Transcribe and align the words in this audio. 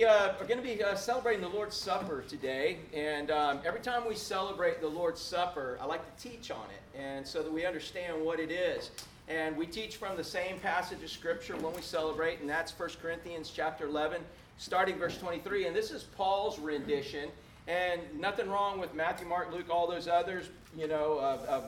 We 0.00 0.06
uh, 0.06 0.32
are 0.40 0.46
going 0.46 0.56
to 0.56 0.66
be 0.66 0.82
uh, 0.82 0.94
celebrating 0.94 1.42
the 1.42 1.48
Lord's 1.50 1.76
Supper 1.76 2.24
today, 2.26 2.78
and 2.94 3.30
um, 3.30 3.60
every 3.66 3.80
time 3.80 4.08
we 4.08 4.14
celebrate 4.14 4.80
the 4.80 4.88
Lord's 4.88 5.20
Supper, 5.20 5.76
I 5.78 5.84
like 5.84 6.00
to 6.16 6.30
teach 6.30 6.50
on 6.50 6.64
it, 6.70 6.98
and 6.98 7.26
so 7.26 7.42
that 7.42 7.52
we 7.52 7.66
understand 7.66 8.24
what 8.24 8.40
it 8.40 8.50
is. 8.50 8.92
And 9.28 9.54
we 9.58 9.66
teach 9.66 9.96
from 9.98 10.16
the 10.16 10.24
same 10.24 10.58
passage 10.60 11.02
of 11.02 11.10
Scripture 11.10 11.54
when 11.58 11.74
we 11.74 11.82
celebrate, 11.82 12.40
and 12.40 12.48
that's 12.48 12.72
1 12.72 12.88
Corinthians 13.02 13.52
chapter 13.54 13.86
11, 13.86 14.22
starting 14.56 14.96
verse 14.96 15.18
23. 15.18 15.66
And 15.66 15.76
this 15.76 15.90
is 15.90 16.04
Paul's 16.04 16.58
rendition, 16.58 17.28
and 17.68 18.00
nothing 18.18 18.48
wrong 18.48 18.80
with 18.80 18.94
Matthew, 18.94 19.28
Mark, 19.28 19.52
Luke, 19.52 19.66
all 19.68 19.86
those 19.86 20.08
others. 20.08 20.48
You 20.74 20.88
know, 20.88 21.18
uh, 21.18 21.60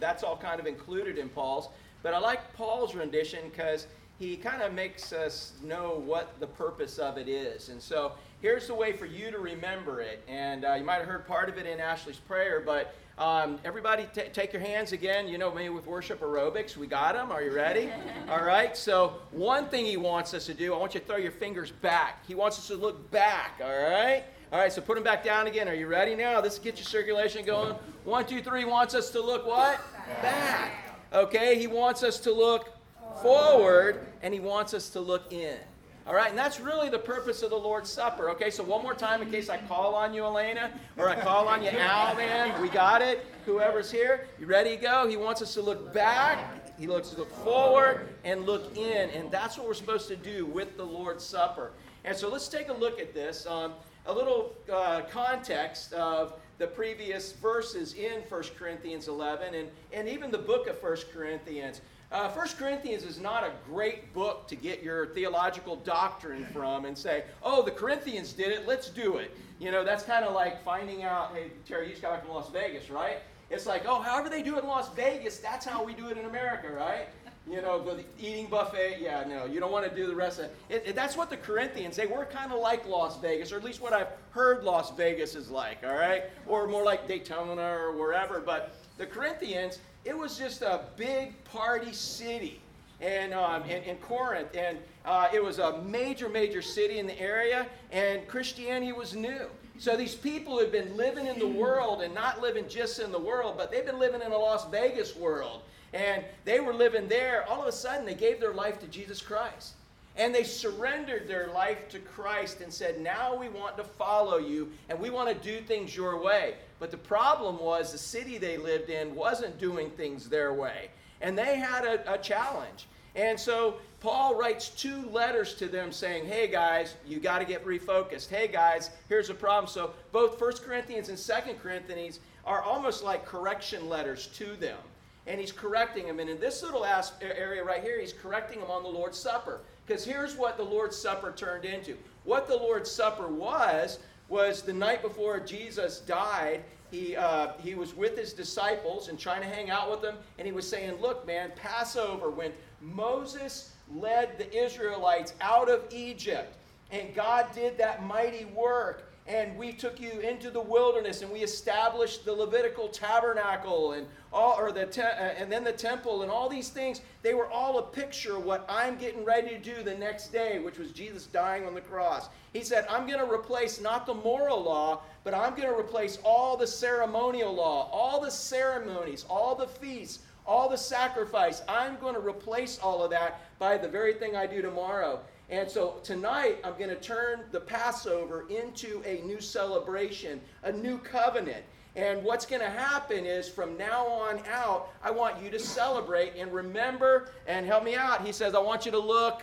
that's 0.00 0.22
all 0.22 0.38
kind 0.38 0.58
of 0.58 0.66
included 0.66 1.18
in 1.18 1.28
Paul's. 1.28 1.68
But 2.02 2.14
I 2.14 2.18
like 2.18 2.50
Paul's 2.54 2.94
rendition 2.94 3.40
because 3.50 3.88
he 4.18 4.36
kind 4.36 4.62
of 4.62 4.72
makes 4.72 5.12
us 5.12 5.52
know 5.62 6.02
what 6.04 6.38
the 6.38 6.46
purpose 6.46 6.98
of 6.98 7.18
it 7.18 7.28
is. 7.28 7.68
And 7.68 7.82
so 7.82 8.12
here's 8.40 8.68
the 8.68 8.74
way 8.74 8.92
for 8.92 9.06
you 9.06 9.30
to 9.30 9.38
remember 9.38 10.00
it. 10.00 10.22
And 10.28 10.64
uh, 10.64 10.74
you 10.74 10.84
might 10.84 10.96
have 10.96 11.06
heard 11.06 11.26
part 11.26 11.48
of 11.48 11.58
it 11.58 11.66
in 11.66 11.80
Ashley's 11.80 12.18
prayer, 12.18 12.62
but 12.64 12.94
um, 13.18 13.58
everybody 13.64 14.06
t- 14.14 14.28
take 14.32 14.52
your 14.52 14.62
hands 14.62 14.92
again. 14.92 15.28
You 15.28 15.38
know 15.38 15.52
me 15.52 15.68
with 15.68 15.86
worship 15.86 16.20
aerobics. 16.20 16.76
We 16.76 16.86
got 16.86 17.14
them. 17.14 17.32
Are 17.32 17.42
you 17.42 17.52
ready? 17.52 17.90
All 18.28 18.42
right. 18.44 18.76
So 18.76 19.14
one 19.30 19.68
thing 19.68 19.84
he 19.84 19.96
wants 19.96 20.32
us 20.32 20.46
to 20.46 20.54
do, 20.54 20.74
I 20.74 20.78
want 20.78 20.94
you 20.94 21.00
to 21.00 21.06
throw 21.06 21.16
your 21.16 21.32
fingers 21.32 21.70
back. 21.70 22.24
He 22.26 22.34
wants 22.34 22.58
us 22.58 22.68
to 22.68 22.76
look 22.76 23.10
back. 23.10 23.60
All 23.62 23.68
right. 23.68 24.24
All 24.52 24.58
right. 24.60 24.72
So 24.72 24.80
put 24.80 24.94
them 24.94 25.04
back 25.04 25.24
down 25.24 25.46
again. 25.46 25.68
Are 25.68 25.74
you 25.74 25.86
ready 25.86 26.14
now? 26.14 26.40
This 26.40 26.58
gets 26.58 26.78
your 26.78 26.86
circulation 26.86 27.44
going. 27.44 27.74
One, 28.04 28.26
two, 28.26 28.42
three. 28.42 28.64
Wants 28.64 28.94
us 28.94 29.10
to 29.10 29.20
look 29.20 29.46
what? 29.46 29.80
Back. 30.22 30.72
Okay. 31.12 31.58
He 31.58 31.66
wants 31.68 32.02
us 32.02 32.18
to 32.20 32.32
look 32.32 32.73
forward 33.22 34.06
and 34.22 34.32
he 34.32 34.40
wants 34.40 34.74
us 34.74 34.90
to 34.90 35.00
look 35.00 35.32
in. 35.32 35.58
All 36.06 36.14
right, 36.14 36.28
and 36.28 36.38
that's 36.38 36.60
really 36.60 36.90
the 36.90 36.98
purpose 36.98 37.42
of 37.42 37.48
the 37.48 37.56
Lord's 37.56 37.90
Supper. 37.90 38.28
Okay, 38.30 38.50
so 38.50 38.62
one 38.62 38.82
more 38.82 38.92
time 38.92 39.22
in 39.22 39.30
case 39.30 39.48
I 39.48 39.56
call 39.56 39.94
on 39.94 40.12
you, 40.12 40.24
Elena, 40.24 40.70
or 40.98 41.08
I 41.08 41.18
call 41.18 41.48
on 41.48 41.62
you, 41.62 41.70
Al, 41.70 42.14
man. 42.14 42.60
We 42.60 42.68
got 42.68 43.00
it. 43.00 43.24
Whoever's 43.46 43.90
here, 43.90 44.28
you 44.38 44.44
ready 44.44 44.76
to 44.76 44.82
go? 44.82 45.08
He 45.08 45.16
wants 45.16 45.40
us 45.40 45.54
to 45.54 45.62
look 45.62 45.94
back, 45.94 46.78
he 46.78 46.86
looks 46.86 47.10
to 47.10 47.18
look 47.18 47.34
forward, 47.42 48.08
and 48.22 48.44
look 48.44 48.76
in. 48.76 49.08
And 49.10 49.30
that's 49.30 49.56
what 49.56 49.66
we're 49.66 49.72
supposed 49.72 50.08
to 50.08 50.16
do 50.16 50.44
with 50.44 50.76
the 50.76 50.84
Lord's 50.84 51.24
Supper. 51.24 51.70
And 52.04 52.14
so 52.14 52.28
let's 52.28 52.48
take 52.48 52.68
a 52.68 52.74
look 52.74 53.00
at 53.00 53.14
this. 53.14 53.46
Um, 53.46 53.72
a 54.06 54.12
little 54.12 54.52
uh, 54.70 55.02
context 55.10 55.94
of 55.94 56.34
the 56.58 56.66
previous 56.66 57.32
verses 57.32 57.94
in 57.94 58.20
1 58.28 58.42
Corinthians 58.58 59.08
11 59.08 59.54
and, 59.54 59.68
and 59.92 60.08
even 60.08 60.30
the 60.30 60.38
book 60.38 60.66
of 60.66 60.82
1 60.82 60.96
Corinthians. 61.12 61.80
Uh, 62.12 62.30
1 62.30 62.48
Corinthians 62.58 63.02
is 63.02 63.20
not 63.20 63.42
a 63.42 63.52
great 63.66 64.12
book 64.14 64.46
to 64.46 64.56
get 64.56 64.82
your 64.82 65.06
theological 65.08 65.76
doctrine 65.76 66.46
from 66.46 66.84
and 66.84 66.96
say, 66.96 67.24
oh, 67.42 67.62
the 67.62 67.70
Corinthians 67.70 68.32
did 68.32 68.48
it, 68.48 68.66
let's 68.66 68.88
do 68.88 69.16
it. 69.16 69.36
You 69.58 69.70
know, 69.70 69.84
that's 69.84 70.04
kind 70.04 70.24
of 70.24 70.34
like 70.34 70.62
finding 70.62 71.02
out, 71.02 71.34
hey, 71.34 71.50
Terry, 71.66 71.86
you 71.86 71.90
just 71.90 72.02
got 72.02 72.12
back 72.12 72.24
from 72.24 72.34
Las 72.34 72.50
Vegas, 72.50 72.90
right? 72.90 73.18
It's 73.50 73.66
like, 73.66 73.84
oh, 73.86 74.00
however 74.00 74.28
they 74.28 74.42
do 74.42 74.56
it 74.56 74.62
in 74.62 74.68
Las 74.68 74.92
Vegas, 74.94 75.38
that's 75.38 75.66
how 75.66 75.84
we 75.84 75.94
do 75.94 76.08
it 76.08 76.16
in 76.16 76.24
America, 76.26 76.70
right? 76.70 77.08
You 77.50 77.60
know, 77.60 77.82
the 77.82 78.04
eating 78.18 78.46
buffet. 78.46 78.98
Yeah, 79.00 79.24
no, 79.28 79.44
you 79.44 79.60
don't 79.60 79.70
want 79.70 79.88
to 79.88 79.94
do 79.94 80.06
the 80.06 80.14
rest 80.14 80.38
of 80.38 80.46
it. 80.70 80.84
it 80.86 80.94
that's 80.94 81.16
what 81.16 81.28
the 81.28 81.36
Corinthians, 81.36 81.94
they 81.94 82.06
were 82.06 82.24
kind 82.24 82.52
of 82.52 82.60
like 82.60 82.88
Las 82.88 83.20
Vegas, 83.20 83.52
or 83.52 83.56
at 83.56 83.64
least 83.64 83.82
what 83.82 83.92
I've 83.92 84.08
heard 84.30 84.64
Las 84.64 84.96
Vegas 84.96 85.34
is 85.34 85.50
like, 85.50 85.78
all 85.84 85.94
right? 85.94 86.24
Or 86.46 86.66
more 86.66 86.84
like 86.84 87.06
Daytona 87.06 87.62
or 87.62 87.92
wherever. 87.92 88.40
But 88.40 88.74
the 88.96 89.04
Corinthians, 89.04 89.78
it 90.04 90.16
was 90.16 90.38
just 90.38 90.62
a 90.62 90.84
big 90.96 91.42
party 91.44 91.92
city 91.92 92.60
and 93.00 93.34
um, 93.34 93.62
in, 93.64 93.82
in, 93.82 93.96
Corinth, 93.96 94.48
and 94.56 94.78
uh, 95.04 95.28
it 95.32 95.42
was 95.42 95.58
a 95.58 95.82
major, 95.82 96.28
major 96.28 96.62
city 96.62 96.98
in 96.98 97.06
the 97.06 97.20
area, 97.20 97.66
and 97.90 98.26
Christianity 98.28 98.92
was 98.92 99.14
new. 99.14 99.46
So 99.78 99.96
these 99.96 100.14
people 100.14 100.58
had 100.58 100.70
been 100.70 100.96
living 100.96 101.26
in 101.26 101.38
the 101.38 101.48
world 101.48 102.02
and 102.02 102.14
not 102.14 102.40
living 102.40 102.68
just 102.68 103.00
in 103.00 103.10
the 103.10 103.18
world, 103.18 103.56
but 103.56 103.70
they've 103.70 103.84
been 103.84 103.98
living 103.98 104.22
in 104.22 104.30
a 104.30 104.38
Las 104.38 104.70
Vegas 104.70 105.16
world, 105.16 105.62
and 105.94 106.24
they 106.44 106.58
were 106.58 106.74
living 106.74 107.08
there. 107.08 107.48
All 107.48 107.62
of 107.62 107.68
a 107.68 107.72
sudden, 107.72 108.04
they 108.04 108.14
gave 108.14 108.40
their 108.40 108.52
life 108.52 108.80
to 108.80 108.86
Jesus 108.88 109.22
Christ. 109.22 109.74
And 110.16 110.34
they 110.34 110.44
surrendered 110.44 111.26
their 111.26 111.48
life 111.48 111.88
to 111.88 111.98
Christ 112.00 112.60
and 112.60 112.72
said, 112.72 113.00
Now 113.00 113.34
we 113.34 113.48
want 113.48 113.76
to 113.78 113.84
follow 113.84 114.38
you 114.38 114.70
and 114.88 114.98
we 114.98 115.10
want 115.10 115.28
to 115.28 115.48
do 115.48 115.64
things 115.64 115.96
your 115.96 116.20
way. 116.20 116.54
But 116.78 116.90
the 116.90 116.96
problem 116.96 117.58
was 117.58 117.90
the 117.90 117.98
city 117.98 118.38
they 118.38 118.56
lived 118.56 118.90
in 118.90 119.14
wasn't 119.14 119.58
doing 119.58 119.90
things 119.90 120.28
their 120.28 120.52
way. 120.52 120.90
And 121.20 121.38
they 121.38 121.56
had 121.56 121.84
a, 121.84 122.12
a 122.12 122.18
challenge. 122.18 122.86
And 123.16 123.38
so 123.38 123.76
Paul 124.00 124.36
writes 124.36 124.68
two 124.68 125.08
letters 125.10 125.54
to 125.54 125.66
them 125.66 125.90
saying, 125.90 126.26
Hey 126.26 126.46
guys, 126.48 126.94
you 127.06 127.18
got 127.18 127.38
to 127.38 127.44
get 127.44 127.64
refocused. 127.64 128.28
Hey 128.28 128.48
guys, 128.48 128.90
here's 129.08 129.30
a 129.30 129.34
problem. 129.34 129.68
So 129.68 129.94
both 130.12 130.40
1 130.40 130.52
Corinthians 130.64 131.08
and 131.08 131.18
2 131.18 131.54
Corinthians 131.60 132.20
are 132.44 132.62
almost 132.62 133.02
like 133.02 133.24
correction 133.24 133.88
letters 133.88 134.26
to 134.38 134.54
them. 134.56 134.78
And 135.26 135.40
he's 135.40 135.52
correcting 135.52 136.06
him. 136.06 136.20
And 136.20 136.28
in 136.28 136.38
this 136.38 136.62
little 136.62 136.84
area 136.84 137.64
right 137.64 137.82
here, 137.82 138.00
he's 138.00 138.12
correcting 138.12 138.60
him 138.60 138.70
on 138.70 138.82
the 138.82 138.88
Lord's 138.88 139.18
Supper. 139.18 139.60
Because 139.86 140.04
here's 140.04 140.36
what 140.36 140.56
the 140.56 140.64
Lord's 140.64 140.96
Supper 140.96 141.32
turned 141.34 141.64
into. 141.64 141.96
What 142.24 142.46
the 142.46 142.56
Lord's 142.56 142.90
Supper 142.90 143.28
was, 143.28 143.98
was 144.28 144.62
the 144.62 144.72
night 144.72 145.02
before 145.02 145.40
Jesus 145.40 146.00
died, 146.00 146.64
he, 146.90 147.16
uh, 147.16 147.52
he 147.58 147.74
was 147.74 147.94
with 147.94 148.16
his 148.16 148.32
disciples 148.32 149.08
and 149.08 149.18
trying 149.18 149.40
to 149.40 149.48
hang 149.48 149.70
out 149.70 149.90
with 149.90 150.00
them, 150.00 150.16
and 150.38 150.46
he 150.46 150.52
was 150.52 150.68
saying, 150.68 151.00
Look, 151.00 151.26
man, 151.26 151.50
Passover, 151.56 152.30
when 152.30 152.52
Moses 152.80 153.72
led 153.92 154.38
the 154.38 154.52
Israelites 154.56 155.34
out 155.40 155.68
of 155.68 155.82
Egypt, 155.90 156.56
and 156.92 157.14
God 157.14 157.46
did 157.52 157.76
that 157.78 158.06
mighty 158.06 158.44
work, 158.44 159.10
and 159.26 159.56
we 159.56 159.72
took 159.72 160.00
you 160.00 160.20
into 160.20 160.50
the 160.50 160.60
wilderness 160.60 161.22
and 161.22 161.30
we 161.32 161.40
established 161.40 162.26
the 162.26 162.32
Levitical 162.32 162.88
tabernacle 162.88 163.92
and 163.92 164.06
all 164.34 164.58
or 164.58 164.72
the 164.72 164.86
te- 164.86 165.00
uh, 165.00 165.32
and 165.38 165.50
then 165.50 165.64
the 165.64 165.72
temple 165.72 166.22
and 166.22 166.30
all 166.30 166.48
these 166.48 166.68
things 166.68 167.00
they 167.22 167.32
were 167.32 167.48
all 167.50 167.78
a 167.78 167.82
picture 167.82 168.36
of 168.36 168.44
what 168.44 168.66
I'm 168.68 168.98
getting 168.98 169.24
ready 169.24 169.48
to 169.50 169.58
do 169.58 169.82
the 169.82 169.94
next 169.94 170.32
day 170.32 170.58
which 170.58 170.78
was 170.78 170.90
Jesus 170.90 171.26
dying 171.26 171.64
on 171.64 171.74
the 171.74 171.80
cross. 171.80 172.28
He 172.52 172.62
said 172.62 172.86
I'm 172.90 173.06
going 173.06 173.20
to 173.20 173.32
replace 173.32 173.80
not 173.80 174.04
the 174.04 174.14
moral 174.14 174.62
law 174.62 175.02
but 175.22 175.32
I'm 175.32 175.54
going 175.54 175.68
to 175.68 175.78
replace 175.78 176.18
all 176.22 176.56
the 176.56 176.66
ceremonial 176.66 177.54
law, 177.54 177.88
all 177.90 178.20
the 178.20 178.30
ceremonies, 178.30 179.24
all 179.30 179.54
the 179.54 179.66
feasts, 179.66 180.20
all 180.46 180.68
the 180.68 180.76
sacrifice. 180.76 181.62
I'm 181.68 181.96
going 181.96 182.14
to 182.14 182.20
replace 182.20 182.78
all 182.78 183.02
of 183.02 183.10
that 183.10 183.40
by 183.58 183.78
the 183.78 183.88
very 183.88 184.14
thing 184.14 184.36
I 184.36 184.46
do 184.46 184.60
tomorrow. 184.60 185.20
And 185.50 185.70
so 185.70 185.96
tonight, 186.02 186.58
I'm 186.64 186.76
going 186.78 186.90
to 186.90 187.00
turn 187.00 187.40
the 187.52 187.60
Passover 187.60 188.46
into 188.48 189.02
a 189.04 189.22
new 189.26 189.40
celebration, 189.40 190.40
a 190.62 190.72
new 190.72 190.98
covenant. 190.98 191.64
And 191.96 192.24
what's 192.24 192.44
going 192.44 192.60
to 192.60 192.70
happen 192.70 193.24
is 193.24 193.48
from 193.48 193.76
now 193.76 194.06
on 194.06 194.40
out, 194.50 194.88
I 195.02 195.12
want 195.12 195.40
you 195.40 195.48
to 195.50 195.58
celebrate 195.58 196.32
and 196.36 196.52
remember 196.52 197.30
and 197.46 197.64
help 197.64 197.84
me 197.84 197.94
out. 197.94 198.26
He 198.26 198.32
says, 198.32 198.54
I 198.54 198.58
want 198.58 198.84
you 198.84 198.90
to 198.92 198.98
look 198.98 199.42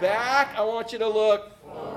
back, 0.00 0.54
I 0.56 0.62
want 0.62 0.92
you 0.92 0.98
to 0.98 1.08
look, 1.08 1.50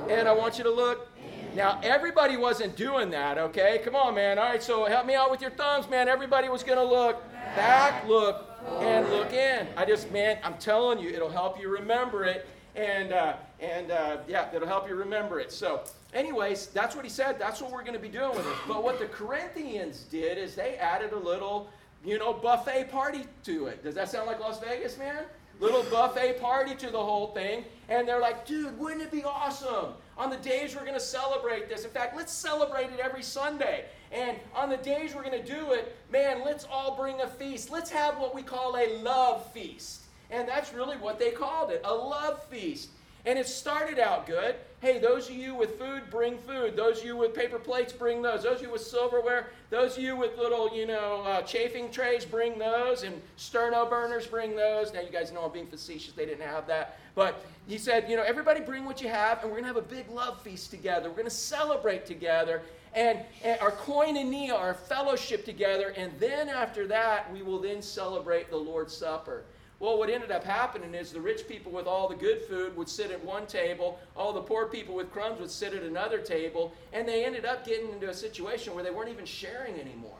and 0.09 0.27
I 0.27 0.33
want 0.33 0.57
you 0.57 0.63
to 0.63 0.71
look. 0.71 1.07
Now, 1.55 1.79
everybody 1.83 2.35
wasn't 2.35 2.75
doing 2.75 3.11
that, 3.11 3.37
okay? 3.37 3.79
Come 3.83 3.95
on, 3.95 4.15
man. 4.15 4.39
All 4.39 4.45
right, 4.45 4.61
so 4.61 4.85
help 4.85 5.05
me 5.05 5.13
out 5.13 5.29
with 5.31 5.39
your 5.39 5.51
thumbs, 5.51 5.87
man. 5.87 6.09
Everybody 6.09 6.49
was 6.49 6.63
going 6.63 6.79
to 6.79 6.83
look 6.83 7.23
back, 7.55 8.05
look, 8.07 8.49
and 8.79 9.07
look 9.09 9.31
in. 9.33 9.67
I 9.77 9.85
just, 9.85 10.11
man, 10.11 10.39
I'm 10.43 10.57
telling 10.57 10.99
you, 10.99 11.11
it'll 11.11 11.29
help 11.29 11.59
you 11.59 11.69
remember 11.69 12.25
it 12.25 12.47
and 12.75 13.13
uh, 13.13 13.35
and 13.59 13.91
uh, 13.91 14.17
yeah, 14.27 14.53
it'll 14.53 14.67
help 14.67 14.87
you 14.87 14.95
remember 14.95 15.39
it. 15.39 15.51
So, 15.51 15.81
anyways, 16.15 16.67
that's 16.67 16.95
what 16.95 17.05
he 17.05 17.11
said. 17.11 17.37
That's 17.37 17.61
what 17.61 17.71
we're 17.71 17.83
going 17.83 17.93
to 17.93 17.99
be 17.99 18.09
doing 18.09 18.31
with 18.31 18.47
it. 18.47 18.55
But 18.67 18.83
what 18.83 18.97
the 18.97 19.05
Corinthians 19.05 20.05
did 20.09 20.37
is 20.37 20.55
they 20.55 20.77
added 20.77 21.11
a 21.11 21.19
little, 21.19 21.69
you 22.03 22.17
know, 22.17 22.33
buffet 22.33 22.89
party 22.91 23.25
to 23.43 23.67
it. 23.67 23.83
Does 23.83 23.93
that 23.95 24.09
sound 24.09 24.25
like 24.25 24.39
Las 24.39 24.59
Vegas, 24.59 24.97
man? 24.97 25.25
Little 25.59 25.83
buffet 25.83 26.41
party 26.41 26.75
to 26.75 26.89
the 26.89 26.97
whole 26.97 27.27
thing, 27.27 27.63
and 27.87 28.05
they're 28.05 28.19
like, 28.19 28.45
dude, 28.45 28.77
wouldn't 28.77 29.01
it 29.01 29.11
be 29.11 29.23
awesome 29.23 29.93
on 30.17 30.29
the 30.29 30.35
days 30.37 30.75
we're 30.75 30.81
going 30.81 30.95
to 30.95 30.99
celebrate 30.99 31.69
this? 31.69 31.85
In 31.85 31.91
fact, 31.91 32.15
let's 32.17 32.33
celebrate 32.33 32.91
it 32.91 32.99
every 32.99 33.23
Sunday. 33.23 33.85
And 34.11 34.37
on 34.53 34.69
the 34.69 34.77
days 34.77 35.15
we're 35.15 35.23
going 35.23 35.41
to 35.41 35.45
do 35.45 35.71
it, 35.71 35.95
man, 36.11 36.43
let's 36.43 36.65
all 36.69 36.97
bring 36.97 37.21
a 37.21 37.27
feast. 37.27 37.71
Let's 37.71 37.89
have 37.89 38.17
what 38.17 38.35
we 38.35 38.41
call 38.41 38.75
a 38.75 38.97
love 39.01 39.49
feast. 39.53 40.01
And 40.29 40.47
that's 40.47 40.73
really 40.73 40.97
what 40.97 41.19
they 41.19 41.31
called 41.31 41.71
it 41.71 41.81
a 41.85 41.93
love 41.93 42.43
feast. 42.45 42.89
And 43.25 43.39
it 43.39 43.47
started 43.47 43.97
out 43.97 44.27
good. 44.27 44.55
Hey, 44.81 44.99
those 44.99 45.29
of 45.29 45.35
you 45.35 45.55
with 45.55 45.79
food, 45.79 46.03
bring 46.11 46.37
food. 46.37 46.75
Those 46.75 46.99
of 46.99 47.05
you 47.05 47.17
with 47.17 47.33
paper 47.33 47.57
plates, 47.57 47.91
bring 47.91 48.21
those. 48.21 48.43
Those 48.43 48.57
of 48.57 48.61
you 48.61 48.71
with 48.71 48.81
silverware, 48.81 49.47
those 49.71 49.97
of 49.97 50.03
you 50.03 50.15
with 50.15 50.37
little, 50.37 50.75
you 50.75 50.85
know, 50.85 51.23
uh, 51.25 51.41
chafing 51.41 51.89
trays, 51.89 52.23
bring 52.23 52.59
those. 52.59 53.01
And 53.01 53.19
sterno 53.35 53.89
burners, 53.89 54.27
bring 54.27 54.55
those. 54.55 54.93
Now, 54.93 55.01
you 55.01 55.09
guys 55.09 55.31
know 55.31 55.41
I'm 55.41 55.51
being 55.51 55.65
facetious. 55.65 56.13
They 56.13 56.27
didn't 56.27 56.45
have 56.45 56.67
that. 56.67 56.99
But 57.15 57.43
he 57.65 57.79
said, 57.79 58.07
you 58.07 58.15
know, 58.15 58.21
everybody 58.21 58.61
bring 58.61 58.85
what 58.85 59.01
you 59.01 59.09
have, 59.09 59.41
and 59.41 59.49
we're 59.49 59.59
going 59.59 59.73
to 59.73 59.79
have 59.79 59.83
a 59.83 59.95
big 59.95 60.07
love 60.11 60.39
feast 60.41 60.69
together. 60.69 61.09
We're 61.09 61.15
going 61.15 61.25
to 61.25 61.31
celebrate 61.31 62.05
together. 62.05 62.61
And, 62.93 63.19
our 63.59 63.71
coin 63.71 64.17
and 64.17 64.33
our 64.33 64.51
koinonia, 64.51 64.53
our 64.53 64.73
fellowship 64.75 65.45
together. 65.45 65.93
And 65.97 66.13
then 66.19 66.47
after 66.47 66.85
that, 66.87 67.31
we 67.33 67.41
will 67.41 67.59
then 67.59 67.81
celebrate 67.81 68.51
the 68.51 68.57
Lord's 68.57 68.95
Supper. 68.95 69.43
Well, 69.79 69.97
what 69.97 70.09
ended 70.09 70.31
up 70.31 70.43
happening 70.43 70.93
is 70.93 71.11
the 71.11 71.19
rich 71.19 71.47
people 71.47 71.71
with 71.71 71.85
all 71.85 72.07
the 72.07 72.15
good 72.15 72.41
food 72.43 72.75
would 72.77 72.87
sit 72.87 73.11
at 73.11 73.23
one 73.23 73.45
table, 73.45 73.99
all 74.15 74.31
the 74.31 74.41
poor 74.41 74.67
people 74.67 74.95
with 74.95 75.11
crumbs 75.11 75.39
would 75.39 75.51
sit 75.51 75.73
at 75.73 75.83
another 75.83 76.19
table, 76.19 76.73
and 76.93 77.07
they 77.07 77.25
ended 77.25 77.45
up 77.45 77.65
getting 77.65 77.91
into 77.91 78.09
a 78.09 78.13
situation 78.13 78.73
where 78.73 78.83
they 78.83 78.91
weren't 78.91 79.09
even 79.09 79.25
sharing 79.25 79.79
anymore. 79.79 80.17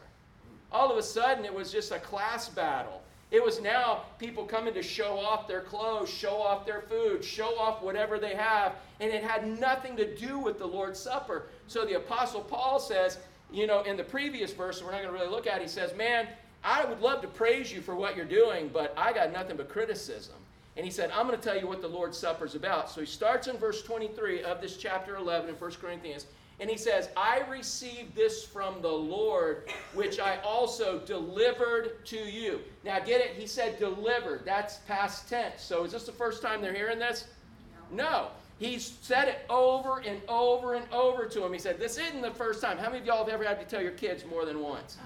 All 0.71 0.91
of 0.91 0.97
a 0.97 1.03
sudden, 1.03 1.45
it 1.45 1.53
was 1.53 1.71
just 1.71 1.91
a 1.91 1.99
class 1.99 2.49
battle. 2.49 3.01
It 3.31 3.43
was 3.43 3.61
now 3.61 4.03
people 4.19 4.45
coming 4.45 4.73
to 4.73 4.83
show 4.83 5.17
off 5.17 5.47
their 5.47 5.61
clothes, 5.61 6.09
show 6.09 6.41
off 6.41 6.65
their 6.65 6.81
food, 6.81 7.23
show 7.23 7.57
off 7.57 7.81
whatever 7.81 8.19
they 8.19 8.35
have, 8.35 8.75
and 8.99 9.11
it 9.11 9.23
had 9.23 9.59
nothing 9.59 9.95
to 9.97 10.15
do 10.15 10.37
with 10.37 10.59
the 10.59 10.65
Lord's 10.65 10.99
Supper. 10.99 11.47
So 11.67 11.85
the 11.85 11.95
Apostle 11.95 12.41
Paul 12.41 12.79
says, 12.79 13.17
you 13.51 13.67
know, 13.67 13.81
in 13.83 13.97
the 13.97 14.03
previous 14.03 14.53
verse, 14.53 14.83
we're 14.83 14.91
not 14.91 15.01
going 15.01 15.13
to 15.13 15.19
really 15.19 15.31
look 15.31 15.47
at, 15.47 15.57
it, 15.57 15.63
he 15.63 15.67
says, 15.67 15.95
Man, 15.95 16.27
I 16.65 16.83
would 16.83 16.99
love 16.99 17.21
to 17.21 17.27
praise 17.27 17.71
you 17.71 17.79
for 17.79 17.95
what 17.95 18.17
you're 18.17 18.25
doing, 18.25 18.71
but 18.73 18.91
I 18.97 19.13
got 19.13 19.31
nothing 19.31 19.55
but 19.55 19.69
criticism. 19.69 20.33
And 20.75 20.83
he 20.83 20.91
said, 20.91 21.11
I'm 21.11 21.27
going 21.27 21.39
to 21.39 21.43
tell 21.43 21.57
you 21.57 21.67
what 21.67 21.81
the 21.81 21.87
Lord's 21.87 22.17
Supper 22.17 22.45
is 22.45 22.55
about. 22.55 22.89
So 22.89 23.01
he 23.01 23.07
starts 23.07 23.47
in 23.47 23.57
verse 23.57 23.83
23 23.83 24.43
of 24.43 24.61
this 24.61 24.75
chapter 24.75 25.15
11 25.15 25.49
in 25.49 25.55
1 25.55 25.71
Corinthians. 25.73 26.25
And 26.59 26.69
he 26.69 26.77
says, 26.77 27.09
I 27.15 27.41
received 27.49 28.15
this 28.15 28.43
from 28.43 28.81
the 28.81 28.91
Lord, 28.91 29.69
which 29.93 30.19
I 30.19 30.37
also 30.37 30.99
delivered 30.99 32.05
to 32.07 32.17
you. 32.17 32.61
Now 32.83 32.99
get 32.99 33.21
it? 33.21 33.35
He 33.37 33.45
said 33.45 33.77
delivered. 33.77 34.41
That's 34.43 34.77
past 34.87 35.29
tense. 35.29 35.61
So 35.61 35.83
is 35.83 35.91
this 35.91 36.05
the 36.05 36.13
first 36.13 36.41
time 36.41 36.61
they're 36.61 36.73
hearing 36.73 36.99
this? 36.99 37.25
No. 37.91 38.29
He's 38.57 38.97
said 39.01 39.27
it 39.27 39.45
over 39.49 39.99
and 39.99 40.21
over 40.29 40.75
and 40.75 40.85
over 40.93 41.25
to 41.25 41.43
him. 41.43 41.51
He 41.51 41.59
said, 41.59 41.77
This 41.77 41.97
isn't 41.97 42.21
the 42.21 42.31
first 42.31 42.61
time. 42.61 42.77
How 42.77 42.87
many 42.87 42.99
of 42.99 43.05
y'all 43.05 43.17
have 43.17 43.27
ever 43.27 43.43
had 43.43 43.59
to 43.59 43.65
tell 43.65 43.81
your 43.81 43.91
kids 43.91 44.23
more 44.25 44.45
than 44.45 44.61
once? 44.61 44.97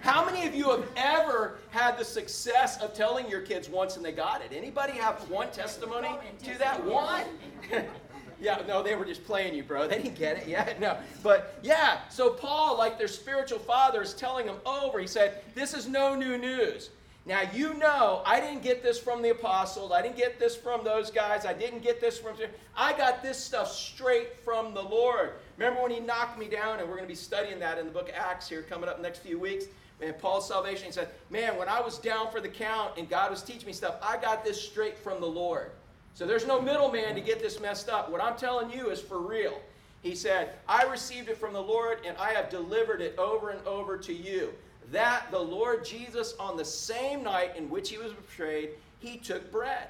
How 0.00 0.24
many 0.24 0.46
of 0.46 0.54
you 0.54 0.70
have 0.70 0.86
ever 0.96 1.58
had 1.70 1.98
the 1.98 2.04
success 2.04 2.80
of 2.80 2.94
telling 2.94 3.28
your 3.28 3.40
kids 3.40 3.68
once 3.68 3.96
and 3.96 4.04
they 4.04 4.12
got 4.12 4.42
it? 4.42 4.52
Anybody 4.54 4.92
have 4.92 5.28
one 5.30 5.50
testimony 5.50 6.10
to 6.44 6.58
that? 6.58 6.84
One? 6.84 7.24
yeah, 8.40 8.62
no, 8.66 8.82
they 8.82 8.94
were 8.94 9.04
just 9.04 9.24
playing 9.24 9.54
you, 9.54 9.62
bro. 9.62 9.86
They 9.88 10.02
didn't 10.02 10.18
get 10.18 10.38
it 10.38 10.48
yet. 10.48 10.80
No. 10.80 10.96
But 11.22 11.58
yeah, 11.62 12.00
so 12.08 12.30
Paul, 12.30 12.76
like 12.76 12.98
their 12.98 13.08
spiritual 13.08 13.58
father, 13.58 14.02
is 14.02 14.14
telling 14.14 14.46
them 14.46 14.56
over. 14.66 14.98
He 14.98 15.06
said, 15.06 15.42
This 15.54 15.74
is 15.74 15.88
no 15.88 16.14
new 16.14 16.38
news. 16.38 16.90
Now, 17.24 17.42
you 17.54 17.74
know, 17.74 18.22
I 18.26 18.40
didn't 18.40 18.62
get 18.62 18.82
this 18.82 18.98
from 18.98 19.22
the 19.22 19.30
apostles. 19.30 19.92
I 19.92 20.02
didn't 20.02 20.16
get 20.16 20.40
this 20.40 20.56
from 20.56 20.82
those 20.82 21.10
guys. 21.10 21.46
I 21.46 21.52
didn't 21.52 21.82
get 21.82 22.00
this 22.00 22.18
from. 22.18 22.34
I 22.76 22.92
got 22.94 23.22
this 23.22 23.38
stuff 23.38 23.72
straight 23.72 24.44
from 24.44 24.74
the 24.74 24.82
Lord. 24.82 25.34
Remember 25.56 25.82
when 25.82 25.90
he 25.90 26.00
knocked 26.00 26.38
me 26.38 26.48
down, 26.48 26.80
and 26.80 26.88
we're 26.88 26.96
going 26.96 27.06
to 27.06 27.12
be 27.12 27.14
studying 27.14 27.58
that 27.60 27.78
in 27.78 27.86
the 27.86 27.92
book 27.92 28.08
of 28.08 28.14
Acts 28.14 28.48
here 28.48 28.62
coming 28.62 28.88
up 28.88 29.00
next 29.00 29.20
few 29.20 29.38
weeks. 29.38 29.66
And 30.00 30.18
Paul's 30.18 30.48
salvation, 30.48 30.86
he 30.86 30.92
said, 30.92 31.08
Man, 31.30 31.56
when 31.56 31.68
I 31.68 31.80
was 31.80 31.98
down 31.98 32.30
for 32.30 32.40
the 32.40 32.48
count 32.48 32.98
and 32.98 33.08
God 33.08 33.30
was 33.30 33.42
teaching 33.42 33.66
me 33.66 33.72
stuff, 33.72 33.96
I 34.02 34.16
got 34.16 34.44
this 34.44 34.60
straight 34.60 34.98
from 34.98 35.20
the 35.20 35.26
Lord. 35.26 35.70
So 36.14 36.26
there's 36.26 36.46
no 36.46 36.60
middleman 36.60 37.14
to 37.14 37.20
get 37.20 37.40
this 37.40 37.60
messed 37.60 37.88
up. 37.88 38.10
What 38.10 38.22
I'm 38.22 38.36
telling 38.36 38.70
you 38.70 38.90
is 38.90 39.00
for 39.00 39.20
real. 39.20 39.60
He 40.02 40.16
said, 40.16 40.54
I 40.68 40.82
received 40.84 41.28
it 41.28 41.38
from 41.38 41.52
the 41.52 41.62
Lord, 41.62 41.98
and 42.04 42.16
I 42.18 42.32
have 42.32 42.50
delivered 42.50 43.00
it 43.00 43.16
over 43.18 43.50
and 43.50 43.64
over 43.66 43.96
to 43.98 44.12
you 44.12 44.52
that 44.90 45.30
the 45.30 45.38
Lord 45.38 45.84
Jesus, 45.84 46.34
on 46.38 46.56
the 46.56 46.64
same 46.64 47.22
night 47.22 47.56
in 47.56 47.70
which 47.70 47.88
he 47.88 47.98
was 47.98 48.12
betrayed, 48.12 48.70
he 48.98 49.16
took 49.16 49.50
bread. 49.52 49.88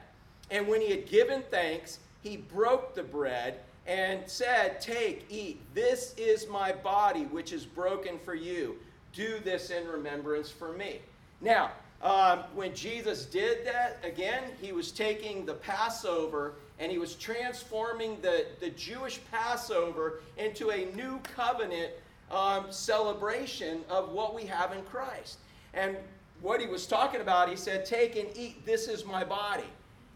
And 0.50 0.68
when 0.68 0.80
he 0.80 0.90
had 0.90 1.06
given 1.06 1.42
thanks, 1.50 1.98
he 2.22 2.36
broke 2.36 2.94
the 2.94 3.02
bread 3.02 3.60
and 3.86 4.22
said, 4.26 4.80
Take, 4.80 5.26
eat. 5.28 5.60
This 5.74 6.14
is 6.16 6.48
my 6.48 6.72
body, 6.72 7.24
which 7.24 7.52
is 7.52 7.64
broken 7.64 8.18
for 8.18 8.34
you. 8.34 8.76
Do 9.12 9.40
this 9.40 9.70
in 9.70 9.86
remembrance 9.86 10.50
for 10.50 10.72
me. 10.72 11.00
Now, 11.40 11.72
um, 12.02 12.40
when 12.54 12.74
Jesus 12.74 13.26
did 13.26 13.66
that, 13.66 13.98
again, 14.04 14.42
he 14.60 14.72
was 14.72 14.90
taking 14.90 15.46
the 15.46 15.54
Passover 15.54 16.54
and 16.78 16.90
he 16.90 16.98
was 16.98 17.14
transforming 17.14 18.20
the, 18.20 18.46
the 18.58 18.70
Jewish 18.70 19.20
Passover 19.30 20.20
into 20.36 20.70
a 20.70 20.86
new 20.96 21.20
covenant 21.36 21.92
um, 22.30 22.66
celebration 22.70 23.82
of 23.88 24.10
what 24.10 24.34
we 24.34 24.44
have 24.46 24.72
in 24.72 24.82
Christ. 24.84 25.38
And 25.74 25.96
what 26.40 26.60
he 26.60 26.66
was 26.66 26.86
talking 26.86 27.20
about, 27.20 27.48
he 27.48 27.56
said, 27.56 27.86
Take 27.86 28.16
and 28.16 28.28
eat, 28.36 28.66
this 28.66 28.88
is 28.88 29.04
my 29.04 29.22
body. 29.22 29.68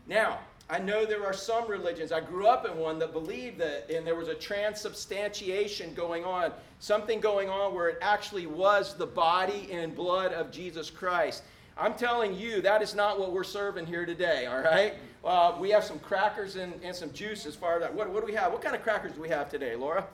Now, 0.09 0.41
I 0.69 0.81
know 0.81 1.05
there 1.05 1.25
are 1.25 1.33
some 1.33 1.69
religions. 1.69 2.11
I 2.11 2.21
grew 2.21 2.49
up 2.49 2.67
in 2.67 2.77
one 2.77 2.99
that 2.99 3.13
believed 3.13 3.59
that, 3.59 3.89
and 3.89 4.05
there 4.05 4.17
was 4.17 4.27
a 4.27 4.35
transubstantiation 4.35 5.95
going 5.95 6.25
on, 6.25 6.53
something 6.81 7.21
going 7.21 7.49
on 7.49 7.73
where 7.73 7.89
it 7.89 7.99
actually 8.03 8.47
was 8.47 8.95
the 8.95 9.07
body 9.07 9.69
and 9.71 9.95
blood 9.95 10.33
of 10.33 10.51
Jesus 10.51 10.91
Christ. 10.91 11.45
I'm 11.79 11.95
telling 11.95 12.35
you, 12.35 12.61
that 12.63 12.83
is 12.83 12.97
not 12.97 13.21
what 13.21 13.33
we're 13.33 13.45
serving 13.45 13.87
here 13.87 14.05
today, 14.05 14.47
all 14.47 14.61
right? 14.61 14.95
Uh, 15.25 15.57
we 15.61 15.71
have 15.71 15.85
some 15.85 16.01
crackers 16.01 16.57
and, 16.57 16.73
and 16.83 16.97
some 16.97 17.13
juice 17.13 17.47
as 17.47 17.55
far 17.55 17.77
as 17.77 17.83
that. 17.83 17.95
What, 17.95 18.11
what 18.11 18.21
do 18.21 18.27
we 18.27 18.37
have? 18.37 18.51
What 18.51 18.63
kind 18.63 18.75
of 18.75 18.83
crackers 18.83 19.13
do 19.13 19.21
we 19.21 19.29
have 19.29 19.49
today, 19.49 19.77
Laura? 19.77 20.05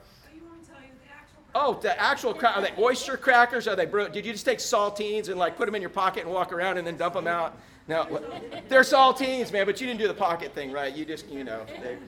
Oh, 1.55 1.79
the 1.81 1.99
actual 2.01 2.35
cra- 2.35 2.53
are 2.57 2.63
they 2.63 2.73
oyster 2.79 3.17
crackers? 3.17 3.69
Are 3.69 3.77
they 3.77 3.87
bro- 3.87 4.09
did 4.09 4.27
you 4.27 4.33
just 4.33 4.45
take 4.45 4.59
saltines 4.59 5.29
and 5.29 5.39
like 5.39 5.57
put 5.57 5.67
them 5.67 5.75
in 5.75 5.83
your 5.83 5.91
pocket 5.91 6.25
and 6.25 6.33
walk 6.33 6.53
around 6.53 6.79
and 6.79 6.87
then 6.87 6.97
dump 6.97 7.15
them 7.15 7.27
out? 7.27 7.57
No, 7.89 8.21
they're 8.69 8.83
saltines, 8.83 9.53
man. 9.53 9.67
But 9.67 9.81
you 9.81 9.87
didn't 9.87 10.01
do 10.01 10.09
the 10.09 10.15
pocket 10.15 10.55
thing, 10.55 10.73
right? 10.73 10.95
You 10.95 11.05
just, 11.05 11.29
you 11.29 11.45
know, 11.45 11.67
they, 11.83 11.99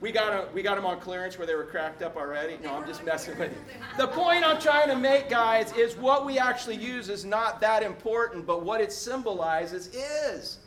we 0.00 0.10
got 0.10 0.32
them, 0.32 0.52
we 0.52 0.62
got 0.62 0.74
them 0.74 0.84
on 0.84 0.98
clearance 0.98 1.38
where 1.38 1.46
they 1.46 1.54
were 1.54 1.64
cracked 1.64 2.02
up 2.02 2.16
already. 2.16 2.58
No, 2.62 2.74
I'm 2.74 2.86
just 2.86 3.04
messing 3.04 3.38
with 3.38 3.52
you. 3.52 3.58
The 3.96 4.08
point 4.08 4.44
I'm 4.44 4.60
trying 4.60 4.88
to 4.88 4.96
make, 4.96 5.30
guys, 5.30 5.72
is 5.76 5.96
what 5.96 6.26
we 6.26 6.40
actually 6.40 6.76
use 6.76 7.08
is 7.08 7.24
not 7.24 7.60
that 7.60 7.84
important, 7.84 8.44
but 8.44 8.64
what 8.64 8.80
it 8.80 8.92
symbolizes 8.92 9.86
is. 9.94 10.58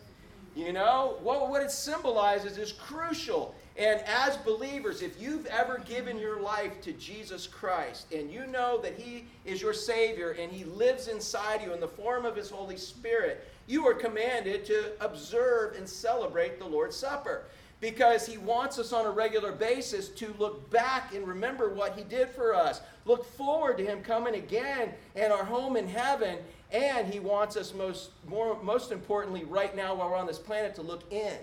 You 0.56 0.71
know, 0.71 1.17
what, 1.21 1.50
what 1.50 1.62
it 1.62 1.69
symbolizes 1.69 2.57
is 2.57 2.71
crucial. 2.71 3.53
And 3.75 4.00
as 4.07 4.38
believers, 4.38 5.01
if 5.01 5.21
you've 5.21 5.45
ever 5.47 5.79
given 5.79 6.17
your 6.17 6.39
life 6.39 6.79
to 6.83 6.94
Jesus 6.94 7.45
Christ 7.45 8.13
and 8.13 8.31
you 8.31 8.47
know 8.47 8.79
that 8.81 8.97
He 8.97 9.25
is 9.44 9.62
your 9.62 9.73
Savior 9.73 10.31
and 10.31 10.50
He 10.50 10.63
lives 10.63 11.09
inside 11.09 11.62
you 11.62 11.73
in 11.73 11.81
the 11.81 11.88
form 11.89 12.23
of 12.23 12.38
His 12.38 12.50
Holy 12.50 12.77
Spirit, 12.77 13.45
you 13.67 13.85
are 13.88 13.94
commanded 13.94 14.65
to 14.65 14.91
observe 15.00 15.75
and 15.75 15.88
celebrate 15.88 16.59
the 16.59 16.65
Lord's 16.65 16.95
Supper 16.95 17.45
because 17.81 18.25
He 18.25 18.38
wants 18.38 18.79
us 18.79 18.94
on 18.94 19.06
a 19.06 19.12
regular 19.12 19.51
basis 19.51 20.09
to 20.09 20.33
look 20.38 20.69
back 20.69 21.13
and 21.13 21.27
remember 21.27 21.73
what 21.73 21.97
He 21.97 22.03
did 22.03 22.29
for 22.29 22.53
us, 22.56 22.81
look 23.06 23.25
forward 23.25 23.77
to 23.77 23.85
Him 23.85 24.01
coming 24.01 24.35
again 24.35 24.91
and 25.15 25.31
our 25.31 25.44
home 25.44 25.77
in 25.77 25.88
heaven. 25.88 26.38
And 26.71 27.12
He 27.12 27.19
wants 27.19 27.57
us 27.57 27.73
most, 27.73 28.12
more, 28.27 28.62
most 28.63 28.91
importantly, 28.91 29.44
right 29.44 29.75
now 29.75 29.95
while 29.95 30.09
we're 30.09 30.15
on 30.15 30.27
this 30.27 30.39
planet, 30.39 30.75
to 30.75 30.81
look 30.81 31.12
in 31.12 31.38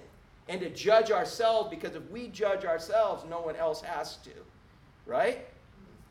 and 0.49 0.61
to 0.61 0.71
judge 0.71 1.11
ourselves 1.11 1.71
because 1.71 1.95
if 1.95 2.09
we 2.11 2.29
judge 2.29 2.65
ourselves, 2.65 3.25
no 3.29 3.41
one 3.41 3.57
else 3.57 3.81
has 3.83 4.17
to. 4.19 4.31
Right? 5.07 5.47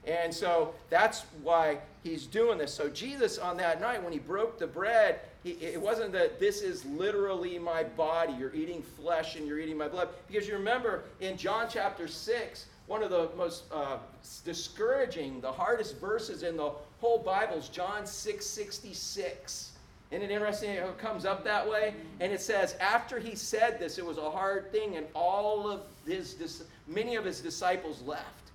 And 0.05 0.33
so 0.33 0.73
that's 0.89 1.25
why 1.43 1.79
he's 2.03 2.25
doing 2.25 2.57
this. 2.57 2.73
So 2.73 2.89
Jesus 2.89 3.37
on 3.37 3.57
that 3.57 3.79
night 3.79 4.03
when 4.03 4.13
he 4.13 4.19
broke 4.19 4.57
the 4.57 4.67
bread, 4.67 5.19
it 5.43 5.81
wasn't 5.81 6.11
that 6.11 6.39
this 6.39 6.61
is 6.61 6.85
literally 6.85 7.57
my 7.57 7.83
body. 7.83 8.33
You're 8.37 8.53
eating 8.53 8.83
flesh 8.83 9.35
and 9.35 9.47
you're 9.47 9.59
eating 9.59 9.77
my 9.77 9.87
blood. 9.87 10.09
Because 10.27 10.47
you 10.47 10.53
remember 10.53 11.03
in 11.19 11.35
John 11.35 11.67
chapter 11.67 12.07
6, 12.07 12.65
one 12.85 13.01
of 13.01 13.09
the 13.09 13.29
most 13.35 13.63
uh, 13.71 13.97
discouraging, 14.45 15.41
the 15.41 15.51
hardest 15.51 15.97
verses 15.97 16.43
in 16.43 16.57
the 16.57 16.71
whole 16.99 17.17
Bible 17.17 17.55
is 17.55 17.69
John 17.69 18.05
6 18.05 18.45
66. 18.45 19.71
Isn't 20.11 20.23
it 20.23 20.29
interesting 20.29 20.75
how 20.75 20.89
it 20.89 20.97
comes 20.97 21.25
up 21.25 21.43
that 21.45 21.67
way? 21.67 21.93
And 22.19 22.33
it 22.33 22.41
says, 22.41 22.75
after 22.81 23.17
he 23.17 23.33
said 23.33 23.79
this, 23.79 23.97
it 23.97 24.05
was 24.05 24.17
a 24.17 24.29
hard 24.29 24.71
thing, 24.71 24.97
and 24.97 25.05
all 25.15 25.71
of 25.71 25.81
his, 26.05 26.63
many 26.85 27.15
of 27.15 27.23
his 27.23 27.39
disciples 27.39 28.01
left. 28.05 28.51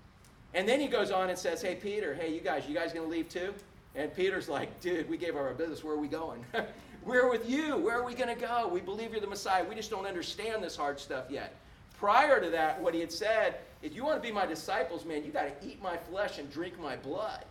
And 0.53 0.69
then 0.69 0.81
he 0.81 0.87
goes 0.87 1.11
on 1.11 1.31
and 1.31 1.39
says, 1.39 1.63
hey, 1.63 1.75
Peter, 1.75 2.15
hey, 2.15 2.33
you 2.33 2.41
guys, 2.41 2.65
you 2.69 2.75
guys 2.75 2.93
to 2.93 3.03
leave 3.03 3.31
too? 3.31 3.55
And 3.97 4.15
Peter's 4.15 4.49
like, 4.49 4.81
dude, 4.81 5.09
we 5.09 5.17
gave 5.17 5.37
up 5.37 5.43
our 5.43 5.55
business. 5.55 5.83
Where 5.83 5.95
are 5.95 5.99
we 5.99 6.09
going? 6.09 6.45
We're 7.05 7.31
with 7.31 7.49
you. 7.49 7.77
Where 7.77 7.99
are 7.99 8.05
we 8.05 8.15
going 8.15 8.35
to 8.35 8.41
go? 8.41 8.69
We 8.69 8.81
believe 8.81 9.13
you're 9.13 9.21
the 9.21 9.27
Messiah. 9.27 9.65
We 9.65 9.75
just 9.75 9.91
don't 9.91 10.07
understand 10.07 10.63
this 10.63 10.77
hard 10.77 11.01
stuff 11.01 11.25
yet. 11.31 11.55
Prior 11.99 12.41
to 12.41 12.51
that, 12.51 12.81
what 12.81 12.93
he 12.93 13.01
had 13.01 13.11
said, 13.11 13.57
if 13.83 13.95
you 13.95 14.05
want 14.05 14.23
to 14.23 14.29
be 14.29 14.33
my 14.33 14.45
disciples, 14.45 15.05
man, 15.05 15.25
you 15.25 15.31
got 15.33 15.61
to 15.61 15.67
eat 15.67 15.83
my 15.83 15.97
flesh 15.97 16.39
and 16.39 16.53
drink 16.53 16.79
my 16.79 16.97
blood. 16.97 17.45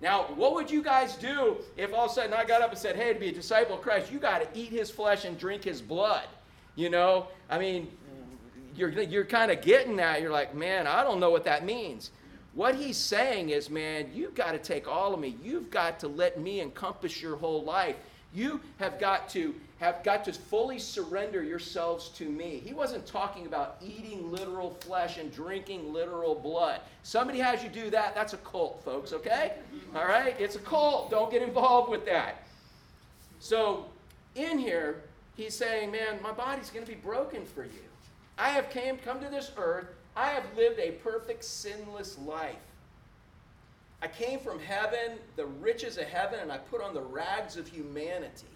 Now, 0.00 0.22
what 0.34 0.54
would 0.54 0.70
you 0.70 0.82
guys 0.82 1.16
do 1.16 1.58
if 1.76 1.92
all 1.92 2.06
of 2.06 2.10
a 2.12 2.14
sudden 2.14 2.32
I 2.32 2.44
got 2.44 2.62
up 2.62 2.70
and 2.70 2.78
said, 2.78 2.96
hey, 2.96 3.12
to 3.12 3.20
be 3.20 3.28
a 3.28 3.32
disciple 3.32 3.74
of 3.74 3.82
Christ, 3.82 4.10
you 4.10 4.18
got 4.18 4.40
to 4.40 4.58
eat 4.58 4.70
his 4.70 4.90
flesh 4.90 5.26
and 5.26 5.36
drink 5.36 5.64
his 5.64 5.82
blood? 5.82 6.26
You 6.76 6.88
know, 6.88 7.26
I 7.50 7.58
mean, 7.58 7.88
you're, 8.74 8.88
you're 8.88 9.26
kind 9.26 9.50
of 9.50 9.60
getting 9.60 9.96
that. 9.96 10.22
You're 10.22 10.30
like, 10.30 10.54
man, 10.54 10.86
I 10.86 11.02
don't 11.02 11.20
know 11.20 11.30
what 11.30 11.44
that 11.44 11.66
means. 11.66 12.10
What 12.54 12.74
he's 12.74 12.96
saying 12.96 13.50
is, 13.50 13.70
man, 13.70 14.10
you've 14.12 14.34
got 14.34 14.52
to 14.52 14.58
take 14.58 14.88
all 14.88 15.14
of 15.14 15.20
me. 15.20 15.36
You've 15.42 15.70
got 15.70 16.00
to 16.00 16.08
let 16.08 16.40
me 16.40 16.60
encompass 16.60 17.22
your 17.22 17.36
whole 17.36 17.62
life. 17.62 17.96
You 18.32 18.60
have 18.78 18.98
got 18.98 19.28
to 19.30 19.54
have 19.80 20.04
got 20.04 20.24
to 20.26 20.32
fully 20.32 20.78
surrender 20.78 21.42
yourselves 21.42 22.10
to 22.10 22.28
me. 22.28 22.60
He 22.62 22.74
wasn't 22.74 23.06
talking 23.06 23.46
about 23.46 23.78
eating 23.80 24.30
literal 24.30 24.74
flesh 24.80 25.16
and 25.16 25.32
drinking 25.32 25.90
literal 25.90 26.34
blood. 26.34 26.82
Somebody 27.02 27.38
has 27.38 27.62
you 27.62 27.70
do 27.70 27.88
that, 27.88 28.14
that's 28.14 28.34
a 28.34 28.36
cult, 28.38 28.84
folks, 28.84 29.14
okay? 29.14 29.54
All 29.94 30.04
right? 30.04 30.36
It's 30.38 30.54
a 30.54 30.58
cult. 30.58 31.10
Don't 31.10 31.30
get 31.30 31.40
involved 31.40 31.90
with 31.90 32.04
that. 32.04 32.42
So, 33.38 33.86
in 34.36 34.58
here, 34.58 35.02
he's 35.34 35.56
saying, 35.56 35.90
man, 35.90 36.20
my 36.22 36.32
body's 36.32 36.68
going 36.68 36.84
to 36.84 36.92
be 36.92 36.98
broken 36.98 37.46
for 37.46 37.64
you. 37.64 37.80
I 38.36 38.50
have 38.50 38.68
came, 38.68 38.98
come 38.98 39.18
to 39.20 39.30
this 39.30 39.50
earth. 39.56 39.86
I 40.16 40.28
have 40.28 40.44
lived 40.56 40.78
a 40.78 40.92
perfect, 40.92 41.44
sinless 41.44 42.18
life. 42.18 42.56
I 44.02 44.08
came 44.08 44.38
from 44.40 44.58
heaven, 44.58 45.18
the 45.36 45.46
riches 45.46 45.98
of 45.98 46.04
heaven, 46.04 46.40
and 46.40 46.50
I 46.50 46.58
put 46.58 46.82
on 46.82 46.94
the 46.94 47.02
rags 47.02 47.56
of 47.56 47.68
humanity. 47.68 48.46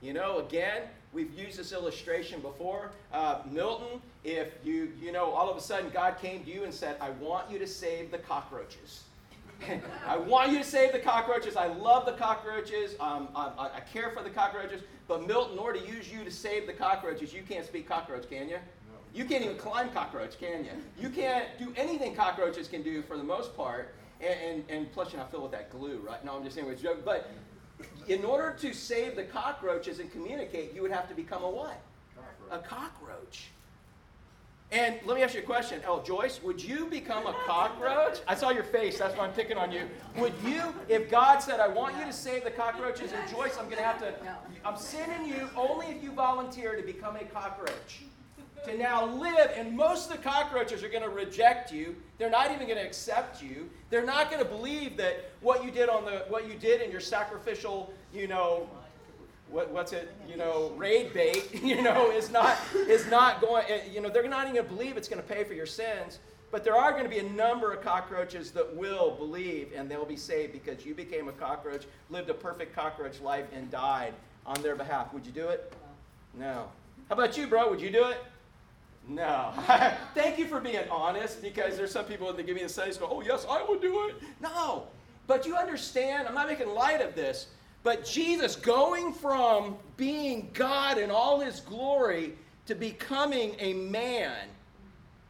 You 0.00 0.12
know, 0.12 0.38
again, 0.38 0.82
we've 1.12 1.32
used 1.34 1.58
this 1.58 1.72
illustration 1.72 2.40
before. 2.40 2.92
Uh, 3.12 3.40
Milton, 3.50 4.00
if 4.24 4.52
you, 4.64 4.92
you 5.00 5.12
know, 5.12 5.30
all 5.30 5.50
of 5.50 5.56
a 5.56 5.60
sudden 5.60 5.90
God 5.90 6.18
came 6.20 6.44
to 6.44 6.50
you 6.50 6.64
and 6.64 6.72
said, 6.72 6.96
I 7.00 7.10
want 7.10 7.50
you 7.50 7.58
to 7.58 7.66
save 7.66 8.10
the 8.10 8.18
cockroaches. 8.18 9.04
I 10.06 10.16
want 10.16 10.52
you 10.52 10.58
to 10.58 10.64
save 10.64 10.92
the 10.92 11.00
cockroaches. 11.00 11.56
I 11.56 11.66
love 11.66 12.06
the 12.06 12.12
cockroaches. 12.12 12.94
Um, 13.00 13.28
I, 13.34 13.70
I, 13.74 13.80
care 13.92 14.10
for 14.10 14.22
the 14.22 14.30
cockroaches. 14.30 14.82
But 15.08 15.26
Milton, 15.26 15.54
in 15.54 15.58
order 15.58 15.80
to 15.80 15.86
use 15.86 16.12
you 16.12 16.22
to 16.22 16.30
save 16.30 16.68
the 16.68 16.72
cockroaches, 16.72 17.32
you 17.32 17.42
can't 17.42 17.66
speak 17.66 17.88
cockroach, 17.88 18.28
can 18.30 18.48
you? 18.48 18.58
No. 19.18 19.24
You 19.24 19.28
can't 19.28 19.44
even 19.44 19.56
climb 19.56 19.90
cockroach, 19.90 20.38
can 20.38 20.64
you? 20.64 20.70
You 21.00 21.10
can't 21.10 21.46
do 21.58 21.72
anything 21.76 22.14
cockroaches 22.14 22.68
can 22.68 22.82
do 22.82 23.02
for 23.02 23.16
the 23.16 23.24
most 23.24 23.56
part. 23.56 23.94
And, 24.20 24.38
and, 24.40 24.64
and 24.68 24.92
plus, 24.92 25.12
you're 25.12 25.20
not 25.20 25.30
filled 25.30 25.44
with 25.44 25.52
that 25.52 25.70
glue, 25.70 25.98
right? 26.06 26.24
No, 26.24 26.36
I'm 26.36 26.44
just 26.44 26.54
saying 26.54 26.68
it's 26.68 26.82
joke. 26.82 27.04
But 27.04 27.30
in 28.08 28.24
order 28.24 28.56
to 28.60 28.72
save 28.72 29.16
the 29.16 29.24
cockroaches 29.24 29.98
and 30.00 30.10
communicate, 30.10 30.74
you 30.74 30.82
would 30.82 30.90
have 30.90 31.08
to 31.08 31.14
become 31.14 31.42
a 31.44 31.50
what? 31.50 31.80
Cockroach. 32.16 32.60
A 32.60 32.68
cockroach. 32.68 33.48
And 34.70 34.96
let 35.06 35.16
me 35.16 35.22
ask 35.22 35.34
you 35.34 35.40
a 35.40 35.44
question. 35.44 35.80
Oh, 35.86 36.02
Joyce, 36.02 36.42
would 36.42 36.62
you 36.62 36.86
become 36.86 37.26
a 37.26 37.32
cockroach? 37.46 38.18
I 38.28 38.34
saw 38.34 38.50
your 38.50 38.64
face. 38.64 38.98
That's 38.98 39.16
why 39.16 39.24
I'm 39.24 39.32
picking 39.32 39.56
on 39.56 39.72
you. 39.72 39.88
Would 40.18 40.34
you, 40.44 40.74
if 40.88 41.10
God 41.10 41.38
said, 41.38 41.58
I 41.58 41.68
want 41.68 41.96
you 41.96 42.04
to 42.04 42.12
save 42.12 42.44
the 42.44 42.50
cockroaches, 42.50 43.12
and 43.12 43.28
Joyce, 43.30 43.56
I'm 43.58 43.64
going 43.64 43.78
to 43.78 43.84
have 43.84 43.98
to, 44.00 44.14
I'm 44.64 44.76
sending 44.76 45.26
you 45.26 45.48
only 45.56 45.86
if 45.86 46.02
you 46.02 46.12
volunteer 46.12 46.76
to 46.76 46.82
become 46.82 47.16
a 47.16 47.24
cockroach. 47.24 48.02
To 48.66 48.76
now 48.76 49.06
live, 49.06 49.52
and 49.56 49.76
most 49.76 50.10
of 50.10 50.16
the 50.16 50.22
cockroaches 50.22 50.82
are 50.82 50.88
going 50.88 51.02
to 51.02 51.08
reject 51.08 51.72
you. 51.72 51.96
They're 52.18 52.30
not 52.30 52.50
even 52.50 52.66
going 52.66 52.78
to 52.78 52.84
accept 52.84 53.42
you. 53.42 53.70
They're 53.88 54.04
not 54.04 54.30
going 54.30 54.42
to 54.42 54.48
believe 54.48 54.96
that 54.96 55.30
what 55.40 55.64
you 55.64 55.70
did 55.70 55.88
on 55.88 56.04
the 56.04 56.24
what 56.28 56.48
you 56.48 56.54
did 56.54 56.82
in 56.82 56.90
your 56.90 57.00
sacrificial, 57.00 57.92
you 58.12 58.26
know, 58.26 58.68
what, 59.50 59.70
what's 59.70 59.92
it, 59.92 60.12
you 60.28 60.36
know, 60.36 60.72
raid 60.76 61.12
bait, 61.12 61.48
you 61.62 61.82
know, 61.82 62.10
is 62.10 62.30
not, 62.30 62.58
is 62.74 63.08
not 63.08 63.40
going, 63.40 63.64
eh, 63.68 63.80
you 63.92 64.00
know, 64.00 64.08
they're 64.08 64.28
not 64.28 64.42
even 64.42 64.54
going 64.54 64.68
to 64.68 64.74
believe 64.74 64.96
it's 64.96 65.08
going 65.08 65.22
to 65.22 65.28
pay 65.28 65.44
for 65.44 65.54
your 65.54 65.66
sins. 65.66 66.18
But 66.50 66.64
there 66.64 66.76
are 66.76 66.92
going 66.92 67.04
to 67.04 67.10
be 67.10 67.18
a 67.18 67.30
number 67.30 67.72
of 67.72 67.82
cockroaches 67.82 68.52
that 68.52 68.74
will 68.74 69.10
believe 69.16 69.72
and 69.76 69.90
they'll 69.90 70.06
be 70.06 70.16
saved 70.16 70.52
because 70.52 70.84
you 70.84 70.94
became 70.94 71.28
a 71.28 71.32
cockroach, 71.32 71.84
lived 72.08 72.30
a 72.30 72.34
perfect 72.34 72.74
cockroach 72.74 73.20
life, 73.20 73.44
and 73.54 73.70
died 73.70 74.14
on 74.46 74.60
their 74.62 74.74
behalf. 74.74 75.12
Would 75.12 75.26
you 75.26 75.32
do 75.32 75.48
it? 75.48 75.72
No. 76.34 76.68
How 77.08 77.14
about 77.14 77.36
you, 77.36 77.46
bro? 77.46 77.68
Would 77.68 77.82
you 77.82 77.90
do 77.90 78.04
it? 78.04 78.18
No. 79.08 79.52
Thank 80.14 80.38
you 80.38 80.46
for 80.46 80.60
being 80.60 80.88
honest 80.90 81.40
because 81.40 81.76
there's 81.76 81.90
some 81.90 82.04
people 82.04 82.32
that 82.32 82.46
give 82.46 82.54
me 82.54 82.62
the 82.62 82.68
say, 82.68 82.92
go, 82.92 83.08
oh, 83.10 83.22
yes, 83.22 83.46
I 83.48 83.64
would 83.66 83.80
do 83.80 84.08
it. 84.08 84.16
No. 84.40 84.84
But 85.26 85.46
you 85.46 85.56
understand, 85.56 86.28
I'm 86.28 86.34
not 86.34 86.46
making 86.46 86.68
light 86.68 87.00
of 87.00 87.14
this. 87.14 87.48
But 87.82 88.04
Jesus, 88.04 88.54
going 88.54 89.12
from 89.12 89.76
being 89.96 90.50
God 90.52 90.98
in 90.98 91.10
all 91.10 91.40
his 91.40 91.60
glory 91.60 92.34
to 92.66 92.74
becoming 92.74 93.56
a 93.58 93.72
man, 93.72 94.48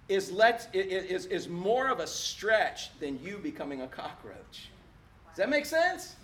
is, 0.08 0.32
let, 0.32 0.68
is, 0.73 1.26
is 1.26 1.49
more 1.49 1.88
of 1.88 2.00
a 2.00 2.06
stretch 2.06 2.99
than 2.99 3.23
you 3.23 3.38
becoming 3.38 3.82
a 3.82 3.87
cockroach. 3.87 4.70
Does 5.28 5.37
that 5.37 5.50
make 5.50 5.66
sense? 5.66 6.16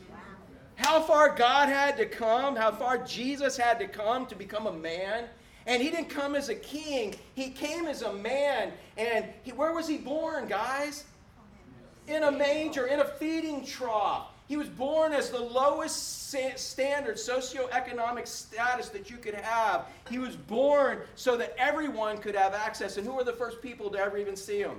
How 0.76 1.00
far 1.02 1.36
God 1.36 1.68
had 1.68 1.96
to 1.98 2.06
come, 2.06 2.56
how 2.56 2.72
far 2.72 2.98
Jesus 3.04 3.56
had 3.56 3.78
to 3.78 3.86
come 3.86 4.26
to 4.26 4.34
become 4.34 4.66
a 4.66 4.72
man. 4.72 5.24
And 5.66 5.82
he 5.82 5.90
didn't 5.90 6.10
come 6.10 6.34
as 6.34 6.48
a 6.48 6.54
king, 6.54 7.14
he 7.34 7.50
came 7.50 7.86
as 7.86 8.02
a 8.02 8.12
man. 8.12 8.72
And 8.96 9.26
he, 9.42 9.52
where 9.52 9.72
was 9.72 9.88
he 9.88 9.96
born, 9.96 10.46
guys? 10.46 11.04
In 12.06 12.24
a 12.24 12.30
manger, 12.30 12.86
in 12.86 13.00
a 13.00 13.04
feeding 13.04 13.64
trough. 13.64 14.28
He 14.46 14.58
was 14.58 14.68
born 14.68 15.14
as 15.14 15.30
the 15.30 15.40
lowest 15.40 16.28
standard 16.28 17.16
socioeconomic 17.16 18.28
status 18.28 18.90
that 18.90 19.08
you 19.08 19.16
could 19.16 19.34
have. 19.34 19.86
He 20.10 20.18
was 20.18 20.36
born 20.36 20.98
so 21.16 21.38
that 21.38 21.54
everyone 21.56 22.18
could 22.18 22.34
have 22.34 22.52
access. 22.52 22.98
And 22.98 23.06
who 23.06 23.14
were 23.14 23.24
the 23.24 23.32
first 23.32 23.62
people 23.62 23.88
to 23.90 23.98
ever 23.98 24.18
even 24.18 24.36
see 24.36 24.58
him? 24.58 24.76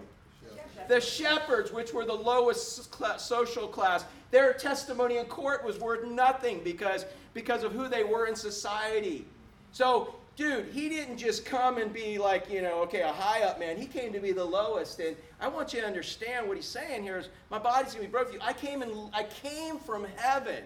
The 0.87 1.01
shepherds, 1.01 1.71
which 1.71 1.93
were 1.93 2.05
the 2.05 2.13
lowest 2.13 2.91
class, 2.91 3.25
social 3.25 3.67
class. 3.67 4.05
Their 4.29 4.53
testimony 4.53 5.17
in 5.17 5.25
court 5.25 5.65
was 5.65 5.79
worth 5.79 6.05
nothing 6.05 6.61
because, 6.63 7.05
because 7.33 7.63
of 7.63 7.71
who 7.71 7.87
they 7.87 8.03
were 8.03 8.27
in 8.27 8.35
society. 8.35 9.25
So 9.71 10.13
dude, 10.35 10.67
he 10.73 10.89
didn't 10.89 11.17
just 11.17 11.45
come 11.45 11.77
and 11.77 11.93
be 11.93 12.17
like, 12.17 12.51
you 12.51 12.61
know, 12.61 12.81
okay, 12.81 13.01
a 13.01 13.11
high 13.11 13.43
up 13.43 13.59
man. 13.59 13.77
He 13.77 13.85
came 13.85 14.11
to 14.13 14.19
be 14.19 14.31
the 14.31 14.43
lowest. 14.43 14.99
And 14.99 15.15
I 15.39 15.47
want 15.47 15.73
you 15.73 15.81
to 15.81 15.87
understand 15.87 16.47
what 16.47 16.57
he's 16.57 16.65
saying 16.65 17.03
here 17.03 17.17
is 17.17 17.29
my 17.49 17.59
body's 17.59 17.93
gonna 17.93 18.05
be 18.05 18.11
broken. 18.11 18.39
I 18.41 18.53
came 18.53 18.81
and 18.81 19.09
I 19.13 19.23
came 19.23 19.79
from 19.79 20.05
heaven, 20.17 20.63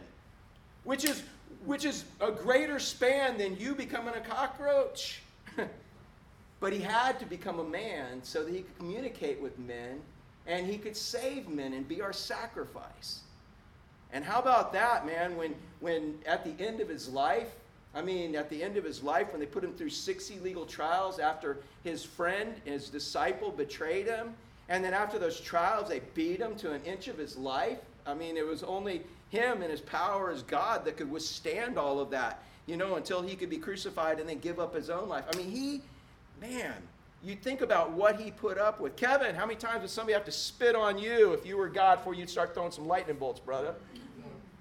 which 0.84 1.06
is 1.06 1.24
which 1.66 1.84
is 1.86 2.06
a 2.22 2.32
greater 2.32 2.80
span 2.80 3.38
than 3.38 3.58
you 3.58 3.76
becoming 3.76 4.14
a 4.16 4.22
cockroach. 4.22 5.22
but 6.60 6.74
he 6.74 6.80
had 6.80 7.20
to 7.20 7.26
become 7.26 7.60
a 7.60 7.64
man 7.64 8.24
so 8.24 8.44
that 8.44 8.54
he 8.54 8.62
could 8.62 8.78
communicate 8.78 9.42
with 9.42 9.58
men 9.60 10.00
and 10.48 10.66
he 10.66 10.78
could 10.78 10.96
save 10.96 11.48
men 11.48 11.74
and 11.74 11.88
be 11.88 12.02
our 12.02 12.14
sacrifice. 12.14 13.22
And 14.12 14.26
how 14.26 14.40
about 14.40 14.74
that, 14.74 15.06
man, 15.06 15.36
when 15.38 15.54
when 15.80 16.18
at 16.26 16.44
the 16.44 16.66
end 16.66 16.82
of 16.82 16.90
his 16.90 17.08
life, 17.10 17.54
I 17.96 18.02
mean, 18.02 18.36
at 18.36 18.50
the 18.50 18.62
end 18.62 18.78
of 18.78 18.84
his 18.84 19.02
life, 19.02 19.32
when 19.32 19.40
they 19.40 19.48
put 19.48 19.64
him 19.64 19.74
through 19.74 19.90
60 19.90 20.40
legal 20.40 20.66
trials 20.66 21.18
after 21.20 21.58
his 21.84 22.04
friend, 22.04 22.54
his 22.64 22.90
disciple, 22.90 23.52
betrayed 23.52 24.08
him, 24.08 24.36
and 24.70 24.84
then 24.84 24.94
after 24.94 25.18
those 25.18 25.40
trials, 25.40 25.90
they 25.90 26.02
beat 26.14 26.40
him 26.40 26.56
to 26.58 26.72
an 26.72 26.84
inch 26.84 27.08
of 27.08 27.18
his 27.18 27.36
life. 27.36 27.80
I 28.06 28.14
mean, 28.14 28.38
it 28.38 28.46
was 28.46 28.62
only 28.64 29.02
him 29.30 29.62
and 29.62 29.72
his 29.72 29.82
power 29.82 30.30
as 30.32 30.44
God 30.44 30.86
that 30.86 30.98
could 30.98 31.10
withstand 31.10 31.78
all 31.78 32.00
of 32.00 32.12
that, 32.12 32.44
you 32.68 32.78
know, 32.78 32.96
until 32.96 33.22
he 33.22 33.36
could 33.36 33.50
be 33.50 33.58
crucified 33.58 34.20
and 34.20 34.30
then 34.30 34.40
give 34.40 34.60
up 34.60 34.76
his 34.76 34.92
own 34.92 35.10
life. 35.10 35.26
I 35.34 35.36
mean, 35.38 35.50
he, 35.50 35.82
man, 36.40 36.76
you 37.24 37.36
think 37.36 37.62
about 37.62 37.92
what 37.92 38.20
he 38.20 38.30
put 38.30 38.60
up 38.60 38.80
with. 38.80 38.96
Kevin, 38.96 39.36
how 39.36 39.46
many 39.46 39.58
times 39.58 39.82
would 39.82 39.90
somebody 39.90 40.14
have 40.14 40.26
to 40.26 40.32
spit 40.32 40.76
on 40.76 41.00
you 41.00 41.34
if 41.34 41.46
you 41.46 41.58
were 41.58 41.68
God 41.68 41.98
before 41.98 42.14
you'd 42.14 42.30
start 42.30 42.54
throwing 42.54 42.72
some 42.72 42.88
lightning 42.88 43.18
bolts, 43.18 43.40
brother? 43.40 43.74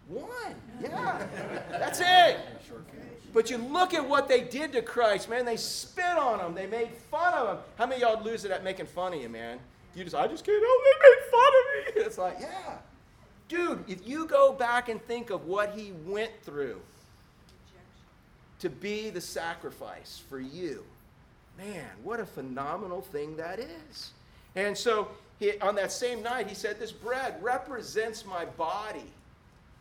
One. 0.09 0.55
Yeah. 0.81 1.27
That's 1.71 2.01
it. 2.01 2.39
But 3.33 3.51
you 3.51 3.59
look 3.59 3.95
at 3.95 4.09
what 4.09 4.29
they 4.29 4.41
did 4.41 4.73
to 4.73 4.83
Christ, 4.83 5.29
man. 5.29 5.45
They 5.45 5.57
spit 5.57 6.17
on 6.17 6.41
him. 6.41 6.55
They 6.55 6.67
made 6.67 6.91
fun 7.11 7.35
of 7.35 7.49
him. 7.49 7.65
How 7.77 7.87
many 7.87 8.01
y'all 8.01 8.23
lose 8.23 8.45
it 8.45 8.51
at 8.51 8.65
making 8.65 8.87
fun 8.87 9.13
of 9.13 9.21
you, 9.21 9.29
man? 9.29 9.59
You 9.95 10.05
just, 10.05 10.17
I 10.17 10.27
just 10.27 10.45
can't 10.45 10.63
help. 10.63 10.81
They 10.85 11.09
made 11.09 11.31
fun 11.31 11.41
of 11.41 11.97
me. 11.97 12.03
It's 12.07 12.19
like, 12.19 12.37
yeah, 12.41 12.79
dude. 13.49 13.85
If 13.89 14.07
you 14.07 14.27
go 14.27 14.53
back 14.53 14.89
and 14.89 15.03
think 15.03 15.31
of 15.31 15.47
what 15.47 15.75
he 15.75 15.93
went 16.07 16.31
through 16.43 16.81
to 18.61 18.71
be 18.71 19.11
the 19.11 19.21
sacrifice 19.21 20.23
for 20.29 20.41
you, 20.41 20.85
man, 21.59 21.89
what 22.03 22.21
a 22.21 22.27
phenomenal 22.27 23.03
thing 23.03 23.37
that 23.37 23.59
is. 23.59 24.13
And 24.55 24.77
so 24.77 25.09
he, 25.39 25.59
on 25.59 25.75
that 25.75 25.93
same 25.93 26.23
night, 26.23 26.49
he 26.49 26.55
said, 26.55 26.79
"This 26.79 26.93
bread 26.93 27.43
represents 27.43 28.25
my 28.25 28.45
body." 28.45 29.13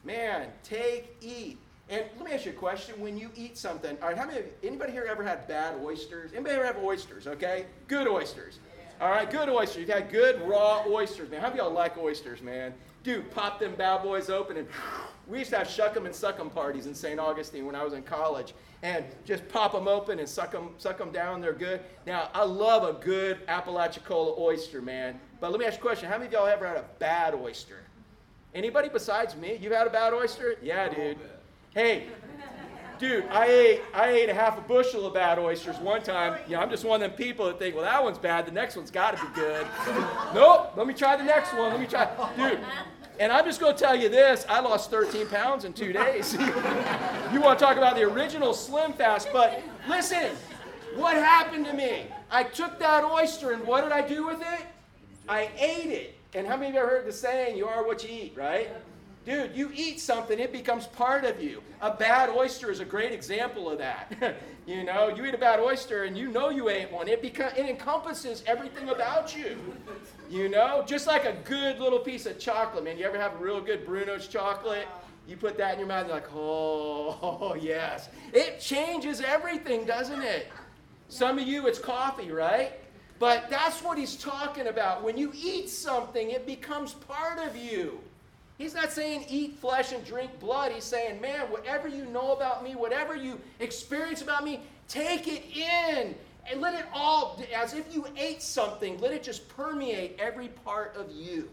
Man, 0.04 0.48
take, 0.64 1.16
eat. 1.22 1.58
And 1.90 2.04
let 2.18 2.26
me 2.26 2.34
ask 2.34 2.46
you 2.46 2.52
a 2.52 2.56
question. 2.56 3.00
When 3.00 3.18
you 3.18 3.30
eat 3.36 3.58
something, 3.58 3.98
all 4.02 4.10
right, 4.10 4.18
how 4.18 4.26
many, 4.26 4.42
anybody 4.62 4.92
here 4.92 5.08
ever 5.10 5.24
had 5.24 5.48
bad 5.48 5.76
oysters? 5.82 6.34
Anybody 6.34 6.56
ever 6.56 6.66
have 6.66 6.78
oysters, 6.78 7.28
okay? 7.28 7.68
Good 7.88 8.08
oysters. 8.08 8.60
All 9.00 9.10
right, 9.10 9.30
good 9.30 9.48
oysters. 9.48 9.78
You've 9.82 9.90
had 9.90 10.12
good 10.12 10.42
raw 10.42 10.84
oysters, 10.88 11.30
man. 11.30 11.40
How 11.40 11.48
many 11.48 11.60
y'all 11.60 11.72
like 11.72 11.98
oysters, 11.98 12.42
man? 12.42 12.74
Dude, 13.04 13.32
pop 13.32 13.60
them 13.60 13.76
bad 13.76 14.02
boys 14.02 14.30
open 14.30 14.58
and 14.58 14.68
we 15.28 15.40
used 15.40 15.52
to 15.52 15.60
have 15.60 15.70
shuck 15.70 15.96
'em 15.96 16.06
and 16.06 16.16
suck 16.16 16.40
'em 16.40 16.50
parties 16.50 16.88
in 16.88 16.96
St. 16.96 17.20
Augustine 17.20 17.66
when 17.66 17.76
I 17.76 17.84
was 17.84 17.94
in 17.94 18.04
college. 18.04 18.54
And 18.84 19.06
just 19.24 19.48
pop 19.48 19.72
them 19.72 19.88
open 19.88 20.20
and 20.20 20.28
suck 20.28 20.52
them, 20.52 20.72
suck 20.78 20.98
them 20.98 21.12
down. 21.12 21.40
They're 21.42 21.54
good. 21.54 21.82
Now, 22.06 22.30
I 22.34 22.44
love 22.44 22.84
a 22.84 23.00
good 23.00 23.40
Apalachicola 23.48 24.38
oyster, 24.38 24.82
man. 24.82 25.20
But 25.40 25.52
let 25.52 25.60
me 25.60 25.66
ask 25.66 25.76
you 25.78 25.84
a 25.84 25.88
question. 25.88 26.10
How 26.10 26.18
many 26.18 26.28
of 26.28 26.34
y'all 26.34 26.48
ever 26.48 26.68
had 26.68 26.78
a 26.78 26.86
bad 27.00 27.34
oyster? 27.34 27.84
Anybody 28.54 28.90
besides 28.90 29.36
me? 29.36 29.58
You've 29.62 29.74
had 29.74 29.88
a 29.88 29.92
bad 29.92 30.14
oyster? 30.14 30.56
Yeah, 30.62 30.90
dude. 30.90 31.18
Hey, 31.74 32.08
dude, 32.98 33.26
I 33.26 33.46
ate 33.46 33.82
I 33.94 34.08
ate 34.10 34.30
a 34.30 34.34
half 34.34 34.58
a 34.58 34.62
bushel 34.62 35.06
of 35.06 35.14
bad 35.14 35.38
oysters 35.40 35.78
one 35.78 36.02
time. 36.02 36.40
You 36.48 36.56
know, 36.56 36.62
I'm 36.62 36.70
just 36.70 36.84
one 36.84 37.02
of 37.02 37.10
them 37.10 37.18
people 37.18 37.46
that 37.46 37.60
think, 37.60 37.76
well, 37.76 37.84
that 37.84 38.04
one's 38.04 38.18
bad. 38.18 38.46
The 38.46 38.52
next 38.52 38.76
one's 38.76 38.92
got 38.92 39.18
to 39.18 39.26
be 39.26 39.32
good. 39.34 39.68
nope. 40.34 40.74
Let 40.76 40.88
me 40.88 40.94
try 40.94 41.16
the 41.16 41.24
next 41.24 41.54
one. 41.54 41.72
Let 41.72 41.80
me 41.80 41.88
try, 41.88 42.10
dude. 42.36 42.60
And 43.20 43.32
I'm 43.32 43.46
just 43.46 43.60
going 43.60 43.76
to 43.76 43.80
tell 43.80 43.96
you 43.96 44.10
this: 44.10 44.46
I 44.48 44.60
lost 44.60 44.92
13 44.92 45.28
pounds 45.28 45.66
in 45.66 45.74
two 45.74 45.94
days. 45.94 46.34
you 47.34 47.42
want 47.42 47.60
to 47.60 47.66
talk 47.66 47.78
about 47.78 47.96
the 47.96 48.04
original 48.04 48.54
Slim 48.54 48.94
Fast? 48.94 49.30
But 49.32 49.62
listen, 49.88 50.32
what 50.96 51.16
happened 51.16 51.66
to 51.66 51.74
me? 51.74 52.06
I 52.30 52.44
took 52.44 52.80
that 52.80 53.04
oyster 53.04 53.52
and 53.52 53.66
what 53.66 53.84
did 53.84 53.92
I 53.92 54.08
do 54.08 54.26
with 54.26 54.42
it? 54.42 54.66
I 55.30 55.50
ate 55.58 55.92
it. 55.92 56.16
And 56.34 56.46
how 56.46 56.58
many 56.58 56.70
of 56.70 56.74
you 56.76 56.80
ever 56.82 56.90
heard 56.90 57.06
the 57.08 57.12
saying, 57.12 57.58
"You 57.58 57.68
are 57.68 57.86
what 57.86 58.04
you 58.04 58.10
eat," 58.10 58.34
right? 58.36 58.70
Dude, 59.28 59.54
you 59.54 59.70
eat 59.76 60.00
something, 60.00 60.40
it 60.40 60.54
becomes 60.54 60.88
part 60.88 61.26
of 61.26 61.44
you. 61.44 61.62
A 61.82 61.92
bad 61.92 62.30
oyster 62.30 62.72
is 62.72 62.80
a 62.80 62.86
great 62.86 63.12
example 63.12 63.70
of 63.70 63.78
that. 63.78 64.38
you 64.66 64.86
know, 64.86 65.10
you 65.10 65.26
eat 65.26 65.34
a 65.34 65.38
bad 65.38 65.60
oyster 65.60 66.06
and 66.06 66.18
you 66.18 66.32
know 66.32 66.48
you 66.48 66.70
ate 66.70 66.90
one. 66.90 67.10
It, 67.10 67.22
becomes, 67.22 67.52
it 67.58 67.66
encompasses 67.66 68.42
everything 68.48 68.88
about 68.88 69.36
you. 69.36 69.58
You 70.30 70.48
know, 70.48 70.82
just 70.88 71.08
like 71.08 71.26
a 71.26 71.34
good 71.44 71.78
little 71.78 72.00
piece 72.00 72.26
of 72.26 72.40
chocolate, 72.40 72.86
man. 72.86 72.98
You 72.98 73.04
ever 73.04 73.20
have 73.20 73.34
a 73.34 73.38
real 73.38 73.60
good 73.60 73.86
Bruno's 73.86 74.30
chocolate? 74.30 74.88
You 75.28 75.36
put 75.36 75.58
that 75.58 75.74
in 75.74 75.80
your 75.80 75.90
mouth 75.90 76.04
and 76.04 76.08
you're 76.08 76.20
like, 76.22 76.34
oh, 76.34 77.20
oh, 77.22 77.56
yes. 77.62 78.08
It 78.32 78.62
changes 78.62 79.20
everything, 79.20 79.84
doesn't 79.84 80.22
it? 80.22 80.48
Some 81.10 81.38
of 81.38 81.46
you, 81.46 81.68
it's 81.68 81.80
coffee, 81.80 82.32
right? 82.32 82.80
But 83.20 83.50
that's 83.50 83.84
what 83.84 83.98
he's 83.98 84.16
talking 84.16 84.68
about. 84.68 85.04
When 85.04 85.18
you 85.18 85.34
eat 85.36 85.70
something, 85.70 86.30
it 86.30 86.46
becomes 86.46 86.94
part 86.94 87.40
of 87.40 87.58
you. 87.58 88.00
He's 88.58 88.74
not 88.74 88.92
saying 88.92 89.26
eat 89.30 89.56
flesh 89.60 89.92
and 89.92 90.04
drink 90.04 90.40
blood. 90.40 90.72
He's 90.72 90.84
saying, 90.84 91.22
man, 91.22 91.42
whatever 91.52 91.88
you 91.88 92.06
know 92.06 92.32
about 92.34 92.64
me, 92.64 92.76
whatever 92.76 93.16
you 93.16 93.40
experience 93.60 94.22
about 94.22 94.44
me, 94.44 94.62
take 94.88 95.28
it 95.28 95.44
in 95.56 96.16
and 96.50 96.62
let 96.62 96.74
it 96.74 96.86
all, 96.94 97.42
as 97.56 97.74
if 97.74 97.94
you 97.94 98.08
ate 98.18 98.42
something, 98.42 99.00
let 99.00 99.12
it 99.12 99.22
just 99.22 99.48
permeate 99.50 100.18
every 100.18 100.48
part 100.48 100.96
of 100.96 101.12
you. 101.12 101.50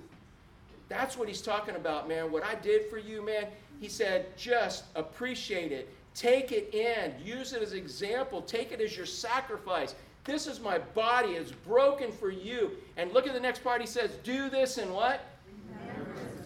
That's 0.88 1.18
what 1.18 1.28
he's 1.28 1.42
talking 1.42 1.76
about, 1.76 2.08
man. 2.08 2.30
What 2.30 2.44
I 2.44 2.54
did 2.54 2.88
for 2.88 2.98
you, 2.98 3.24
man, 3.24 3.46
he 3.80 3.88
said, 3.88 4.36
just 4.36 4.84
appreciate 4.94 5.72
it. 5.72 5.88
Take 6.14 6.52
it 6.52 6.72
in. 6.72 7.12
Use 7.24 7.52
it 7.52 7.60
as 7.60 7.72
example. 7.72 8.40
Take 8.40 8.70
it 8.70 8.80
as 8.80 8.96
your 8.96 9.06
sacrifice. 9.06 9.94
This 10.22 10.46
is 10.46 10.60
my 10.60 10.78
body. 10.78 11.30
It's 11.30 11.50
broken 11.50 12.12
for 12.12 12.30
you. 12.30 12.70
And 12.96 13.12
look 13.12 13.26
at 13.26 13.34
the 13.34 13.40
next 13.40 13.64
part. 13.64 13.80
He 13.80 13.86
says, 13.86 14.12
do 14.22 14.48
this 14.48 14.78
in 14.78 14.92
what? 14.92 15.20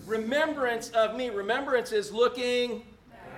Remembrance 0.09 0.89
of 0.91 1.15
me. 1.15 1.29
Remembrance 1.29 1.93
is 1.93 2.11
looking 2.13 2.83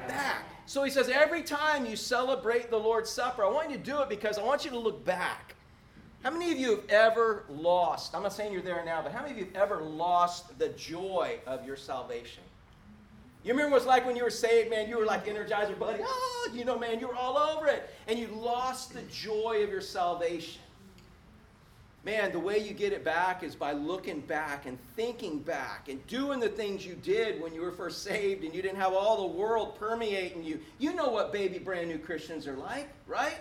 back. 0.07 0.45
So 0.67 0.85
he 0.85 0.91
says, 0.91 1.09
every 1.09 1.43
time 1.43 1.85
you 1.85 1.97
celebrate 1.97 2.71
the 2.71 2.77
Lord's 2.77 3.11
Supper, 3.11 3.45
I 3.45 3.51
want 3.51 3.71
you 3.71 3.77
to 3.77 3.83
do 3.83 4.01
it 4.03 4.09
because 4.09 4.39
I 4.39 4.45
want 4.45 4.65
you 4.65 4.71
to 4.71 4.79
look 4.79 5.05
back. 5.05 5.57
How 6.23 6.31
many 6.31 6.53
of 6.53 6.59
you 6.59 6.71
have 6.71 6.89
ever 6.89 7.45
lost? 7.49 8.15
I'm 8.15 8.23
not 8.23 8.33
saying 8.33 8.53
you're 8.53 8.63
there 8.63 8.85
now, 8.85 9.03
but 9.03 9.11
how 9.11 9.23
many 9.23 9.33
of 9.33 9.39
you 9.39 9.47
have 9.47 9.57
ever 9.57 9.81
lost 9.81 10.57
the 10.59 10.69
joy 10.71 11.41
of 11.47 11.67
your 11.67 11.77
salvation? 11.77 12.45
You 13.43 13.53
remember 13.53 13.73
what 13.73 13.79
it's 13.79 13.87
like 13.87 14.07
when 14.07 14.17
you 14.17 14.23
were 14.23 14.31
saved, 14.31 14.71
man? 14.71 14.89
You 14.89 14.99
were 14.99 15.07
like 15.07 15.27
Energizer 15.27 15.77
Bunny. 15.79 16.05
Oh, 16.05 16.51
you 16.55 16.65
know, 16.65 16.79
man, 16.79 17.01
you 17.01 17.09
were 17.09 17.17
all 17.17 17.39
over 17.39 17.67
it. 17.67 17.89
And 18.07 18.19
you 18.19 18.29
lost 18.29 18.93
the 18.93 19.03
joy 19.11 19.63
of 19.65 19.71
your 19.71 19.81
salvation. 19.81 20.61
Man, 22.03 22.33
the 22.33 22.41
way 22.41 22.59
you 22.59 22.73
get 22.73 22.95
it 22.95 23.05
back 23.05 23.43
is 23.43 23.55
by 23.55 23.73
looking 23.73 24.21
back 24.21 24.65
and 24.65 24.79
thinking 24.97 25.41
back 25.41 25.91
and 25.91 26.05
doing 26.07 26.41
the 26.41 26.49
things 26.49 26.85
you 26.87 26.95
did 26.95 27.43
when 27.43 27.55
you 27.55 27.61
were 27.61 27.73
first 27.73 28.03
saved 28.03 28.43
and 28.43 28.55
you 28.55 28.63
didn't 28.63 28.79
have 28.79 28.95
all 28.95 29.29
the 29.29 29.37
world 29.37 29.79
permeating 29.79 30.43
you. 30.43 30.61
You 30.79 30.95
know 30.95 31.11
what 31.11 31.31
baby 31.31 31.59
brand 31.59 31.89
new 31.89 31.99
Christians 31.99 32.47
are 32.47 32.57
like, 32.57 32.89
right? 33.07 33.39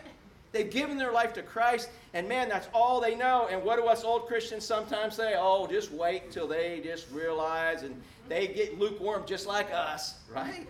They've 0.52 0.70
given 0.70 0.98
their 0.98 1.12
life 1.12 1.34
to 1.34 1.44
Christ, 1.44 1.90
and 2.14 2.28
man, 2.28 2.50
that's 2.50 2.68
all 2.74 3.00
they 3.00 3.16
know. 3.16 3.48
And 3.50 3.64
what 3.64 3.78
do 3.78 3.86
us 3.86 4.04
old 4.04 4.28
Christians 4.28 4.66
sometimes 4.66 5.16
say? 5.16 5.36
Oh, 5.38 5.68
just 5.68 5.92
wait 5.92 6.32
till 6.32 6.48
they 6.48 6.82
just 6.84 7.10
realize 7.12 7.84
and 7.84 8.02
they 8.28 8.48
get 8.48 8.78
lukewarm 8.78 9.24
just 9.26 9.48
like 9.48 9.72
us, 9.72 10.16
right? 10.34 10.68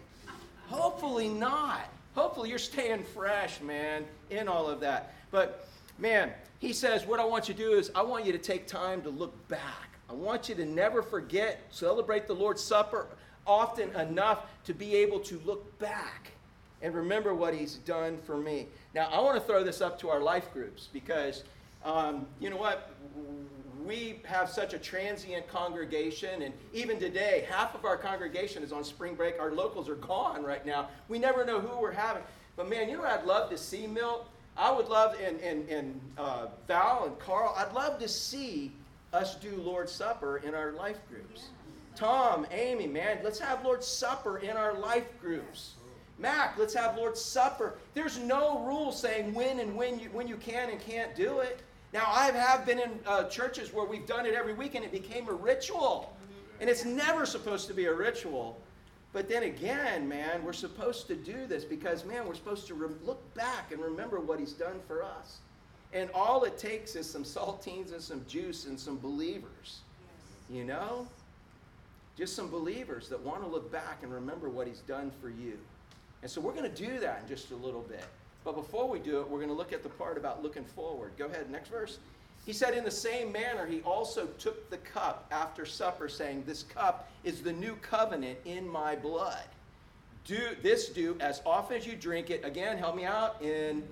Hopefully 0.68 1.30
not. 1.30 1.90
Hopefully 2.14 2.50
you're 2.50 2.60
staying 2.60 3.04
fresh, 3.04 3.62
man, 3.62 4.06
in 4.30 4.48
all 4.48 4.68
of 4.68 4.80
that. 4.82 5.16
But 5.32 5.68
man, 5.98 6.32
he 6.60 6.74
says, 6.74 7.06
What 7.06 7.20
I 7.20 7.26
want 7.26 7.48
you 7.48 7.54
to 7.54 7.60
do 7.60 7.72
is, 7.72 7.90
I 7.96 8.04
want 8.04 8.26
you 8.26 8.32
to 8.32 8.38
take 8.38 8.68
time 8.68 9.02
to 9.04 9.10
look 9.10 9.48
back. 9.48 9.90
I 10.10 10.14
want 10.14 10.50
you 10.50 10.56
to 10.56 10.66
never 10.66 11.02
forget, 11.02 11.62
celebrate 11.70 12.28
the 12.28 12.34
Lord's 12.34 12.64
Supper 12.64 13.08
often 13.48 13.90
enough 13.96 14.46
to 14.66 14.74
be 14.74 14.96
able 14.96 15.20
to 15.22 15.42
look 15.46 15.78
back 15.80 16.32
and 16.82 16.94
remember 16.94 17.34
what 17.34 17.54
He's 17.54 17.76
done 17.76 18.18
for 18.26 18.38
me. 18.38 18.68
Now, 18.94 19.10
I 19.12 19.20
want 19.22 19.36
to 19.36 19.42
throw 19.42 19.64
this 19.64 19.82
up 19.82 20.00
to 20.00 20.10
our 20.10 20.20
life 20.20 20.52
groups 20.54 20.90
because, 20.92 21.44
um, 21.84 22.26
you 22.40 22.50
know 22.50 22.58
what? 22.58 22.92
We 23.86 24.20
have 24.26 24.50
such 24.50 24.74
a 24.74 24.78
transient 24.78 25.48
congregation, 25.48 26.42
and 26.42 26.54
even 26.74 27.00
today, 27.00 27.48
half 27.50 27.74
of 27.74 27.86
our 27.86 27.98
congregation 27.98 28.62
is 28.62 28.72
on 28.72 28.84
spring 28.84 29.16
break. 29.16 29.40
Our 29.40 29.52
locals 29.52 29.88
are 29.88 29.96
gone 29.96 30.44
right 30.44 30.66
now. 30.66 30.90
We 31.08 31.18
never 31.18 31.46
know 31.46 31.60
who 31.60 31.80
we're 31.80 31.92
having. 31.92 32.24
But 32.56 32.70
man, 32.70 32.90
you 32.90 32.98
know 32.98 33.04
what 33.04 33.12
I'd 33.12 33.26
love 33.26 33.50
to 33.52 33.58
see, 33.58 33.88
Milt? 33.88 34.28
I 34.60 34.72
would 34.72 34.90
love, 34.90 35.16
and, 35.26 35.40
and, 35.40 35.70
and 35.70 36.02
uh, 36.18 36.48
Val 36.68 37.06
and 37.06 37.18
Carl, 37.18 37.56
I'd 37.58 37.72
love 37.72 37.98
to 38.00 38.10
see 38.10 38.74
us 39.14 39.36
do 39.36 39.56
Lord's 39.56 39.92
Supper 39.92 40.38
in 40.38 40.54
our 40.54 40.74
life 40.74 41.00
groups. 41.10 41.48
Tom, 41.96 42.46
Amy, 42.52 42.86
man, 42.86 43.20
let's 43.24 43.40
have 43.40 43.64
Lord's 43.64 43.88
Supper 43.88 44.40
in 44.40 44.58
our 44.58 44.78
life 44.78 45.08
groups. 45.22 45.76
Mac, 46.18 46.58
let's 46.58 46.74
have 46.74 46.98
Lord's 46.98 47.22
Supper. 47.22 47.76
There's 47.94 48.20
no 48.20 48.60
rule 48.66 48.92
saying 48.92 49.34
when 49.34 49.62
and 49.62 49.78
when 49.78 49.98
you, 49.98 50.10
when 50.10 50.28
you 50.28 50.36
can 50.36 50.70
and 50.70 50.80
can't 50.82 51.16
do 51.16 51.40
it. 51.40 51.62
Now, 51.94 52.04
I 52.08 52.26
have 52.32 52.66
been 52.66 52.80
in 52.80 53.00
uh, 53.08 53.24
churches 53.30 53.74
where 53.74 53.86
we've 53.86 54.06
done 54.06 54.26
it 54.26 54.34
every 54.34 54.54
week 54.54 54.76
and 54.76 54.84
it 54.84 54.92
became 54.92 55.30
a 55.30 55.34
ritual. 55.34 56.14
And 56.60 56.70
it's 56.70 56.84
never 56.84 57.26
supposed 57.26 57.70
to 57.70 57.74
be 57.74 57.86
a 57.86 57.94
ritual. 57.94 58.60
But 59.12 59.28
then 59.28 59.44
again, 59.44 60.08
man, 60.08 60.44
we're 60.44 60.54
supposed 60.54 61.08
to 61.08 61.16
do 61.16 61.48
this 61.48 61.66
because, 61.66 62.06
man, 62.06 62.28
we're 62.28 62.36
supposed 62.36 62.68
to 62.68 62.76
re- 62.76 62.96
look 63.04 63.34
back 63.34 63.72
and 63.72 63.82
remember 63.82 64.20
what 64.20 64.40
he's 64.40 64.54
done 64.54 64.80
for 64.88 65.04
us. 65.04 65.40
And 65.94 66.10
all 66.14 66.44
it 66.44 66.58
takes 66.60 66.96
is 66.96 67.10
some 67.10 67.24
saltines 67.36 67.92
and 67.92 68.02
some 68.02 68.24
juice 68.28 68.66
and 68.66 68.80
some 68.80 68.98
believers. 68.98 69.80
You 70.50 70.64
know? 70.64 71.08
Just 72.18 72.36
some 72.36 72.50
believers 72.50 73.08
that 73.10 73.20
want 73.20 73.42
to 73.42 73.48
look 73.48 73.72
back 73.72 74.00
and 74.04 74.14
remember 74.14 74.50
what 74.50 74.68
he's 74.68 74.82
done 74.82 75.12
for 75.22 75.30
you. 75.30 75.58
And 76.22 76.30
so 76.30 76.42
we're 76.42 76.54
going 76.54 76.70
to 76.70 76.86
do 76.86 77.00
that 77.00 77.22
in 77.24 77.28
just 77.30 77.52
a 77.52 77.56
little 77.56 77.82
bit. 77.82 78.04
But 78.44 78.56
before 78.56 78.88
we 78.88 79.00
do 79.00 79.22
it, 79.22 79.30
we're 79.30 79.40
going 79.40 79.50
to 79.50 79.56
look 79.56 79.74
at 79.74 79.84
the 79.84 79.90
part 79.90 80.18
about 80.18 80.44
looking 80.44 80.66
forward. 80.66 81.14
Go 81.18 81.26
ahead, 81.26 81.50
next 81.50 81.70
verse. 81.70 81.98
He 82.50 82.54
said, 82.54 82.74
In 82.74 82.84
the 82.84 82.90
same 82.90 83.32
manner, 83.32 83.68
he 83.68 83.82
also 83.82 84.26
took 84.40 84.72
the 84.72 84.78
cup 84.78 85.28
after 85.30 85.68
supper, 85.68 86.10
saying, 86.10 86.46
This 86.48 86.64
cup 86.64 87.08
is 87.24 87.44
the 87.44 87.54
new 87.54 87.76
covenant 87.76 88.40
in 88.44 88.68
my 88.68 88.96
blood. 88.96 89.44
Do 90.26 90.40
this 90.64 90.90
do 90.90 91.16
as 91.20 91.44
often 91.46 91.78
as 91.78 91.86
you 91.86 91.96
drink 91.96 92.32
it. 92.32 92.44
Again, 92.44 92.80
help 92.80 92.96
me 92.96 93.06
out 93.06 93.40
in 93.40 93.84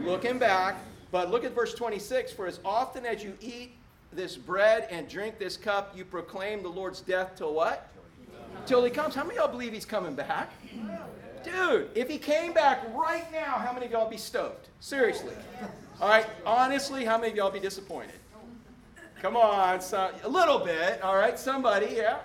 looking 0.00 0.36
back. 0.36 0.78
But 1.12 1.30
look 1.30 1.44
at 1.44 1.54
verse 1.54 1.74
26 1.74 2.32
For 2.32 2.48
as 2.48 2.58
often 2.64 3.06
as 3.06 3.22
you 3.22 3.34
eat 3.40 3.76
this 4.12 4.36
bread 4.36 4.88
and 4.90 5.08
drink 5.08 5.38
this 5.38 5.56
cup, 5.56 5.96
you 5.96 6.04
proclaim 6.04 6.64
the 6.64 6.68
Lord's 6.68 7.02
death 7.02 7.36
till 7.36 7.54
what? 7.54 7.88
Till 8.66 8.82
he 8.82 8.90
comes. 8.90 9.14
How 9.14 9.22
many 9.22 9.36
y'all 9.36 9.46
believe 9.46 9.72
he's 9.72 9.84
coming 9.84 10.16
back? 10.16 10.50
Dude, 11.46 11.90
if 11.94 12.08
he 12.08 12.18
came 12.18 12.52
back 12.52 12.82
right 12.92 13.30
now, 13.32 13.52
how 13.54 13.72
many 13.72 13.86
of 13.86 13.92
y'all 13.92 14.10
be 14.10 14.16
stoked? 14.16 14.68
Seriously. 14.80 15.34
All 16.00 16.08
right, 16.08 16.26
honestly, 16.44 17.04
how 17.04 17.16
many 17.16 17.30
of 17.30 17.36
y'all 17.36 17.50
be 17.50 17.60
disappointed? 17.60 18.14
Come 19.22 19.36
on, 19.36 19.80
so, 19.80 20.10
a 20.24 20.28
little 20.28 20.58
bit. 20.58 21.00
All 21.02 21.16
right, 21.16 21.38
somebody, 21.38 21.94
yeah. 21.96 22.18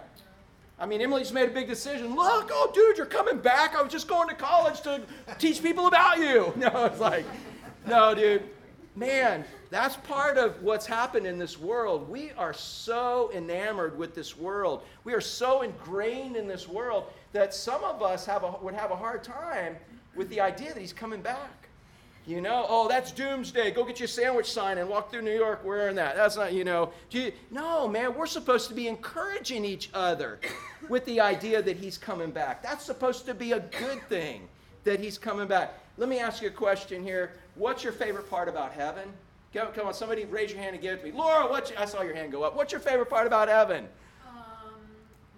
I 0.79 0.87
mean, 0.87 0.99
Emily 0.99 1.21
just 1.21 1.33
made 1.33 1.47
a 1.47 1.53
big 1.53 1.67
decision. 1.67 2.15
Look, 2.15 2.49
oh, 2.51 2.71
dude, 2.73 2.97
you're 2.97 3.05
coming 3.05 3.37
back. 3.37 3.75
I 3.75 3.83
was 3.83 3.91
just 3.91 4.07
going 4.07 4.27
to 4.29 4.35
college 4.35 4.81
to 4.81 5.01
teach 5.37 5.61
people 5.61 5.87
about 5.87 6.17
you. 6.17 6.51
No, 6.57 6.85
it's 6.85 6.99
like, 6.99 7.25
no, 7.85 8.15
dude. 8.15 8.43
Man, 8.95 9.45
that's 9.69 9.95
part 9.95 10.37
of 10.37 10.61
what's 10.61 10.85
happened 10.85 11.25
in 11.25 11.37
this 11.39 11.57
world. 11.57 12.09
We 12.09 12.31
are 12.31 12.53
so 12.53 13.31
enamored 13.33 13.97
with 13.97 14.13
this 14.13 14.35
world. 14.35 14.83
We 15.05 15.13
are 15.13 15.21
so 15.21 15.61
ingrained 15.61 16.35
in 16.35 16.45
this 16.45 16.67
world 16.67 17.05
that 17.33 17.53
some 17.53 17.83
of 17.83 18.01
us 18.01 18.25
have 18.25 18.43
a, 18.43 18.51
would 18.61 18.73
have 18.73 18.91
a 18.91 18.95
hard 18.95 19.23
time 19.23 19.75
with 20.15 20.29
the 20.29 20.41
idea 20.41 20.73
that 20.73 20.79
he's 20.79 20.93
coming 20.93 21.21
back. 21.21 21.69
You 22.27 22.39
know, 22.39 22.65
oh, 22.69 22.87
that's 22.87 23.11
doomsday. 23.11 23.71
Go 23.71 23.83
get 23.83 23.99
your 23.99 24.07
sandwich 24.07 24.51
sign 24.51 24.77
and 24.77 24.87
walk 24.87 25.09
through 25.09 25.23
New 25.23 25.35
York 25.35 25.65
wearing 25.65 25.95
that. 25.95 26.15
That's 26.15 26.35
not, 26.35 26.53
you 26.53 26.63
know. 26.63 26.91
You, 27.09 27.31
no, 27.49 27.87
man, 27.87 28.13
we're 28.15 28.27
supposed 28.27 28.67
to 28.67 28.75
be 28.75 28.87
encouraging 28.87 29.65
each 29.65 29.89
other 29.93 30.39
with 30.87 31.03
the 31.05 31.19
idea 31.19 31.63
that 31.63 31.77
he's 31.77 31.97
coming 31.97 32.29
back. 32.29 32.61
That's 32.61 32.85
supposed 32.85 33.25
to 33.25 33.33
be 33.33 33.53
a 33.53 33.59
good 33.59 34.01
thing 34.07 34.47
that 34.83 34.99
he's 34.99 35.17
coming 35.17 35.47
back. 35.47 35.73
Let 35.97 36.09
me 36.09 36.19
ask 36.19 36.41
you 36.43 36.49
a 36.49 36.51
question 36.51 37.03
here. 37.03 37.33
What's 37.55 37.83
your 37.83 37.93
favorite 37.93 38.29
part 38.29 38.47
about 38.47 38.71
heaven? 38.71 39.09
Come 39.53 39.87
on, 39.87 39.93
somebody 39.93 40.25
raise 40.25 40.51
your 40.51 40.61
hand 40.61 40.75
and 40.75 40.81
give 40.81 40.93
it 40.93 41.01
to 41.01 41.05
me. 41.05 41.11
Laura, 41.11 41.45
what's 41.49 41.73
I 41.77 41.85
saw 41.85 42.01
your 42.03 42.15
hand 42.15 42.31
go 42.31 42.43
up. 42.43 42.55
What's 42.55 42.71
your 42.71 42.79
favorite 42.79 43.09
part 43.09 43.27
about 43.27 43.49
heaven? 43.49 43.87
Um, 44.25 44.71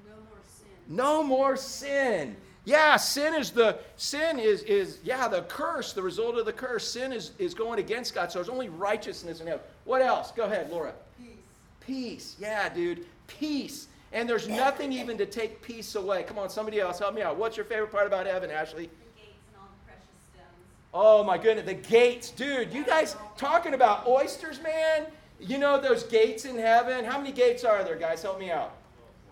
no 0.05 0.13
more 0.13 0.39
sin. 0.45 0.67
No 0.87 1.23
more 1.23 1.55
sin. 1.55 2.35
Yeah, 2.65 2.95
sin 2.95 3.33
is 3.33 3.51
the 3.51 3.77
sin 3.97 4.39
is 4.39 4.63
is 4.63 4.99
yeah 5.03 5.27
the 5.27 5.41
curse, 5.43 5.93
the 5.93 6.01
result 6.01 6.37
of 6.37 6.45
the 6.45 6.53
curse. 6.53 6.87
Sin 6.87 7.11
is 7.11 7.31
is 7.37 7.53
going 7.53 7.79
against 7.79 8.15
God. 8.15 8.31
So 8.31 8.39
there's 8.39 8.49
only 8.49 8.69
righteousness 8.69 9.41
in 9.41 9.47
heaven. 9.47 9.63
What 9.83 10.01
else? 10.01 10.31
Go 10.31 10.43
ahead, 10.43 10.69
Laura. 10.69 10.93
Peace. 11.17 11.37
Peace. 11.85 12.35
Yeah, 12.39 12.69
dude. 12.69 13.05
Peace. 13.27 13.87
And 14.13 14.29
there's 14.29 14.47
nothing 14.47 14.93
even 14.93 15.17
to 15.17 15.25
take 15.25 15.61
peace 15.61 15.95
away. 15.95 16.23
Come 16.23 16.37
on, 16.37 16.47
somebody 16.47 16.79
else, 16.79 16.99
help 16.99 17.15
me 17.15 17.23
out. 17.23 17.35
What's 17.35 17.57
your 17.57 17.65
favorite 17.65 17.91
part 17.91 18.05
about 18.05 18.27
heaven, 18.27 18.51
Ashley? 18.51 18.83
The 18.83 19.21
gates 19.21 19.39
and 19.47 19.57
all 19.59 19.67
the 19.67 19.91
precious 19.91 20.05
stones. 20.31 20.47
Oh 20.93 21.23
my 21.23 21.37
goodness, 21.39 21.65
the 21.65 21.73
gates, 21.73 22.29
dude. 22.29 22.71
You 22.71 22.85
guys 22.85 23.15
talking 23.37 23.73
about 23.73 24.07
oysters, 24.07 24.61
man? 24.61 25.07
You 25.39 25.57
know 25.57 25.81
those 25.81 26.03
gates 26.03 26.45
in 26.45 26.57
heaven? 26.59 27.03
How 27.03 27.17
many 27.17 27.31
gates 27.31 27.63
are 27.63 27.83
there, 27.83 27.95
guys? 27.95 28.21
Help 28.21 28.39
me 28.39 28.51
out. 28.51 28.75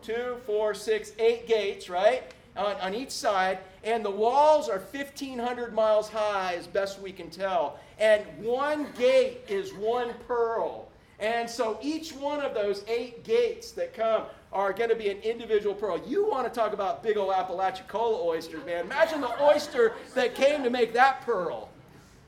Two, 0.01 0.37
four, 0.45 0.73
six, 0.73 1.13
eight 1.19 1.47
gates, 1.47 1.89
right? 1.89 2.23
On, 2.55 2.75
on 2.77 2.93
each 2.93 3.11
side. 3.11 3.59
And 3.83 4.03
the 4.03 4.11
walls 4.11 4.69
are 4.69 4.79
1,500 4.79 5.73
miles 5.73 6.09
high, 6.09 6.55
as 6.55 6.67
best 6.67 6.99
we 7.01 7.11
can 7.11 7.29
tell. 7.29 7.79
And 7.99 8.23
one 8.39 8.87
gate 8.97 9.41
is 9.47 9.73
one 9.73 10.13
pearl. 10.27 10.89
And 11.19 11.47
so 11.47 11.77
each 11.81 12.11
one 12.13 12.41
of 12.41 12.55
those 12.55 12.83
eight 12.87 13.23
gates 13.23 13.71
that 13.73 13.93
come 13.93 14.23
are 14.51 14.73
going 14.73 14.89
to 14.89 14.95
be 14.95 15.09
an 15.09 15.19
individual 15.19 15.73
pearl. 15.73 16.01
You 16.05 16.27
want 16.27 16.51
to 16.51 16.59
talk 16.59 16.73
about 16.73 17.03
big 17.03 17.15
old 17.15 17.31
Apalachicola 17.31 18.25
oysters, 18.25 18.65
man. 18.65 18.85
Imagine 18.85 19.21
the 19.21 19.41
oyster 19.43 19.93
that 20.15 20.35
came 20.35 20.63
to 20.63 20.69
make 20.69 20.93
that 20.93 21.21
pearl. 21.21 21.69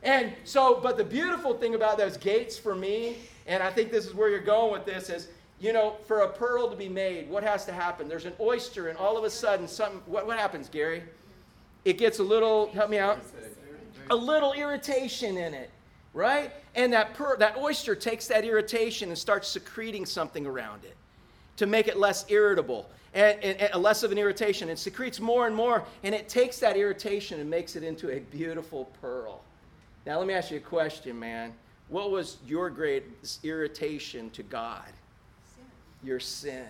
And 0.04 0.34
so, 0.44 0.80
but 0.82 0.98
the 0.98 1.04
beautiful 1.04 1.54
thing 1.54 1.76
about 1.76 1.98
those 1.98 2.18
gates 2.18 2.58
for 2.58 2.76
me, 2.76 3.18
and 3.48 3.64
I 3.64 3.72
think 3.72 3.92
this 3.92 4.06
is 4.06 4.14
where 4.14 4.30
you're 4.30 4.40
going 4.40 4.72
with 4.72 4.86
this, 4.86 5.10
is 5.10 5.30
you 5.64 5.72
know, 5.72 5.96
for 6.06 6.20
a 6.20 6.28
pearl 6.28 6.70
to 6.70 6.76
be 6.76 6.90
made, 6.90 7.30
what 7.30 7.42
has 7.42 7.64
to 7.66 7.72
happen? 7.72 8.10
There's 8.10 8.26
an 8.26 8.34
oyster, 8.38 8.90
and 8.90 8.98
all 8.98 9.18
of 9.18 9.24
a 9.24 9.30
sudden, 9.30 9.66
something. 9.66 10.02
What, 10.06 10.28
what 10.28 10.38
happens, 10.38 10.68
Gary? 10.68 11.04
It 11.86 11.98
gets 11.98 12.20
a 12.20 12.24
little. 12.24 12.70
Help 12.74 12.90
me 12.90 13.00
out. 13.00 13.20
A 14.10 14.16
little 14.16 14.52
irritation 14.52 15.38
in 15.38 15.54
it, 15.54 15.70
right? 16.14 16.52
And 16.76 16.92
that 16.92 17.14
pearl, 17.14 17.38
that 17.38 17.56
oyster 17.56 17.96
takes 17.96 18.28
that 18.28 18.44
irritation 18.44 19.08
and 19.08 19.18
starts 19.18 19.48
secreting 19.48 20.06
something 20.06 20.46
around 20.46 20.84
it 20.84 20.98
to 21.56 21.66
make 21.66 21.88
it 21.88 21.96
less 21.96 22.30
irritable 22.30 22.90
and, 23.14 23.42
and, 23.42 23.62
and 23.62 23.82
less 23.82 24.04
of 24.04 24.12
an 24.12 24.18
irritation. 24.18 24.68
It 24.68 24.78
secretes 24.78 25.22
more 25.22 25.48
and 25.48 25.56
more, 25.56 25.86
and 26.04 26.14
it 26.14 26.28
takes 26.28 26.60
that 26.60 26.76
irritation 26.76 27.40
and 27.40 27.50
makes 27.50 27.78
it 27.78 27.84
into 27.84 28.12
a 28.12 28.20
beautiful 28.20 28.92
pearl. 29.00 29.42
Now, 30.06 30.18
let 30.18 30.28
me 30.28 30.34
ask 30.34 30.52
you 30.52 30.58
a 30.58 30.60
question, 30.60 31.18
man. 31.18 31.54
What 31.88 32.12
was 32.12 32.38
your 32.46 32.70
greatest 32.70 33.46
irritation 33.46 34.30
to 34.32 34.44
God? 34.44 34.92
Your 36.04 36.20
sin. 36.20 36.66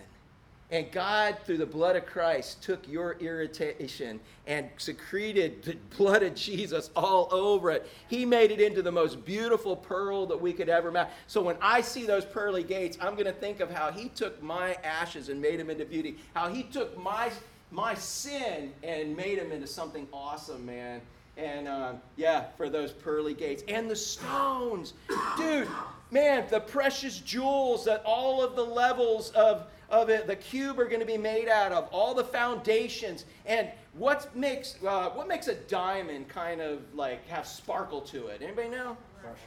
And 0.73 0.91
God, 0.91 1.37
through 1.45 1.57
the 1.57 1.67
blood 1.67 1.95
of 1.95 2.07
Christ, 2.07 2.63
took 2.63 2.87
your 2.87 3.15
irritation 3.19 4.19
and 4.47 4.69
secreted 4.77 5.61
the 5.61 5.77
blood 5.95 6.23
of 6.23 6.33
Jesus 6.33 6.89
all 6.95 7.27
over 7.31 7.69
it. 7.69 7.87
He 8.07 8.25
made 8.25 8.49
it 8.49 8.59
into 8.59 8.81
the 8.81 8.91
most 8.91 9.23
beautiful 9.23 9.75
pearl 9.75 10.25
that 10.25 10.41
we 10.41 10.51
could 10.51 10.69
ever 10.69 10.87
imagine. 10.87 11.13
So 11.27 11.43
when 11.43 11.57
I 11.61 11.81
see 11.81 12.07
those 12.07 12.25
pearly 12.25 12.63
gates, 12.63 12.97
I'm 12.99 13.13
going 13.13 13.25
to 13.25 13.33
think 13.33 13.59
of 13.59 13.69
how 13.69 13.91
He 13.91 14.09
took 14.09 14.41
my 14.41 14.73
ashes 14.83 15.29
and 15.29 15.39
made 15.39 15.59
them 15.59 15.69
into 15.69 15.85
beauty. 15.85 16.17
How 16.33 16.49
He 16.49 16.63
took 16.63 16.97
my, 16.97 17.29
my 17.69 17.93
sin 17.93 18.73
and 18.81 19.15
made 19.15 19.39
them 19.39 19.51
into 19.51 19.67
something 19.67 20.07
awesome, 20.11 20.65
man. 20.65 21.01
And 21.37 21.67
um, 21.67 22.01
yeah, 22.15 22.45
for 22.57 22.67
those 22.67 22.91
pearly 22.91 23.35
gates. 23.35 23.63
And 23.67 23.87
the 23.87 23.95
stones. 23.95 24.93
Dude, 25.37 25.67
man, 26.13 26.45
the 26.49 26.59
precious 26.59 27.17
jewels 27.19 27.83
that 27.85 28.03
all 28.05 28.43
of 28.43 28.55
the 28.55 28.63
levels 28.63 29.31
of, 29.31 29.65
of 29.89 30.09
it, 30.09 30.27
the 30.27 30.35
cube 30.35 30.79
are 30.79 30.85
going 30.85 30.99
to 30.99 31.05
be 31.05 31.17
made 31.17 31.49
out 31.49 31.71
of, 31.71 31.89
all 31.91 32.13
the 32.13 32.23
foundations. 32.23 33.25
And 33.45 33.69
what 33.93 34.33
makes, 34.35 34.75
uh, 34.87 35.09
what 35.09 35.27
makes 35.27 35.47
a 35.47 35.55
diamond 35.55 36.29
kind 36.29 36.61
of 36.61 36.79
like 36.93 37.27
have 37.27 37.47
sparkle 37.47 38.01
to 38.01 38.27
it? 38.27 38.41
Anybody 38.41 38.69
know? 38.69 38.95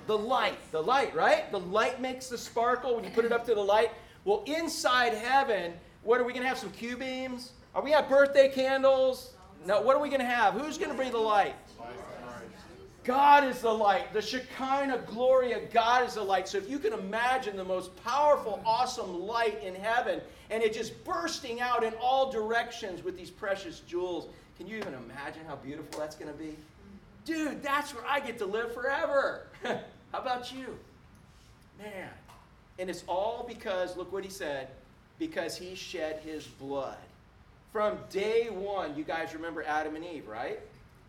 The 0.06 0.18
light. 0.18 0.58
The 0.72 0.82
light, 0.82 1.14
right? 1.14 1.50
The 1.52 1.60
light 1.60 2.00
makes 2.00 2.28
the 2.28 2.38
sparkle 2.38 2.96
when 2.96 3.04
you 3.04 3.10
put 3.10 3.24
it 3.24 3.32
up 3.32 3.46
to 3.46 3.54
the 3.54 3.60
light. 3.60 3.90
Well, 4.24 4.42
inside 4.46 5.14
heaven, 5.14 5.74
what 6.02 6.20
are 6.20 6.24
we 6.24 6.32
going 6.32 6.42
to 6.42 6.48
have? 6.48 6.58
Some 6.58 6.70
Q 6.70 6.96
beams? 6.96 7.52
Are 7.74 7.82
we 7.82 7.90
going 7.90 8.02
to 8.02 8.08
have 8.08 8.18
birthday 8.18 8.50
candles? 8.50 9.34
No, 9.66 9.82
what 9.82 9.96
are 9.96 10.02
we 10.02 10.08
going 10.08 10.20
to 10.20 10.26
have? 10.26 10.54
Who's 10.54 10.78
going 10.78 10.90
to 10.90 10.96
bring 10.96 11.12
the 11.12 11.18
light? 11.18 11.54
God 13.06 13.44
is 13.44 13.60
the 13.60 13.72
light. 13.72 14.12
The 14.12 14.20
Shekinah 14.20 15.04
glory 15.06 15.52
of 15.52 15.70
God 15.70 16.06
is 16.08 16.14
the 16.14 16.22
light. 16.22 16.48
So 16.48 16.58
if 16.58 16.68
you 16.68 16.80
can 16.80 16.92
imagine 16.92 17.56
the 17.56 17.64
most 17.64 17.94
powerful, 18.04 18.60
awesome 18.66 19.20
light 19.26 19.62
in 19.62 19.76
heaven 19.76 20.20
and 20.50 20.60
it 20.60 20.74
just 20.74 21.04
bursting 21.04 21.60
out 21.60 21.84
in 21.84 21.94
all 22.00 22.32
directions 22.32 23.04
with 23.04 23.16
these 23.16 23.30
precious 23.30 23.80
jewels, 23.80 24.28
can 24.58 24.66
you 24.66 24.76
even 24.76 24.92
imagine 24.94 25.42
how 25.46 25.54
beautiful 25.54 26.00
that's 26.00 26.16
going 26.16 26.32
to 26.32 26.36
be? 26.36 26.56
Dude, 27.24 27.62
that's 27.62 27.94
where 27.94 28.04
I 28.06 28.18
get 28.18 28.38
to 28.38 28.46
live 28.46 28.74
forever. 28.74 29.46
how 29.62 29.78
about 30.12 30.52
you? 30.52 30.76
Man. 31.78 32.10
And 32.80 32.90
it's 32.90 33.04
all 33.06 33.44
because, 33.46 33.96
look 33.96 34.12
what 34.12 34.24
he 34.24 34.30
said, 34.30 34.68
because 35.20 35.56
he 35.56 35.76
shed 35.76 36.20
his 36.24 36.44
blood. 36.44 36.98
From 37.72 37.98
day 38.10 38.48
one, 38.50 38.96
you 38.96 39.04
guys 39.04 39.32
remember 39.32 39.62
Adam 39.62 39.94
and 39.94 40.04
Eve, 40.04 40.26
right? 40.26 40.58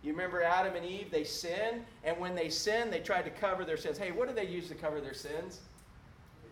You 0.04 0.12
remember 0.12 0.42
Adam 0.42 0.76
and 0.76 0.86
Eve, 0.86 1.10
they 1.12 1.24
sinned, 1.24 1.84
and 2.04 2.18
when 2.18 2.36
they 2.36 2.50
sinned, 2.50 2.94
they 2.94 3.00
tried 3.00 3.24
to 3.24 3.32
cover 3.32 3.66
their 3.66 3.78
sins. 3.78 3.98
Hey, 3.98 4.12
what 4.12 4.28
did 4.28 4.38
they 4.38 4.48
use 4.48 4.68
to 4.70 4.76
cover 4.76 5.02
their 5.02 5.14
sins? 5.14 5.60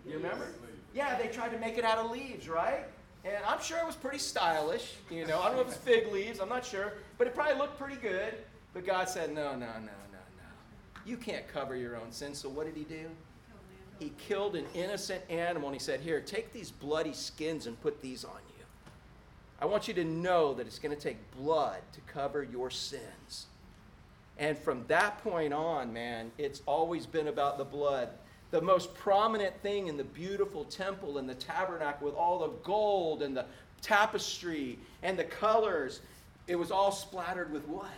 You 0.05 0.13
remember? 0.13 0.47
Yeah, 0.93 1.17
they 1.17 1.27
tried 1.27 1.49
to 1.49 1.59
make 1.59 1.77
it 1.77 1.85
out 1.85 1.97
of 1.97 2.11
leaves, 2.11 2.49
right? 2.49 2.85
And 3.23 3.43
I'm 3.47 3.61
sure 3.61 3.77
it 3.79 3.85
was 3.85 3.95
pretty 3.95 4.19
stylish. 4.19 4.93
You 5.09 5.25
know, 5.25 5.39
I 5.39 5.47
don't 5.47 5.55
know 5.55 5.61
if 5.61 5.67
it's 5.67 5.77
fig 5.77 6.11
leaves, 6.11 6.39
I'm 6.39 6.49
not 6.49 6.65
sure, 6.65 6.93
but 7.17 7.27
it 7.27 7.35
probably 7.35 7.55
looked 7.55 7.79
pretty 7.79 7.95
good. 7.95 8.33
But 8.73 8.85
God 8.85 9.09
said, 9.09 9.33
no, 9.33 9.51
no, 9.51 9.59
no, 9.59 9.67
no, 9.77 9.77
no. 9.77 10.49
You 11.05 11.17
can't 11.17 11.47
cover 11.47 11.75
your 11.75 11.95
own 11.95 12.11
sins. 12.11 12.39
So 12.39 12.49
what 12.49 12.65
did 12.65 12.75
he 12.75 12.83
do? 12.83 13.09
He 13.99 14.11
killed 14.17 14.55
an 14.55 14.65
innocent 14.73 15.23
animal 15.29 15.69
and 15.69 15.75
he 15.75 15.79
said, 15.79 16.01
Here, 16.01 16.19
take 16.19 16.51
these 16.51 16.71
bloody 16.71 17.13
skins 17.13 17.65
and 17.67 17.79
put 17.81 18.01
these 18.01 18.25
on. 18.25 18.39
I 19.65 19.67
want 19.67 19.87
you 19.87 19.95
to 19.95 20.03
know 20.03 20.53
that 20.53 20.67
it's 20.67 20.77
going 20.77 20.95
to 20.95 21.01
take 21.01 21.17
blood 21.35 21.79
to 21.93 22.01
cover 22.01 22.43
your 22.43 22.69
sins. 22.69 23.47
And 24.37 24.55
from 24.55 24.85
that 24.89 25.23
point 25.23 25.55
on, 25.55 25.91
man, 25.91 26.31
it's 26.37 26.61
always 26.67 27.07
been 27.07 27.29
about 27.29 27.57
the 27.57 27.63
blood. 27.63 28.09
The 28.51 28.61
most 28.61 28.93
prominent 28.93 29.59
thing 29.63 29.87
in 29.87 29.97
the 29.97 30.03
beautiful 30.03 30.65
temple 30.65 31.17
and 31.17 31.27
the 31.27 31.33
tabernacle 31.33 32.05
with 32.05 32.15
all 32.15 32.37
the 32.37 32.51
gold 32.63 33.23
and 33.23 33.35
the 33.35 33.45
tapestry 33.81 34.77
and 35.01 35.17
the 35.17 35.23
colors, 35.23 36.01
it 36.45 36.57
was 36.57 36.69
all 36.69 36.91
splattered 36.91 37.51
with 37.51 37.67
what? 37.67 37.89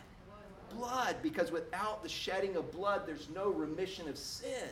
Blood, 0.73 1.17
because 1.21 1.51
without 1.51 2.01
the 2.01 2.08
shedding 2.08 2.56
of 2.56 2.71
blood, 2.71 3.01
there's 3.06 3.27
no 3.36 3.49
remission 3.49 4.08
of 4.08 4.17
sin. 4.17 4.69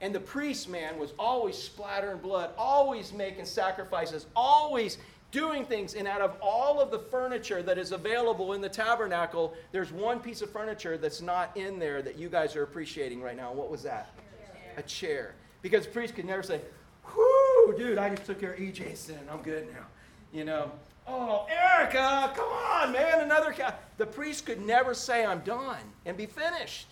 And 0.00 0.14
the 0.14 0.20
priest, 0.20 0.68
man, 0.68 1.00
was 1.00 1.14
always 1.18 1.58
splattering 1.58 2.18
blood, 2.18 2.50
always 2.56 3.12
making 3.12 3.46
sacrifices, 3.46 4.26
always 4.36 4.98
doing 5.30 5.64
things. 5.64 5.94
And 5.94 6.08
out 6.08 6.20
of 6.20 6.36
all 6.40 6.80
of 6.80 6.90
the 6.90 6.98
furniture 6.98 7.62
that 7.62 7.78
is 7.78 7.92
available 7.92 8.52
in 8.52 8.60
the 8.60 8.68
tabernacle, 8.68 9.54
there's 9.72 9.92
one 9.92 10.20
piece 10.20 10.42
of 10.42 10.50
furniture 10.50 10.96
that's 10.96 11.20
not 11.20 11.56
in 11.56 11.78
there 11.78 12.02
that 12.02 12.18
you 12.18 12.28
guys 12.28 12.56
are 12.56 12.62
appreciating 12.62 13.20
right 13.20 13.36
now. 13.36 13.52
What 13.52 13.70
was 13.70 13.82
that? 13.82 14.14
Chair. 14.16 14.74
A 14.76 14.82
chair. 14.82 15.34
Because 15.62 15.86
the 15.86 15.92
priest 15.92 16.14
could 16.14 16.24
never 16.24 16.42
say, 16.42 16.60
Whoo, 17.16 17.74
dude, 17.76 17.98
I 17.98 18.10
just 18.10 18.26
took 18.26 18.40
care 18.40 18.52
of 18.52 18.58
EJ's 18.58 18.98
sin. 18.98 19.18
I'm 19.30 19.42
good 19.42 19.66
now. 19.72 19.86
You 20.32 20.44
know, 20.44 20.70
oh, 21.06 21.46
Erica, 21.48 22.32
come 22.36 22.48
on, 22.48 22.92
man, 22.92 23.20
another 23.20 23.52
cow. 23.52 23.74
The 23.96 24.06
priest 24.06 24.46
could 24.46 24.60
never 24.60 24.92
say, 24.92 25.24
I'm 25.24 25.40
done 25.40 25.80
and 26.04 26.16
be 26.16 26.26
finished. 26.26 26.88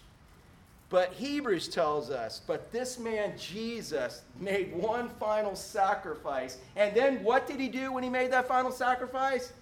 But 0.88 1.12
Hebrews 1.12 1.68
tells 1.68 2.11
us, 2.11 2.40
but 2.46 2.70
this 2.70 2.99
man 2.99 3.33
Jesus 3.37 4.22
made 4.38 4.72
one 4.72 5.09
final 5.18 5.57
sacrifice. 5.57 6.59
And 6.77 6.94
then 6.96 7.25
what 7.25 7.46
did 7.46 7.59
he 7.59 7.68
do 7.68 7.92
when 7.92 8.05
he 8.05 8.11
made 8.11 8.33
that 8.33 8.46
final 8.46 8.70
sacrifice? 8.70 9.53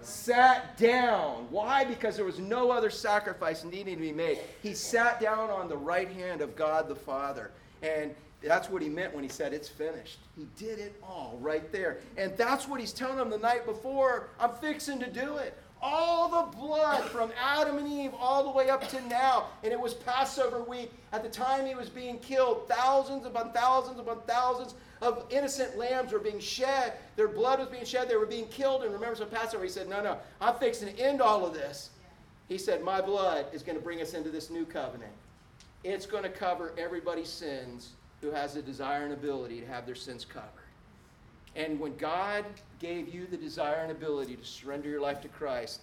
Sat 0.00 0.76
down. 0.78 1.46
Why? 1.50 1.84
Because 1.84 2.16
there 2.16 2.24
was 2.24 2.40
no 2.40 2.72
other 2.72 2.90
sacrifice 2.90 3.62
needing 3.62 3.94
to 3.94 4.00
be 4.00 4.10
made. 4.10 4.38
He 4.60 4.74
sat 4.74 5.20
down 5.20 5.48
on 5.48 5.68
the 5.68 5.76
right 5.76 6.10
hand 6.10 6.40
of 6.40 6.56
God 6.56 6.88
the 6.88 6.96
Father. 6.96 7.52
And 7.82 8.12
that's 8.42 8.68
what 8.68 8.82
he 8.82 8.88
meant 8.88 9.14
when 9.14 9.22
he 9.22 9.30
said, 9.30 9.52
It's 9.52 9.68
finished. 9.68 10.18
He 10.36 10.48
did 10.56 10.80
it 10.80 11.00
all 11.04 11.38
right 11.40 11.70
there. 11.70 12.00
And 12.16 12.36
that's 12.36 12.66
what 12.66 12.80
he's 12.80 12.92
telling 12.92 13.16
them 13.16 13.30
the 13.30 13.38
night 13.38 13.64
before. 13.64 14.30
I'm 14.40 14.54
fixing 14.54 14.98
to 14.98 15.08
do 15.08 15.36
it 15.36 15.56
all 15.82 16.28
the 16.28 16.56
blood 16.56 17.02
from 17.04 17.32
Adam 17.40 17.78
and 17.78 17.88
Eve 17.88 18.12
all 18.18 18.44
the 18.44 18.50
way 18.50 18.70
up 18.70 18.88
to 18.88 19.08
now. 19.08 19.46
And 19.64 19.72
it 19.72 19.80
was 19.80 19.94
Passover 19.94 20.62
week. 20.62 20.92
At 21.12 21.22
the 21.22 21.28
time 21.28 21.66
he 21.66 21.74
was 21.74 21.88
being 21.88 22.18
killed, 22.20 22.68
thousands 22.68 23.26
upon 23.26 23.52
thousands 23.52 23.98
upon 23.98 24.20
thousands 24.22 24.74
of 25.02 25.26
innocent 25.30 25.76
lambs 25.76 26.12
were 26.12 26.20
being 26.20 26.38
shed. 26.38 26.94
Their 27.16 27.28
blood 27.28 27.58
was 27.58 27.68
being 27.68 27.84
shed. 27.84 28.08
They 28.08 28.16
were 28.16 28.26
being 28.26 28.46
killed. 28.46 28.84
And 28.84 28.92
remember, 28.92 29.16
so 29.16 29.26
Passover, 29.26 29.64
he 29.64 29.70
said, 29.70 29.88
No, 29.88 30.02
no, 30.02 30.18
I'm 30.40 30.54
fixing 30.54 30.94
to 30.94 31.00
end 31.00 31.20
all 31.20 31.44
of 31.44 31.52
this. 31.52 31.90
He 32.48 32.58
said, 32.58 32.82
My 32.82 33.00
blood 33.00 33.46
is 33.52 33.62
going 33.62 33.76
to 33.76 33.84
bring 33.84 34.00
us 34.00 34.14
into 34.14 34.30
this 34.30 34.50
new 34.50 34.64
covenant. 34.64 35.12
It's 35.84 36.06
going 36.06 36.22
to 36.22 36.28
cover 36.28 36.72
everybody's 36.78 37.28
sins 37.28 37.94
who 38.20 38.30
has 38.30 38.54
the 38.54 38.62
desire 38.62 39.02
and 39.02 39.12
ability 39.12 39.60
to 39.60 39.66
have 39.66 39.84
their 39.84 39.96
sins 39.96 40.24
covered. 40.24 40.61
And 41.54 41.78
when 41.78 41.96
God 41.96 42.44
gave 42.78 43.14
you 43.14 43.26
the 43.26 43.36
desire 43.36 43.82
and 43.82 43.92
ability 43.92 44.36
to 44.36 44.44
surrender 44.44 44.88
your 44.88 45.00
life 45.00 45.20
to 45.22 45.28
Christ, 45.28 45.80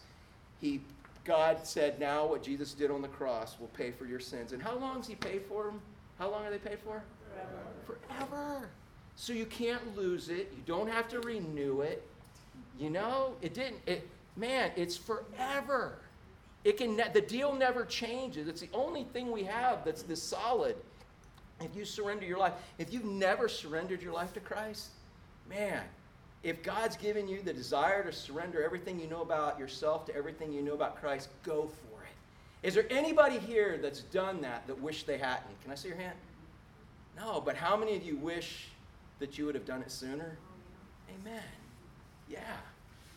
He 0.60 0.82
God 1.26 1.60
said, 1.64 2.00
now 2.00 2.26
what 2.26 2.42
Jesus 2.42 2.74
did 2.74 2.90
on 2.90 3.02
the 3.04 3.08
cross 3.08 3.60
will 3.60 3.68
pay 3.68 3.92
for 3.92 4.06
your 4.06 4.20
sins. 4.20 4.52
And 4.52 4.64
how 4.64 4.76
long 4.78 4.98
does 4.98 5.08
He 5.08 5.16
pay 5.16 5.38
for 5.38 5.66
them? 5.66 5.80
How 6.18 6.32
long 6.32 6.44
are 6.44 6.50
they 6.50 6.58
paid 6.58 6.80
for? 6.80 7.04
Forever. 7.86 8.00
Forever. 8.08 8.70
So 9.16 9.34
you 9.34 9.46
can't 9.46 9.96
lose 9.96 10.30
it. 10.30 10.52
You 10.56 10.64
don't 10.66 10.90
have 10.90 11.08
to 11.10 11.20
renew 11.20 11.82
it. 11.82 12.08
You 12.80 12.90
know, 12.90 13.34
it 13.42 13.54
didn't. 13.54 13.80
It, 13.86 14.08
man, 14.38 14.72
it's 14.76 14.98
forever. 14.98 16.00
It 16.64 16.78
can. 16.78 16.96
Ne- 16.96 17.12
the 17.14 17.22
deal 17.22 17.54
never 17.54 17.86
changes. 17.86 18.48
It's 18.48 18.62
the 18.62 18.70
only 18.74 19.04
thing 19.04 19.32
we 19.32 19.44
have 19.44 19.84
that's 19.86 20.04
this 20.04 20.24
solid. 20.24 20.76
If 21.62 21.76
you 21.76 21.84
surrender 21.84 22.26
your 22.26 22.40
life, 22.40 22.54
if 22.78 22.94
you've 22.94 23.06
never 23.06 23.50
surrendered 23.50 24.02
your 24.02 24.14
life 24.14 24.34
to 24.34 24.40
Christ, 24.40 24.90
man, 25.50 25.82
if 26.44 26.64
God's 26.64 26.96
given 26.96 27.28
you 27.28 27.42
the 27.42 27.54
desire 27.54 28.04
to 28.04 28.14
surrender 28.14 28.64
everything 28.64 29.00
you 29.00 29.08
know 29.08 29.22
about 29.22 29.60
yourself 29.60 30.06
to 30.06 30.16
everything 30.16 30.54
you 30.54 30.62
know 30.62 30.74
about 30.74 31.00
Christ, 31.02 31.30
go 31.44 31.64
for 31.64 32.04
it. 32.04 32.68
Is 32.68 32.74
there 32.74 32.86
anybody 32.90 33.40
here 33.40 33.78
that's 33.82 34.02
done 34.02 34.42
that 34.42 34.68
that 34.68 34.80
wish 34.80 35.04
they 35.04 35.18
hadn't? 35.18 35.62
Can 35.62 35.72
I 35.72 35.76
see 35.76 35.90
your 35.90 35.98
hand? 35.98 36.16
No, 37.18 37.42
but 37.42 37.56
how 37.56 37.76
many 37.76 37.96
of 37.96 38.04
you 38.04 38.16
wish 38.16 38.68
that 39.20 39.38
you 39.38 39.46
would 39.46 39.56
have 39.56 39.66
done 39.66 39.82
it 39.82 39.92
sooner? 39.92 40.38
Amen. 41.22 41.44
Yeah. 42.30 42.40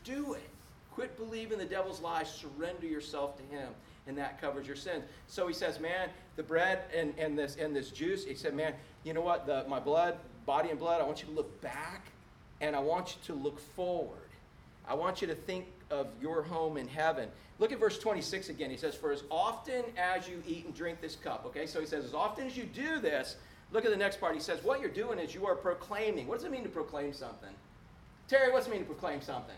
Do 0.04 0.34
it. 0.34 0.48
Quit 0.92 1.16
believing 1.16 1.58
the 1.58 1.64
devil's 1.64 2.00
lies. 2.00 2.28
Surrender 2.28 2.86
yourself 2.86 3.36
to 3.36 3.42
him, 3.44 3.68
and 4.06 4.18
that 4.18 4.40
covers 4.40 4.66
your 4.66 4.76
sins. 4.76 5.04
So 5.26 5.46
he 5.46 5.54
says, 5.54 5.80
man, 5.80 6.10
the 6.36 6.42
bread 6.42 6.80
and, 6.94 7.14
and 7.18 7.38
this 7.38 7.56
and 7.56 7.74
this 7.74 7.90
juice. 7.90 8.24
He 8.24 8.34
said, 8.34 8.54
man, 8.54 8.74
you 9.04 9.14
know 9.14 9.20
what? 9.20 9.46
The, 9.46 9.64
my 9.68 9.80
blood, 9.80 10.16
body 10.44 10.70
and 10.70 10.78
blood. 10.78 11.00
I 11.00 11.04
want 11.04 11.22
you 11.22 11.28
to 11.28 11.34
look 11.34 11.60
back, 11.60 12.06
and 12.62 12.76
I 12.76 12.78
want 12.78 13.16
you 13.16 13.34
to 13.34 13.40
look 13.40 13.58
forward. 13.58 14.18
I 14.88 14.94
want 14.94 15.20
you 15.20 15.26
to 15.26 15.34
think 15.34 15.66
of 15.90 16.06
your 16.20 16.42
home 16.42 16.76
in 16.76 16.88
heaven. 16.88 17.28
Look 17.58 17.72
at 17.72 17.78
verse 17.78 17.98
26 17.98 18.48
again. 18.48 18.70
He 18.70 18.76
says, 18.76 18.94
For 18.94 19.12
as 19.12 19.24
often 19.30 19.84
as 19.98 20.26
you 20.26 20.42
eat 20.46 20.64
and 20.64 20.74
drink 20.74 21.00
this 21.00 21.16
cup, 21.16 21.44
okay? 21.46 21.66
So 21.66 21.80
he 21.80 21.86
says, 21.86 22.04
As 22.04 22.14
often 22.14 22.46
as 22.46 22.56
you 22.56 22.64
do 22.64 22.98
this, 22.98 23.36
look 23.72 23.84
at 23.84 23.90
the 23.90 23.96
next 23.96 24.18
part. 24.20 24.34
He 24.34 24.40
says, 24.40 24.64
What 24.64 24.80
you're 24.80 24.90
doing 24.90 25.18
is 25.18 25.34
you 25.34 25.46
are 25.46 25.54
proclaiming. 25.54 26.26
What 26.26 26.38
does 26.38 26.44
it 26.44 26.50
mean 26.50 26.62
to 26.62 26.68
proclaim 26.68 27.12
something? 27.12 27.54
Terry, 28.28 28.52
what's 28.52 28.66
it 28.66 28.70
mean 28.70 28.80
to 28.80 28.86
proclaim 28.86 29.20
something? 29.20 29.54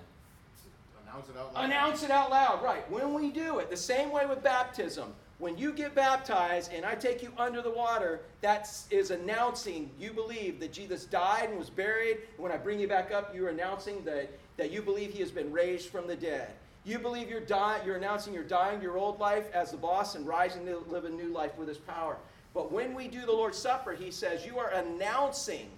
Announce 1.06 1.28
it 1.28 1.36
out 1.36 1.54
loud. 1.54 1.64
Announce 1.64 2.02
it 2.02 2.10
out 2.10 2.30
loud, 2.30 2.62
right. 2.62 2.90
When 2.90 3.14
we 3.14 3.30
do 3.30 3.58
it, 3.58 3.70
the 3.70 3.76
same 3.76 4.10
way 4.10 4.26
with 4.26 4.42
baptism. 4.42 5.14
When 5.38 5.58
you 5.58 5.72
get 5.72 5.94
baptized 5.94 6.72
and 6.72 6.84
I 6.84 6.94
take 6.94 7.22
you 7.22 7.32
under 7.36 7.60
the 7.60 7.70
water, 7.70 8.20
that 8.40 8.70
is 8.90 9.10
announcing 9.10 9.90
you 9.98 10.12
believe 10.12 10.60
that 10.60 10.72
Jesus 10.72 11.04
died 11.04 11.48
and 11.50 11.58
was 11.58 11.70
buried. 11.70 12.18
And 12.34 12.38
when 12.38 12.52
I 12.52 12.56
bring 12.56 12.78
you 12.78 12.86
back 12.86 13.12
up, 13.12 13.34
you're 13.34 13.48
announcing 13.48 14.04
that, 14.04 14.30
that 14.56 14.70
you 14.70 14.80
believe 14.80 15.12
he 15.12 15.20
has 15.20 15.32
been 15.32 15.52
raised 15.52 15.88
from 15.88 16.06
the 16.06 16.14
dead. 16.14 16.50
You 16.84 16.98
believe 16.98 17.28
you're 17.30 17.40
dying, 17.40 17.82
you're 17.84 17.96
announcing 17.96 18.32
you're 18.32 18.44
dying 18.44 18.80
your 18.80 18.96
old 18.96 19.18
life 19.18 19.46
as 19.52 19.70
the 19.70 19.76
boss 19.76 20.14
and 20.14 20.26
rising 20.26 20.66
to 20.66 20.78
live 20.88 21.04
a 21.04 21.10
new 21.10 21.28
life 21.28 21.56
with 21.56 21.66
his 21.66 21.78
power. 21.78 22.16
But 22.52 22.70
when 22.70 22.94
we 22.94 23.08
do 23.08 23.26
the 23.26 23.32
Lord's 23.32 23.58
Supper, 23.58 23.92
he 23.92 24.10
says, 24.10 24.46
you 24.46 24.58
are 24.58 24.70
announcing 24.70 25.68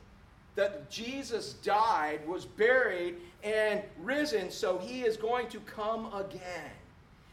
that 0.57 0.91
Jesus 0.91 1.55
died, 1.55 2.27
was 2.27 2.45
buried, 2.45 3.17
and 3.43 3.83
risen, 4.03 4.51
so 4.51 4.79
he 4.79 5.03
is 5.03 5.17
going 5.17 5.49
to 5.49 5.61
come 5.61 6.13
again. 6.13 6.71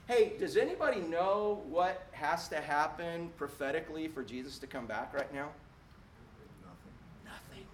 Hey, 0.08 0.34
does 0.38 0.58
anybody 0.58 1.00
know 1.00 1.62
what 1.70 2.08
has 2.12 2.50
to 2.50 2.58
happen 2.58 3.30
prophetically 3.38 4.10
for 4.10 4.22
Jesus 4.22 4.60
to 4.60 4.68
come 4.68 4.86
back 4.86 5.14
right 5.14 5.34
now? 5.34 5.48
Nothing. 6.62 6.94
Nothing. 7.24 7.66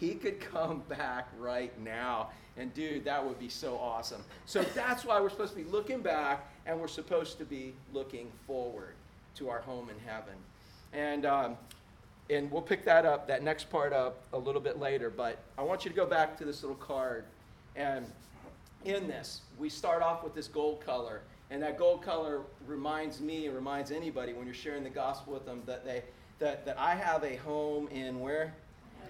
He 0.00 0.14
could 0.14 0.40
come 0.40 0.82
back 0.88 1.28
right 1.38 1.78
now. 1.80 2.30
And 2.56 2.74
dude, 2.74 3.04
that 3.04 3.24
would 3.24 3.38
be 3.38 3.48
so 3.48 3.76
awesome. 3.76 4.24
So 4.44 4.62
that's 4.74 5.04
why 5.04 5.20
we're 5.20 5.30
supposed 5.30 5.56
to 5.56 5.62
be 5.62 5.70
looking 5.70 6.00
back 6.00 6.50
and 6.66 6.80
we're 6.80 6.88
supposed 6.88 7.38
to 7.38 7.44
be 7.44 7.74
looking 7.92 8.32
forward 8.46 8.94
to 9.36 9.48
our 9.48 9.60
home 9.60 9.88
in 9.88 9.96
heaven. 10.04 10.34
And 10.92 11.26
um, 11.26 11.56
and 12.28 12.50
we'll 12.50 12.62
pick 12.62 12.84
that 12.86 13.06
up, 13.06 13.28
that 13.28 13.44
next 13.44 13.70
part 13.70 13.92
up 13.92 14.20
a 14.32 14.38
little 14.38 14.60
bit 14.60 14.80
later. 14.80 15.10
But 15.10 15.38
I 15.56 15.62
want 15.62 15.84
you 15.84 15.90
to 15.90 15.96
go 15.96 16.06
back 16.06 16.36
to 16.38 16.44
this 16.44 16.62
little 16.62 16.76
card. 16.76 17.24
And 17.76 18.10
in 18.84 19.06
this, 19.06 19.42
we 19.58 19.68
start 19.68 20.02
off 20.02 20.24
with 20.24 20.34
this 20.34 20.48
gold 20.48 20.84
color. 20.84 21.22
And 21.50 21.62
that 21.62 21.78
gold 21.78 22.02
color 22.02 22.42
reminds 22.66 23.20
me 23.20 23.46
and 23.46 23.54
reminds 23.54 23.92
anybody 23.92 24.32
when 24.32 24.46
you're 24.46 24.54
sharing 24.54 24.82
the 24.82 24.90
gospel 24.90 25.32
with 25.32 25.46
them 25.46 25.62
that, 25.66 25.84
they, 25.84 26.02
that, 26.38 26.64
that 26.66 26.78
I 26.78 26.94
have 26.94 27.22
a 27.22 27.36
home 27.36 27.88
in 27.88 28.20
where? 28.20 28.54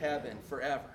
Heaven 0.01 0.37
forever. 0.49 0.90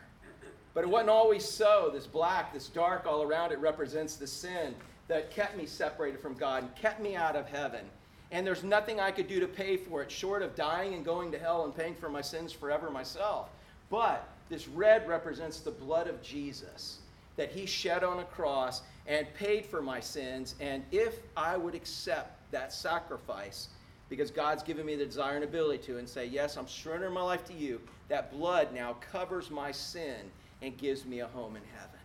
But 0.73 0.83
it 0.83 0.89
wasn't 0.89 1.09
always 1.09 1.43
so. 1.43 1.89
This 1.91 2.07
black, 2.07 2.53
this 2.53 2.67
dark 2.67 3.05
all 3.05 3.23
around 3.23 3.51
it 3.51 3.59
represents 3.59 4.15
the 4.15 4.27
sin 4.27 4.75
that 5.07 5.31
kept 5.31 5.57
me 5.57 5.65
separated 5.65 6.21
from 6.21 6.35
God 6.35 6.63
and 6.63 6.75
kept 6.75 7.01
me 7.01 7.15
out 7.15 7.35
of 7.35 7.47
heaven 7.47 7.85
and 8.31 8.47
there's 8.47 8.63
nothing 8.63 8.99
I 8.99 9.11
could 9.11 9.27
do 9.27 9.41
to 9.41 9.47
pay 9.47 9.75
for 9.75 10.01
it 10.01 10.09
short 10.09 10.41
of 10.41 10.55
dying 10.55 10.93
and 10.93 11.03
going 11.03 11.31
to 11.33 11.39
hell 11.39 11.65
and 11.65 11.75
paying 11.75 11.95
for 11.95 12.09
my 12.09 12.21
sins 12.21 12.53
forever 12.53 12.89
myself. 12.89 13.49
But 13.89 14.27
this 14.49 14.69
red 14.69 15.07
represents 15.07 15.59
the 15.59 15.71
blood 15.71 16.07
of 16.07 16.21
Jesus 16.21 16.99
that 17.35 17.51
he 17.51 17.65
shed 17.65 18.03
on 18.03 18.19
a 18.19 18.23
cross 18.23 18.81
and 19.11 19.31
paid 19.33 19.65
for 19.65 19.81
my 19.81 19.99
sins. 19.99 20.55
And 20.61 20.83
if 20.91 21.19
I 21.35 21.57
would 21.57 21.75
accept 21.75 22.49
that 22.51 22.71
sacrifice, 22.71 23.67
because 24.09 24.31
God's 24.31 24.63
given 24.63 24.85
me 24.85 24.95
the 24.95 25.05
desire 25.05 25.35
and 25.35 25.43
ability 25.43 25.83
to, 25.85 25.97
and 25.97 26.07
say, 26.07 26.25
Yes, 26.25 26.57
I'm 26.57 26.67
surrendering 26.67 27.13
my 27.13 27.21
life 27.21 27.43
to 27.45 27.53
you, 27.53 27.81
that 28.07 28.31
blood 28.31 28.73
now 28.73 28.95
covers 29.11 29.51
my 29.51 29.71
sin 29.71 30.31
and 30.61 30.77
gives 30.77 31.05
me 31.05 31.19
a 31.19 31.27
home 31.27 31.57
in 31.57 31.61
heaven. 31.75 31.99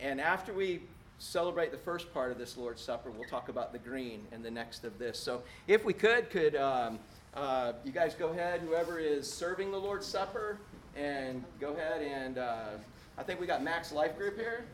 And 0.00 0.20
after 0.20 0.52
we 0.52 0.80
celebrate 1.18 1.70
the 1.70 1.78
first 1.78 2.12
part 2.12 2.30
of 2.30 2.38
this 2.38 2.56
Lord's 2.56 2.82
Supper. 2.82 3.10
We'll 3.10 3.28
talk 3.28 3.48
about 3.48 3.72
the 3.72 3.78
green 3.78 4.26
in 4.32 4.42
the 4.42 4.50
next 4.50 4.84
of 4.84 4.98
this. 4.98 5.18
So, 5.18 5.42
if 5.68 5.84
we 5.84 5.92
could, 5.92 6.28
could 6.28 6.56
um, 6.56 6.98
uh, 7.34 7.72
you 7.84 7.92
guys 7.92 8.14
go 8.14 8.28
ahead, 8.28 8.60
whoever 8.60 8.98
is 8.98 9.32
serving 9.32 9.70
the 9.70 9.78
Lord's 9.78 10.06
Supper, 10.06 10.58
and 10.96 11.42
go 11.60 11.72
ahead 11.72 12.02
and 12.02 12.38
uh, 12.38 12.66
I 13.16 13.22
think 13.22 13.40
we 13.40 13.46
got 13.46 13.62
Max 13.62 13.92
Life 13.92 14.16
Group 14.16 14.36
here. 14.36 14.64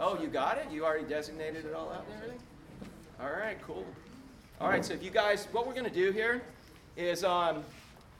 Oh, 0.00 0.20
you 0.20 0.28
got 0.28 0.58
it? 0.58 0.66
You 0.70 0.84
already 0.84 1.04
designated 1.04 1.64
it 1.64 1.74
all 1.74 1.90
out 1.90 2.04
and 2.06 2.16
everything? 2.16 2.40
All 3.20 3.30
right, 3.30 3.60
cool. 3.62 3.86
All 4.60 4.68
right, 4.68 4.84
so 4.84 4.94
if 4.94 5.02
you 5.02 5.10
guys, 5.10 5.46
what 5.52 5.66
we're 5.66 5.74
going 5.74 5.84
to 5.84 5.90
do 5.90 6.12
here 6.12 6.42
is 6.96 7.24
um, 7.24 7.62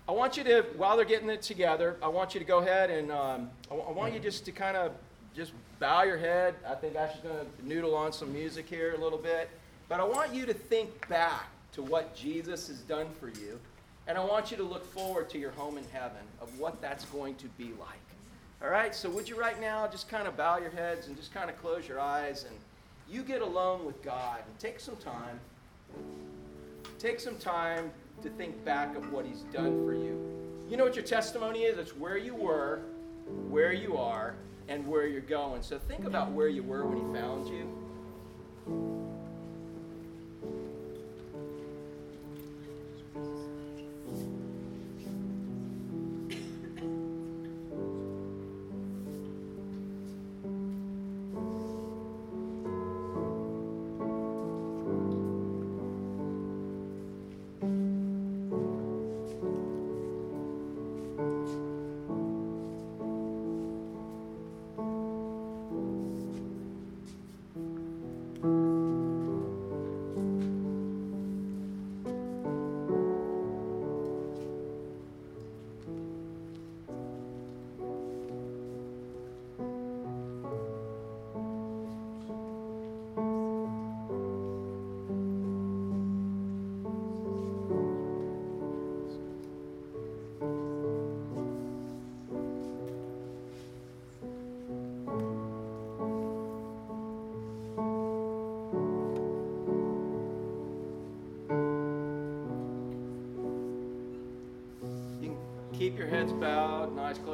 I 0.08 0.12
want 0.12 0.36
you 0.36 0.44
to, 0.44 0.62
while 0.76 0.96
they're 0.96 1.04
getting 1.04 1.30
it 1.30 1.42
together, 1.42 1.96
I 2.02 2.08
want 2.08 2.34
you 2.34 2.40
to 2.40 2.46
go 2.46 2.58
ahead 2.58 2.90
and 2.90 3.10
um, 3.10 3.50
I, 3.70 3.74
I 3.74 3.90
want 3.90 4.14
you 4.14 4.20
just 4.20 4.44
to 4.44 4.52
kind 4.52 4.76
of 4.76 4.92
just 5.34 5.52
bow 5.80 6.02
your 6.04 6.16
head. 6.16 6.54
I 6.66 6.74
think 6.74 6.94
Ashley's 6.94 7.22
going 7.22 7.38
to 7.38 7.68
noodle 7.68 7.94
on 7.94 8.12
some 8.12 8.32
music 8.32 8.68
here 8.68 8.94
a 8.94 8.98
little 8.98 9.18
bit. 9.18 9.50
But 9.88 10.00
I 10.00 10.04
want 10.04 10.34
you 10.34 10.46
to 10.46 10.54
think 10.54 11.08
back 11.08 11.46
to 11.72 11.82
what 11.82 12.14
Jesus 12.14 12.68
has 12.68 12.78
done 12.80 13.08
for 13.20 13.28
you. 13.28 13.58
And 14.06 14.16
I 14.16 14.24
want 14.24 14.50
you 14.50 14.56
to 14.58 14.62
look 14.62 14.84
forward 14.92 15.28
to 15.30 15.38
your 15.38 15.50
home 15.52 15.76
in 15.76 15.84
heaven 15.92 16.22
of 16.40 16.58
what 16.58 16.80
that's 16.80 17.04
going 17.06 17.34
to 17.36 17.46
be 17.58 17.72
like. 17.78 18.05
All 18.62 18.68
right? 18.68 18.94
So, 18.94 19.10
would 19.10 19.28
you 19.28 19.38
right 19.38 19.60
now 19.60 19.86
just 19.86 20.08
kind 20.08 20.26
of 20.26 20.36
bow 20.36 20.58
your 20.58 20.70
heads 20.70 21.06
and 21.06 21.16
just 21.16 21.32
kind 21.32 21.50
of 21.50 21.60
close 21.60 21.86
your 21.86 22.00
eyes 22.00 22.44
and 22.44 22.56
you 23.08 23.22
get 23.22 23.42
alone 23.42 23.84
with 23.84 24.02
God 24.02 24.40
and 24.46 24.58
take 24.58 24.80
some 24.80 24.96
time. 24.96 25.38
Take 26.98 27.20
some 27.20 27.36
time 27.36 27.90
to 28.22 28.30
think 28.30 28.64
back 28.64 28.96
of 28.96 29.12
what 29.12 29.24
He's 29.24 29.42
done 29.52 29.84
for 29.84 29.94
you. 29.94 30.20
You 30.68 30.76
know 30.76 30.84
what 30.84 30.96
your 30.96 31.04
testimony 31.04 31.60
is? 31.60 31.78
It's 31.78 31.96
where 31.96 32.16
you 32.16 32.34
were, 32.34 32.80
where 33.48 33.72
you 33.72 33.96
are, 33.96 34.34
and 34.68 34.86
where 34.86 35.06
you're 35.06 35.20
going. 35.20 35.62
So 35.62 35.78
think 35.78 36.04
about 36.04 36.32
where 36.32 36.48
you 36.48 36.62
were 36.62 36.84
when 36.84 36.96
he 36.96 37.18
found 37.20 37.48
you. 37.48 38.96
keep 43.16 43.65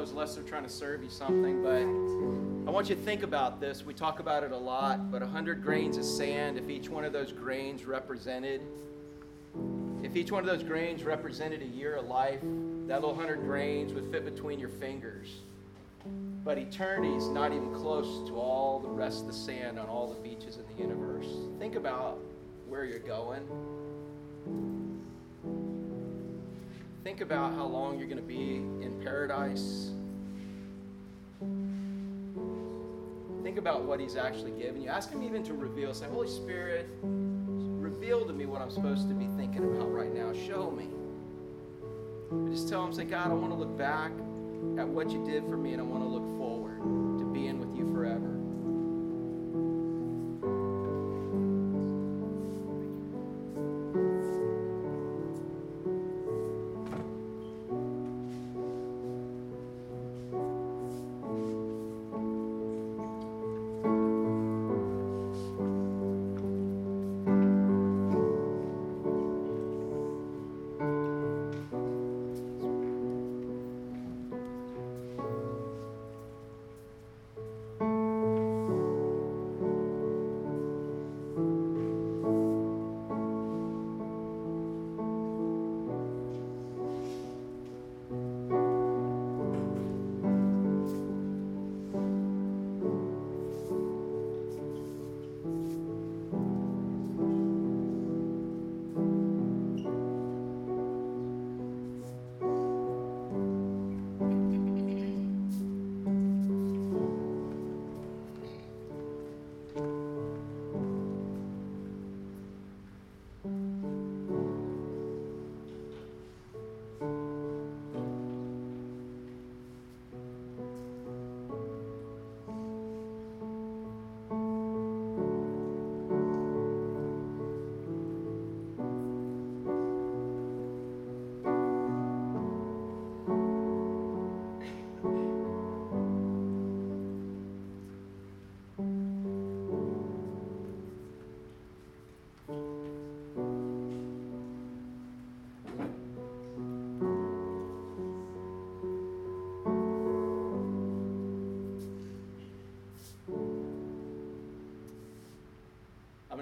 closed 0.03 0.13
unless 0.13 0.35
they're 0.35 0.43
trying 0.43 0.63
to 0.63 0.69
serve 0.69 1.01
you 1.01 1.09
something. 1.09 1.63
But 1.63 1.83
I 2.67 2.73
want 2.73 2.89
you 2.89 2.95
to 2.95 3.01
think 3.01 3.23
about 3.23 3.61
this. 3.61 3.85
We 3.85 3.93
talk 3.93 4.19
about 4.19 4.43
it 4.43 4.51
a 4.51 4.57
lot, 4.57 5.09
but 5.09 5.21
100 5.21 5.63
grains 5.63 5.95
of 5.95 6.03
sand, 6.03 6.57
if 6.57 6.69
each 6.69 6.89
one 6.89 7.05
of 7.05 7.13
those 7.13 7.31
grains 7.31 7.85
represented, 7.85 8.61
if 10.03 10.17
each 10.17 10.29
one 10.29 10.41
of 10.41 10.45
those 10.45 10.63
grains 10.63 11.03
represented 11.03 11.61
a 11.61 11.65
year 11.65 11.95
of 11.95 12.07
life, 12.07 12.41
that 12.41 12.99
little 12.99 13.15
100 13.15 13.43
grains 13.45 13.93
would 13.93 14.11
fit 14.11 14.25
between 14.25 14.59
your 14.59 14.69
fingers. 14.69 15.29
but 16.43 16.57
eternity 16.57 17.15
is 17.15 17.29
not 17.29 17.53
even 17.53 17.73
close 17.73 18.27
to 18.27 18.35
all 18.35 18.77
the 18.79 18.89
rest 18.89 19.21
of 19.21 19.27
the 19.27 19.33
sand 19.33 19.79
on 19.79 19.87
all 19.87 20.13
the 20.13 20.19
beaches 20.19 20.57
in 20.57 20.75
the 20.75 20.83
universe. 20.83 21.27
Think 21.57 21.75
about 21.75 22.19
where 22.67 22.83
you're 22.83 22.99
going. 22.99 23.41
Think 27.13 27.29
about 27.29 27.53
how 27.53 27.67
long 27.67 27.99
you're 27.99 28.07
going 28.07 28.17
to 28.17 28.23
be 28.23 28.55
in 28.55 28.99
paradise. 29.03 29.91
Think 33.43 33.59
about 33.59 33.83
what 33.83 33.99
He's 33.99 34.15
actually 34.15 34.49
given 34.59 34.81
you. 34.81 34.89
Ask 34.89 35.11
Him 35.11 35.21
even 35.21 35.43
to 35.43 35.53
reveal. 35.53 35.93
Say, 35.93 36.07
Holy 36.07 36.27
Spirit, 36.27 36.89
reveal 37.03 38.25
to 38.25 38.33
me 38.33 38.47
what 38.47 38.63
I'm 38.63 38.71
supposed 38.71 39.09
to 39.09 39.13
be 39.13 39.27
thinking 39.37 39.63
about 39.63 39.93
right 39.93 40.11
now. 40.11 40.33
Show 40.33 40.71
me. 40.71 40.87
just 42.51 42.67
tell 42.67 42.83
Him, 42.83 42.91
say, 42.91 43.03
God, 43.03 43.29
I 43.29 43.35
want 43.35 43.51
to 43.51 43.59
look 43.59 43.77
back 43.77 44.11
at 44.79 44.87
what 44.87 45.11
you 45.11 45.23
did 45.23 45.43
for 45.43 45.55
me, 45.55 45.73
and 45.73 45.81
I 45.81 45.85
want 45.85 46.01
to 46.01 46.09
look 46.09 46.25
forward 46.39 46.79
to 47.19 47.25
being 47.25 47.59
with 47.59 47.77
you 47.77 47.93
forever. 47.93 48.42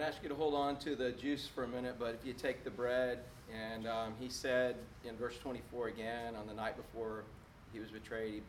Going 0.01 0.11
to 0.11 0.17
ask 0.17 0.23
you 0.23 0.29
to 0.29 0.35
hold 0.35 0.55
on 0.55 0.77
to 0.77 0.95
the 0.95 1.11
juice 1.11 1.47
for 1.47 1.63
a 1.63 1.67
minute, 1.67 1.95
but 1.99 2.15
if 2.19 2.25
you 2.25 2.33
take 2.33 2.63
the 2.63 2.71
bread, 2.71 3.19
and 3.53 3.87
um, 3.87 4.15
he 4.19 4.29
said 4.29 4.75
in 5.07 5.15
verse 5.15 5.37
24 5.37 5.89
again, 5.89 6.35
on 6.35 6.47
the 6.47 6.53
night 6.55 6.75
before 6.75 7.23
he 7.71 7.79
was 7.79 7.91
betrayed, 7.91 8.41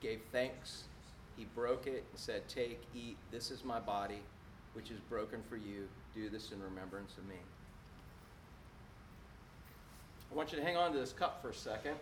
he 0.00 0.08
gave 0.08 0.18
thanks, 0.32 0.84
he 1.36 1.46
broke 1.54 1.86
it, 1.86 2.04
and 2.10 2.18
said, 2.18 2.48
Take, 2.48 2.82
eat, 2.96 3.16
this 3.30 3.52
is 3.52 3.62
my 3.62 3.78
body, 3.78 4.18
which 4.72 4.90
is 4.90 4.98
broken 5.08 5.40
for 5.48 5.56
you. 5.56 5.86
Do 6.16 6.28
this 6.28 6.50
in 6.50 6.60
remembrance 6.60 7.12
of 7.16 7.28
me. 7.28 7.36
I 10.32 10.34
want 10.34 10.50
you 10.50 10.58
to 10.58 10.64
hang 10.64 10.76
on 10.76 10.92
to 10.92 10.98
this 10.98 11.12
cup 11.12 11.40
for 11.40 11.50
a 11.50 11.54
second, 11.54 11.94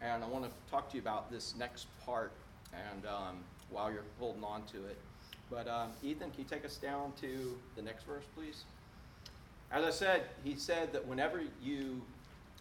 and 0.00 0.22
I 0.22 0.28
want 0.28 0.44
to 0.44 0.50
talk 0.70 0.88
to 0.90 0.96
you 0.96 1.02
about 1.02 1.28
this 1.28 1.56
next 1.58 1.88
part, 2.06 2.30
and 2.72 3.04
um, 3.04 3.38
while 3.68 3.90
you're 3.90 4.04
holding 4.20 4.44
on 4.44 4.62
to 4.66 4.76
it. 4.76 4.96
But 5.50 5.68
um, 5.68 5.90
Ethan, 6.02 6.30
can 6.30 6.40
you 6.40 6.46
take 6.48 6.64
us 6.64 6.76
down 6.76 7.12
to 7.20 7.56
the 7.76 7.82
next 7.82 8.04
verse, 8.04 8.24
please? 8.36 8.64
As 9.70 9.84
I 9.84 9.90
said, 9.90 10.22
he 10.44 10.56
said 10.56 10.92
that 10.92 11.06
whenever 11.06 11.42
you 11.62 12.00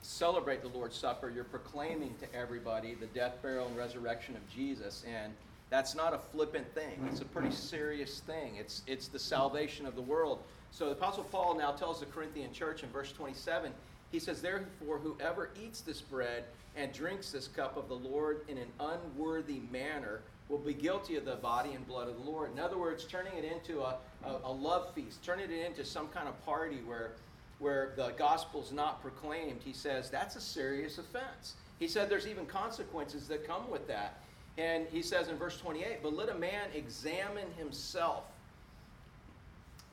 celebrate 0.01 0.61
the 0.61 0.69
Lord's 0.69 0.95
Supper, 0.95 1.29
you're 1.29 1.43
proclaiming 1.43 2.15
to 2.19 2.35
everybody 2.35 2.95
the 2.95 3.07
death, 3.07 3.41
burial, 3.41 3.67
and 3.67 3.77
resurrection 3.77 4.35
of 4.35 4.49
Jesus. 4.49 5.03
And 5.07 5.33
that's 5.69 5.95
not 5.95 6.13
a 6.13 6.17
flippant 6.17 6.73
thing. 6.73 7.07
It's 7.11 7.21
a 7.21 7.25
pretty 7.25 7.51
serious 7.51 8.21
thing. 8.21 8.55
It's, 8.57 8.83
it's 8.87 9.07
the 9.07 9.19
salvation 9.19 9.85
of 9.85 9.95
the 9.95 10.01
world. 10.01 10.39
So 10.71 10.85
the 10.85 10.91
Apostle 10.91 11.23
Paul 11.25 11.57
now 11.57 11.71
tells 11.71 11.99
the 11.99 12.05
Corinthian 12.05 12.53
church 12.53 12.83
in 12.83 12.89
verse 12.89 13.11
27, 13.11 13.71
he 14.11 14.19
says, 14.19 14.41
Therefore, 14.41 14.97
whoever 14.97 15.49
eats 15.61 15.81
this 15.81 16.01
bread 16.01 16.45
and 16.75 16.93
drinks 16.93 17.31
this 17.31 17.47
cup 17.47 17.75
of 17.75 17.89
the 17.89 17.95
Lord 17.95 18.41
in 18.47 18.57
an 18.57 18.67
unworthy 18.79 19.61
manner 19.71 20.21
will 20.49 20.57
be 20.57 20.73
guilty 20.73 21.15
of 21.17 21.25
the 21.25 21.35
body 21.35 21.73
and 21.73 21.85
blood 21.87 22.07
of 22.07 22.15
the 22.15 22.29
Lord. 22.29 22.51
In 22.51 22.59
other 22.59 22.77
words, 22.77 23.05
turning 23.05 23.33
it 23.33 23.43
into 23.43 23.81
a, 23.81 23.97
a, 24.23 24.39
a 24.45 24.51
love 24.51 24.93
feast, 24.93 25.23
turning 25.23 25.51
it 25.51 25.65
into 25.65 25.83
some 25.83 26.07
kind 26.07 26.27
of 26.27 26.45
party 26.45 26.79
where, 26.85 27.11
where 27.59 27.93
the 27.97 28.09
gospel's 28.17 28.71
not 28.71 29.01
proclaimed, 29.01 29.59
he 29.63 29.73
says 29.73 30.09
that's 30.09 30.35
a 30.35 30.41
serious 30.41 30.97
offense. 30.97 31.55
He 31.79 31.87
said 31.87 32.09
there's 32.09 32.27
even 32.27 32.45
consequences 32.45 33.27
that 33.27 33.45
come 33.45 33.69
with 33.69 33.87
that. 33.87 34.21
And 34.57 34.87
he 34.87 35.01
says 35.01 35.27
in 35.27 35.37
verse 35.37 35.57
28, 35.59 35.99
but 36.01 36.13
let 36.15 36.29
a 36.29 36.37
man 36.37 36.69
examine 36.73 37.51
himself. 37.57 38.23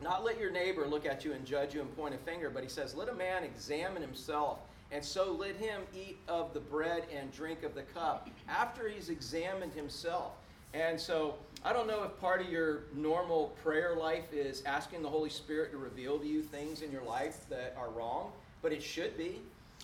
Not 0.03 0.25
let 0.25 0.41
your 0.41 0.51
neighbor 0.51 0.87
look 0.87 1.05
at 1.05 1.25
you 1.25 1.33
and 1.33 1.45
judge 1.45 1.75
you 1.75 1.81
and 1.81 1.97
point 1.97 2.15
a 2.15 2.19
finger, 2.19 2.49
but 2.49 2.63
he 2.63 2.69
says, 2.69 2.95
let 2.95 3.09
a 3.09 3.15
man 3.15 3.45
examine 3.45 4.03
himself. 4.03 4.59
And 4.91 5.05
so 5.05 5.33
let 5.33 5.57
him 5.57 5.83
eat 5.95 6.19
of 6.29 6.55
the 6.55 6.61
bread 6.61 7.05
and 7.15 7.33
drink 7.33 7.63
of 7.63 7.75
the 7.75 7.83
cup 7.83 8.29
after 8.49 8.89
he's 8.89 9.09
examined 9.09 9.73
himself. 9.73 10.33
And 10.75 11.01
so 11.01 11.37
I 11.65 11.73
don't 11.73 11.87
know 11.87 12.03
if 12.03 12.21
part 12.21 12.41
of 12.41 12.51
your 12.51 12.83
normal 12.95 13.57
prayer 13.63 13.95
life 13.95 14.33
is 14.33 14.63
asking 14.67 15.03
the 15.03 15.09
Holy 15.09 15.31
Spirit 15.31 15.71
to 15.71 15.79
reveal 15.79 16.19
to 16.19 16.27
you 16.27 16.43
things 16.43 16.83
in 16.83 16.91
your 16.91 17.05
life 17.05 17.49
that 17.49 17.75
are 17.79 17.91
wrong, 17.91 18.33
but 18.61 18.73
it 18.73 18.83
should 18.83 19.17
be. 19.17 19.41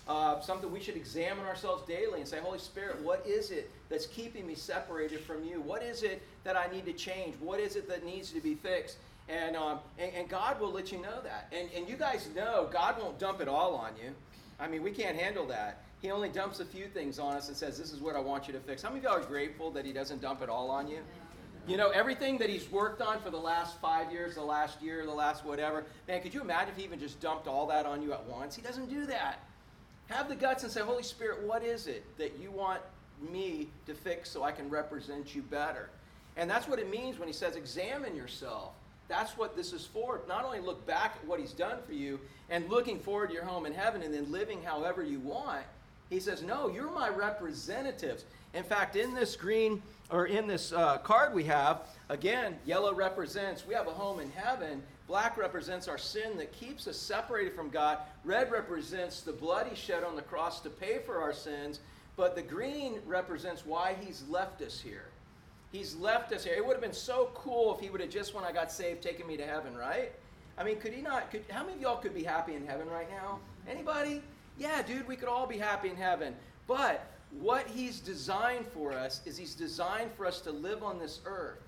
Uh, 0.07 0.41
something 0.41 0.71
we 0.71 0.81
should 0.81 0.95
examine 0.95 1.45
ourselves 1.45 1.87
daily 1.87 2.19
and 2.19 2.27
say, 2.27 2.39
Holy 2.39 2.59
Spirit, 2.59 2.99
what 3.01 3.25
is 3.25 3.51
it 3.51 3.71
that's 3.87 4.07
keeping 4.07 4.45
me 4.45 4.55
separated 4.55 5.21
from 5.21 5.45
you? 5.45 5.61
What 5.61 5.83
is 5.83 6.03
it 6.03 6.21
that 6.43 6.57
I 6.57 6.67
need 6.73 6.85
to 6.87 6.93
change? 6.93 7.35
What 7.39 7.59
is 7.59 7.75
it 7.75 7.87
that 7.87 8.03
needs 8.03 8.31
to 8.31 8.41
be 8.41 8.55
fixed? 8.55 8.97
And, 9.29 9.55
um, 9.55 9.79
and, 9.97 10.11
and, 10.13 10.27
God 10.27 10.59
will 10.59 10.71
let 10.71 10.91
you 10.91 11.01
know 11.01 11.21
that. 11.23 11.53
And, 11.55 11.69
and 11.75 11.87
you 11.87 11.95
guys 11.95 12.27
know 12.35 12.67
God 12.73 12.99
won't 12.99 13.19
dump 13.19 13.39
it 13.39 13.47
all 13.47 13.75
on 13.75 13.91
you. 14.03 14.11
I 14.59 14.67
mean, 14.67 14.83
we 14.83 14.91
can't 14.91 15.15
handle 15.15 15.45
that. 15.47 15.83
He 16.01 16.09
only 16.09 16.29
dumps 16.29 16.59
a 16.59 16.65
few 16.65 16.87
things 16.87 17.19
on 17.19 17.35
us 17.35 17.47
and 17.47 17.55
says, 17.55 17.77
This 17.77 17.91
is 17.91 17.99
what 17.99 18.15
I 18.15 18.19
want 18.19 18.47
you 18.47 18.53
to 18.53 18.59
fix. 18.59 18.81
How 18.81 18.89
many 18.89 18.99
of 18.99 19.03
y'all 19.03 19.21
are 19.21 19.25
grateful 19.25 19.69
that 19.71 19.85
He 19.85 19.93
doesn't 19.93 20.21
dump 20.21 20.41
it 20.41 20.49
all 20.49 20.71
on 20.71 20.87
you? 20.87 20.99
You 21.67 21.77
know, 21.77 21.89
everything 21.91 22.39
that 22.39 22.49
He's 22.49 22.69
worked 22.71 23.01
on 23.01 23.21
for 23.21 23.29
the 23.29 23.37
last 23.37 23.79
five 23.79 24.11
years, 24.11 24.33
the 24.33 24.41
last 24.41 24.81
year, 24.81 25.05
the 25.05 25.11
last 25.11 25.45
whatever. 25.45 25.85
Man, 26.07 26.21
could 26.21 26.33
you 26.33 26.41
imagine 26.41 26.69
if 26.69 26.77
He 26.77 26.83
even 26.83 26.99
just 26.99 27.19
dumped 27.19 27.47
all 27.47 27.67
that 27.67 27.85
on 27.85 28.01
you 28.01 28.13
at 28.13 28.25
once? 28.25 28.55
He 28.55 28.63
doesn't 28.63 28.89
do 28.89 29.05
that. 29.05 29.41
Have 30.07 30.27
the 30.27 30.35
guts 30.35 30.63
and 30.63 30.71
say, 30.71 30.81
Holy 30.81 31.03
Spirit, 31.03 31.43
what 31.43 31.63
is 31.63 31.85
it 31.85 32.03
that 32.17 32.37
you 32.39 32.49
want 32.49 32.81
me 33.31 33.69
to 33.85 33.93
fix 33.93 34.31
so 34.31 34.43
I 34.43 34.51
can 34.51 34.69
represent 34.69 35.35
you 35.35 35.43
better? 35.43 35.91
And 36.35 36.49
that's 36.49 36.67
what 36.67 36.79
it 36.79 36.89
means 36.89 37.19
when 37.19 37.27
He 37.27 37.33
says, 37.33 37.55
Examine 37.55 38.15
yourself. 38.15 38.73
That's 39.07 39.37
what 39.37 39.55
this 39.55 39.71
is 39.71 39.85
for. 39.85 40.21
Not 40.27 40.45
only 40.45 40.61
look 40.61 40.83
back 40.87 41.17
at 41.21 41.27
what 41.27 41.39
He's 41.39 41.51
done 41.51 41.77
for 41.85 41.93
you 41.93 42.19
and 42.49 42.67
looking 42.71 42.97
forward 42.97 43.27
to 43.27 43.35
your 43.35 43.45
home 43.45 43.67
in 43.67 43.73
heaven 43.73 44.01
and 44.01 44.11
then 44.11 44.31
living 44.31 44.63
however 44.63 45.03
you 45.03 45.19
want 45.19 45.63
he 46.11 46.19
says, 46.19 46.43
No, 46.43 46.69
you're 46.69 46.91
my 46.91 47.09
representatives. 47.09 48.25
In 48.53 48.63
fact, 48.63 48.95
in 48.97 49.15
this 49.15 49.35
green 49.35 49.81
or 50.11 50.27
in 50.27 50.45
this 50.45 50.73
uh, 50.73 50.97
card 50.99 51.33
we 51.33 51.45
have, 51.45 51.87
again, 52.09 52.57
yellow 52.65 52.93
represents 52.93 53.65
we 53.65 53.73
have 53.73 53.87
a 53.87 53.91
home 53.91 54.19
in 54.19 54.29
heaven. 54.31 54.83
Black 55.07 55.37
represents 55.37 55.87
our 55.87 55.97
sin 55.97 56.37
that 56.37 56.51
keeps 56.51 56.85
us 56.85 56.97
separated 56.97 57.53
from 57.53 57.69
God. 57.69 57.99
Red 58.23 58.51
represents 58.51 59.21
the 59.21 59.31
blood 59.31 59.67
he 59.67 59.75
shed 59.75 60.03
on 60.03 60.15
the 60.15 60.21
cross 60.21 60.59
to 60.61 60.69
pay 60.69 60.99
for 60.99 61.21
our 61.21 61.33
sins. 61.33 61.79
But 62.17 62.35
the 62.35 62.41
green 62.41 62.99
represents 63.07 63.65
why 63.65 63.95
he's 64.01 64.23
left 64.29 64.61
us 64.61 64.79
here. 64.79 65.05
He's 65.71 65.95
left 65.95 66.33
us 66.33 66.43
here. 66.43 66.55
It 66.55 66.65
would 66.65 66.73
have 66.73 66.81
been 66.81 66.91
so 66.91 67.31
cool 67.33 67.73
if 67.73 67.79
he 67.81 67.89
would 67.89 68.01
have 68.01 68.09
just, 68.09 68.35
when 68.35 68.43
I 68.43 68.51
got 68.51 68.69
saved, 68.69 69.01
taken 69.01 69.25
me 69.25 69.37
to 69.37 69.45
heaven, 69.45 69.75
right? 69.77 70.11
I 70.57 70.65
mean, 70.65 70.77
could 70.77 70.93
he 70.93 71.01
not? 71.01 71.31
Could, 71.31 71.45
how 71.49 71.63
many 71.63 71.75
of 71.75 71.81
y'all 71.81 71.97
could 71.97 72.13
be 72.13 72.23
happy 72.23 72.55
in 72.55 72.67
heaven 72.67 72.89
right 72.89 73.09
now? 73.09 73.39
Anybody? 73.69 74.21
Yeah, 74.61 74.83
dude, 74.83 75.07
we 75.07 75.15
could 75.15 75.27
all 75.27 75.47
be 75.47 75.57
happy 75.57 75.89
in 75.89 75.95
heaven. 75.95 76.35
But 76.67 77.07
what 77.31 77.65
he's 77.65 77.99
designed 77.99 78.67
for 78.67 78.93
us 78.93 79.21
is 79.25 79.35
he's 79.35 79.55
designed 79.55 80.11
for 80.15 80.27
us 80.27 80.39
to 80.41 80.51
live 80.51 80.83
on 80.83 80.99
this 80.99 81.19
earth 81.25 81.63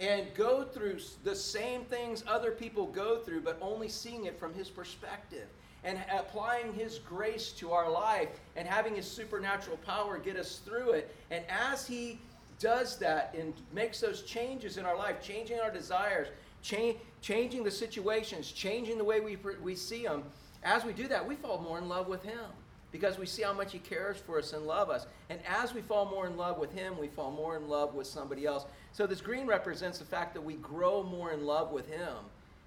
and 0.00 0.24
go 0.34 0.64
through 0.64 1.00
the 1.24 1.36
same 1.36 1.84
things 1.84 2.24
other 2.26 2.50
people 2.50 2.86
go 2.86 3.18
through, 3.18 3.42
but 3.42 3.58
only 3.60 3.86
seeing 3.86 4.24
it 4.24 4.38
from 4.40 4.54
his 4.54 4.70
perspective 4.70 5.46
and 5.84 5.98
applying 6.10 6.72
his 6.72 7.00
grace 7.00 7.52
to 7.52 7.72
our 7.72 7.90
life 7.90 8.30
and 8.56 8.66
having 8.66 8.96
his 8.96 9.06
supernatural 9.06 9.76
power 9.84 10.16
get 10.16 10.36
us 10.36 10.62
through 10.64 10.92
it. 10.92 11.14
And 11.30 11.44
as 11.50 11.86
he 11.86 12.18
does 12.58 12.96
that 12.96 13.34
and 13.38 13.52
makes 13.74 14.00
those 14.00 14.22
changes 14.22 14.78
in 14.78 14.86
our 14.86 14.96
life, 14.96 15.22
changing 15.22 15.60
our 15.60 15.70
desires, 15.70 16.28
cha- 16.62 16.96
changing 17.20 17.62
the 17.62 17.70
situations, 17.70 18.50
changing 18.52 18.96
the 18.96 19.04
way 19.04 19.20
we, 19.20 19.36
we 19.62 19.74
see 19.74 20.04
them, 20.04 20.22
as 20.62 20.84
we 20.84 20.92
do 20.92 21.08
that, 21.08 21.26
we 21.26 21.34
fall 21.36 21.58
more 21.58 21.78
in 21.78 21.88
love 21.88 22.08
with 22.08 22.22
Him 22.22 22.44
because 22.90 23.18
we 23.18 23.26
see 23.26 23.42
how 23.42 23.52
much 23.52 23.72
He 23.72 23.78
cares 23.78 24.18
for 24.18 24.38
us 24.38 24.52
and 24.52 24.66
love 24.66 24.90
us. 24.90 25.06
And 25.30 25.40
as 25.46 25.74
we 25.74 25.80
fall 25.80 26.06
more 26.06 26.26
in 26.26 26.36
love 26.36 26.58
with 26.58 26.72
Him, 26.72 26.98
we 26.98 27.08
fall 27.08 27.30
more 27.30 27.56
in 27.56 27.68
love 27.68 27.94
with 27.94 28.06
somebody 28.06 28.46
else. 28.46 28.66
So 28.92 29.06
this 29.06 29.20
green 29.20 29.46
represents 29.46 29.98
the 29.98 30.04
fact 30.04 30.34
that 30.34 30.42
we 30.42 30.54
grow 30.54 31.02
more 31.02 31.32
in 31.32 31.46
love 31.46 31.72
with 31.72 31.88
Him. 31.88 32.14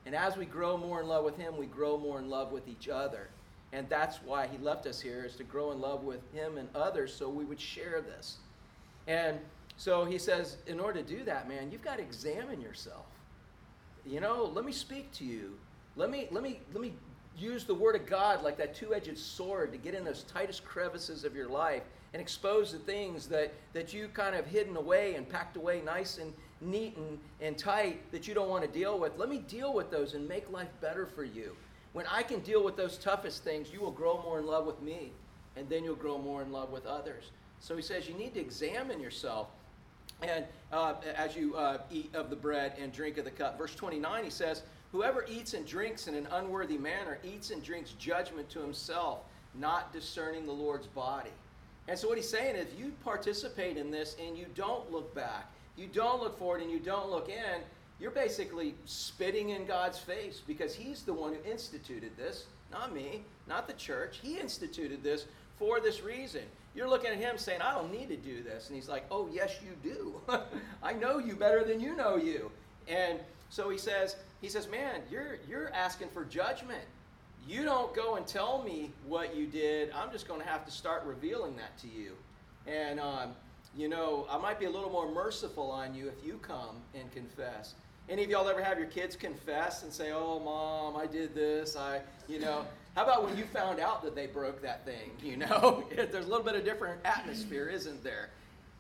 And 0.06 0.16
as 0.16 0.38
we 0.38 0.46
grow 0.46 0.78
more 0.78 1.02
in 1.02 1.08
love 1.08 1.26
with 1.26 1.38
Him, 1.38 1.58
we 1.58 1.66
grow 1.66 1.98
more 1.98 2.20
in 2.20 2.30
love 2.30 2.52
with 2.52 2.68
each 2.68 2.90
other. 2.90 3.30
And 3.74 3.88
that's 3.90 4.18
why 4.18 4.48
He 4.48 4.58
left 4.58 4.86
us 4.88 5.00
here, 5.02 5.26
is 5.26 5.36
to 5.38 5.44
grow 5.44 5.72
in 5.72 5.82
love 5.82 6.04
with 6.04 6.22
Him 6.34 6.58
and 6.58 6.70
others 6.76 7.14
so 7.14 7.30
we 7.30 7.46
would 7.46 7.60
share 7.60 8.02
this. 8.02 8.38
And 9.08 9.40
so 9.78 10.06
he 10.06 10.18
says, 10.18 10.58
in 10.68 10.80
order 10.80 11.02
to 11.02 11.08
do 11.08 11.24
that, 11.26 11.48
man, 11.48 11.72
you've 11.72 11.84
got 11.84 11.98
to 11.98 12.04
examine 12.04 12.62
yourself. 12.62 13.06
You 14.06 14.20
know, 14.20 14.52
let 14.54 14.66
me 14.66 14.72
speak 14.72 15.12
to 15.14 15.26
you. 15.26 15.58
Let 15.96 16.10
me 16.12 16.28
let 16.32 16.44
me 16.44 16.60
let 16.74 16.82
me 16.82 16.94
use 17.38 17.64
the 17.64 17.76
word 17.76 17.96
of 17.96 18.06
God 18.06 18.44
like 18.44 18.58
that 18.58 18.76
two-edged 18.76 19.18
sword 19.18 19.72
to 19.72 19.78
get 19.78 19.94
in 19.94 20.04
those 20.04 20.24
tightest 20.24 20.64
crevices 20.64 21.24
of 21.24 21.36
your 21.36 21.50
life 21.50 21.84
and 22.14 22.22
expose 22.22 22.72
the 22.72 22.80
things 22.80 23.28
that, 23.28 23.54
that 23.74 23.94
you 23.94 24.08
kind 24.08 24.36
of 24.36 24.46
hidden 24.46 24.78
away 24.78 25.16
and 25.16 25.28
packed 25.28 25.58
away 25.58 25.82
nice 25.82 26.18
and 26.18 26.34
neat 26.62 26.96
and, 26.98 27.20
and 27.42 27.58
tight 27.58 28.10
that 28.12 28.28
you 28.28 28.34
don't 28.34 28.50
want 28.50 28.64
to 28.64 28.70
deal 28.70 28.98
with. 29.00 29.18
Let 29.18 29.30
me 29.30 29.40
deal 29.40 29.74
with 29.74 29.92
those 29.92 30.14
and 30.14 30.28
make 30.28 30.50
life 30.52 30.70
better 30.82 31.06
for 31.06 31.24
you. 31.24 31.56
When 31.94 32.06
I 32.08 32.24
can 32.24 32.40
deal 32.40 32.64
with 32.64 32.76
those 32.76 32.98
toughest 32.98 33.44
things, 33.44 33.72
you 33.72 33.82
will 33.82 33.92
grow 33.92 34.22
more 34.24 34.40
in 34.40 34.46
love 34.46 34.66
with 34.66 34.82
me, 34.82 35.12
and 35.56 35.68
then 35.70 35.84
you'll 35.84 35.96
grow 35.96 36.18
more 36.18 36.42
in 36.42 36.52
love 36.52 36.72
with 36.72 36.86
others. 36.86 37.32
So 37.60 37.76
he 37.76 37.82
says 37.82 38.08
you 38.08 38.16
need 38.16 38.34
to 38.34 38.40
examine 38.40 39.00
yourself 39.00 39.48
and 40.22 40.46
uh, 40.72 40.96
as 41.16 41.36
you 41.36 41.56
uh, 41.56 41.80
eat 41.92 42.14
of 42.14 42.30
the 42.30 42.36
bread 42.36 42.74
and 42.80 42.92
drink 42.92 43.18
of 43.18 43.26
the 43.26 43.32
cup. 43.32 43.58
Verse 43.58 43.76
29, 43.76 44.24
he 44.24 44.30
says, 44.30 44.64
Whoever 44.96 45.26
eats 45.28 45.56
and 45.56 45.68
drinks 45.68 46.08
in 46.08 46.16
an 46.16 46.26
unworthy 46.32 46.78
manner 46.78 47.18
eats 47.22 47.52
and 47.52 47.62
drinks 47.62 47.92
judgment 48.00 48.50
to 48.52 48.62
himself, 48.62 49.20
not 49.54 49.92
discerning 49.92 50.46
the 50.46 50.54
Lord's 50.54 50.88
body. 50.88 51.34
And 51.90 52.00
so 52.00 52.08
what 52.08 52.16
he's 52.16 52.30
saying 52.30 52.56
is, 52.56 52.68
if 52.72 52.80
you 52.80 52.94
participate 53.04 53.76
in 53.76 53.92
this 53.92 54.16
and 54.26 54.38
you 54.38 54.46
don't 54.56 54.90
look 54.90 55.14
back, 55.14 55.52
you 55.76 55.88
don't 55.88 56.22
look 56.22 56.40
forward, 56.40 56.62
and 56.62 56.72
you 56.72 56.80
don't 56.80 57.10
look 57.10 57.28
in, 57.28 57.62
you're 58.00 58.10
basically 58.10 58.74
spitting 58.86 59.50
in 59.50 59.66
God's 59.66 60.00
face 60.00 60.42
because 60.48 60.74
he's 60.74 61.02
the 61.02 61.14
one 61.14 61.34
who 61.34 61.52
instituted 61.52 62.16
this, 62.16 62.46
not 62.72 62.96
me, 62.96 63.26
not 63.50 63.68
the 63.68 63.74
church. 63.74 64.20
He 64.22 64.40
instituted 64.40 65.04
this 65.04 65.26
for 65.60 65.82
this 65.82 66.04
reason. 66.04 66.44
You're 66.74 66.88
looking 66.88 67.12
at 67.12 67.18
him 67.18 67.38
saying, 67.38 67.62
I 67.62 67.74
don't 67.74 67.92
need 67.92 68.08
to 68.08 68.18
do 68.18 68.44
this. 68.44 68.68
And 68.68 68.78
he's 68.78 68.88
like, 68.88 69.04
Oh, 69.12 69.28
yes, 69.30 69.58
you 69.62 69.92
do. 69.92 70.22
I 70.82 70.94
know 70.94 71.18
you 71.18 71.36
better 71.36 71.66
than 71.66 71.82
you 71.82 71.98
know 71.98 72.16
you. 72.16 72.50
And 72.88 73.20
so 73.50 73.70
he 73.70 73.78
says, 73.78 74.16
he 74.42 74.50
says, 74.50 74.68
Man, 74.70 75.02
you're 75.12 75.38
you're 75.48 75.74
asking 75.74 76.10
for 76.10 76.26
judgment. 76.26 76.84
You 77.48 77.64
don't 77.64 77.94
go 77.96 78.16
and 78.16 78.26
tell 78.26 78.64
me 78.64 78.92
what 79.06 79.36
you 79.36 79.46
did. 79.46 79.92
I'm 79.92 80.12
just 80.12 80.28
going 80.28 80.42
to 80.42 80.48
have 80.48 80.66
to 80.66 80.72
start 80.72 81.04
revealing 81.06 81.56
that 81.58 81.78
to 81.80 81.88
you. 81.88 82.14
And 82.66 83.00
um, 83.00 83.32
you 83.78 83.88
know, 83.88 84.26
I 84.30 84.38
might 84.38 84.60
be 84.60 84.66
a 84.66 84.70
little 84.70 84.90
more 84.90 85.12
merciful 85.12 85.70
on 85.72 85.94
you 85.94 86.08
if 86.08 86.26
you 86.26 86.40
come 86.42 86.78
and 86.94 87.12
confess. 87.12 87.76
Any 88.08 88.24
of 88.24 88.30
y'all 88.30 88.48
ever 88.48 88.64
have 88.64 88.78
your 88.78 88.88
kids 88.88 89.16
confess 89.16 89.84
and 89.84 89.92
say, 89.92 90.12
"Oh, 90.12 90.40
mom, 90.40 90.96
I 90.96 91.06
did 91.08 91.36
this. 91.36 91.76
I, 91.76 92.02
you 92.28 92.40
know." 92.40 92.66
How 92.96 93.04
about 93.04 93.26
when 93.26 93.38
you 93.38 93.44
found 93.44 93.82
out 93.82 94.02
that 94.04 94.16
they 94.16 94.26
broke 94.26 94.62
that 94.62 94.86
thing? 94.86 95.12
You 95.22 95.38
know, 95.38 95.84
there's 95.96 96.26
a 96.26 96.30
little 96.30 96.46
bit 96.46 96.56
of 96.56 96.64
different 96.64 97.02
atmosphere, 97.04 97.68
isn't 97.68 98.04
there? 98.04 98.30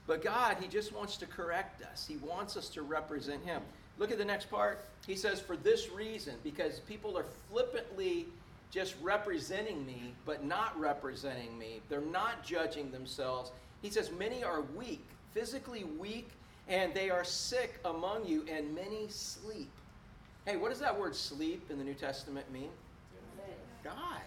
But 0.07 0.23
God, 0.23 0.57
He 0.61 0.67
just 0.67 0.93
wants 0.93 1.17
to 1.17 1.25
correct 1.25 1.81
us. 1.83 2.05
He 2.07 2.17
wants 2.17 2.55
us 2.55 2.69
to 2.69 2.81
represent 2.81 3.43
Him. 3.43 3.61
Look 3.97 4.11
at 4.11 4.17
the 4.17 4.25
next 4.25 4.49
part. 4.49 4.85
He 5.07 5.15
says, 5.15 5.39
for 5.39 5.55
this 5.55 5.89
reason, 5.91 6.35
because 6.43 6.79
people 6.81 7.17
are 7.17 7.25
flippantly 7.49 8.25
just 8.71 8.95
representing 9.01 9.85
me, 9.85 10.13
but 10.25 10.43
not 10.43 10.77
representing 10.79 11.57
me. 11.57 11.81
They're 11.87 12.01
not 12.01 12.43
judging 12.43 12.91
themselves. 12.91 13.51
He 13.81 13.89
says, 13.89 14.11
many 14.17 14.43
are 14.43 14.61
weak, 14.75 15.05
physically 15.33 15.83
weak, 15.83 16.29
and 16.67 16.93
they 16.93 17.09
are 17.09 17.23
sick 17.23 17.79
among 17.85 18.25
you, 18.25 18.43
and 18.51 18.73
many 18.73 19.07
sleep. 19.07 19.71
Hey, 20.45 20.57
what 20.57 20.69
does 20.69 20.79
that 20.79 20.99
word 20.99 21.15
sleep 21.15 21.69
in 21.69 21.77
the 21.77 21.83
New 21.83 21.93
Testament 21.93 22.51
mean? 22.51 22.69
God. 23.83 24.21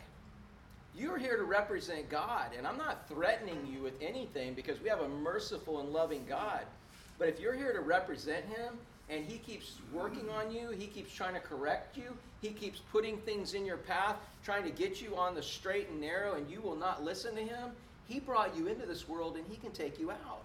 You're 0.96 1.18
here 1.18 1.36
to 1.36 1.44
represent 1.44 2.08
God, 2.08 2.50
and 2.56 2.66
I'm 2.66 2.78
not 2.78 3.08
threatening 3.08 3.68
you 3.70 3.82
with 3.82 3.94
anything 4.00 4.54
because 4.54 4.80
we 4.80 4.88
have 4.88 5.00
a 5.00 5.08
merciful 5.08 5.80
and 5.80 5.90
loving 5.90 6.24
God. 6.28 6.62
But 7.18 7.28
if 7.28 7.38
you're 7.38 7.54
here 7.54 7.72
to 7.72 7.80
represent 7.80 8.46
Him 8.46 8.78
and 9.11 9.24
He 9.24 9.38
keeps 9.38 9.74
working 9.92 10.28
on 10.30 10.50
you, 10.50 10.70
He 10.70 10.86
keeps 10.86 11.12
trying 11.12 11.34
to 11.34 11.40
correct 11.40 11.96
you, 11.96 12.16
He 12.40 12.50
keeps 12.50 12.80
putting 12.92 13.18
things 13.18 13.54
in 13.54 13.64
your 13.64 13.76
path, 13.76 14.16
trying 14.44 14.64
to 14.64 14.70
get 14.70 15.00
you 15.00 15.16
on 15.16 15.34
the 15.34 15.42
straight 15.42 15.88
and 15.88 16.00
narrow, 16.00 16.34
and 16.34 16.50
you 16.50 16.61
will 16.61 16.76
not 16.76 17.04
listen 17.04 17.34
to 17.34 17.42
Him, 17.42 17.70
He 18.06 18.20
brought 18.20 18.56
you 18.56 18.68
into 18.68 18.86
this 18.86 19.09
world 19.09 19.36
and 19.36 19.46
He 19.46 19.56
can 19.56 19.70
take 19.72 19.98
you 19.98 20.11
out. 20.11 20.42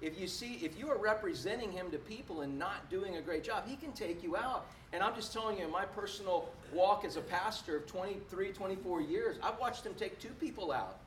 If 0.00 0.18
you 0.18 0.28
see, 0.28 0.60
if 0.62 0.78
you 0.78 0.88
are 0.90 0.98
representing 0.98 1.72
him 1.72 1.90
to 1.90 1.98
people 1.98 2.42
and 2.42 2.56
not 2.56 2.88
doing 2.88 3.16
a 3.16 3.20
great 3.20 3.42
job, 3.42 3.64
he 3.66 3.74
can 3.74 3.92
take 3.92 4.22
you 4.22 4.36
out. 4.36 4.66
And 4.92 5.02
I'm 5.02 5.14
just 5.14 5.32
telling 5.32 5.58
you, 5.58 5.64
in 5.64 5.72
my 5.72 5.84
personal 5.84 6.48
walk 6.72 7.04
as 7.04 7.16
a 7.16 7.20
pastor 7.20 7.76
of 7.76 7.86
23, 7.86 8.52
24 8.52 9.00
years, 9.02 9.36
I've 9.42 9.58
watched 9.58 9.84
him 9.84 9.94
take 9.94 10.18
two 10.20 10.32
people 10.40 10.70
out. 10.70 10.98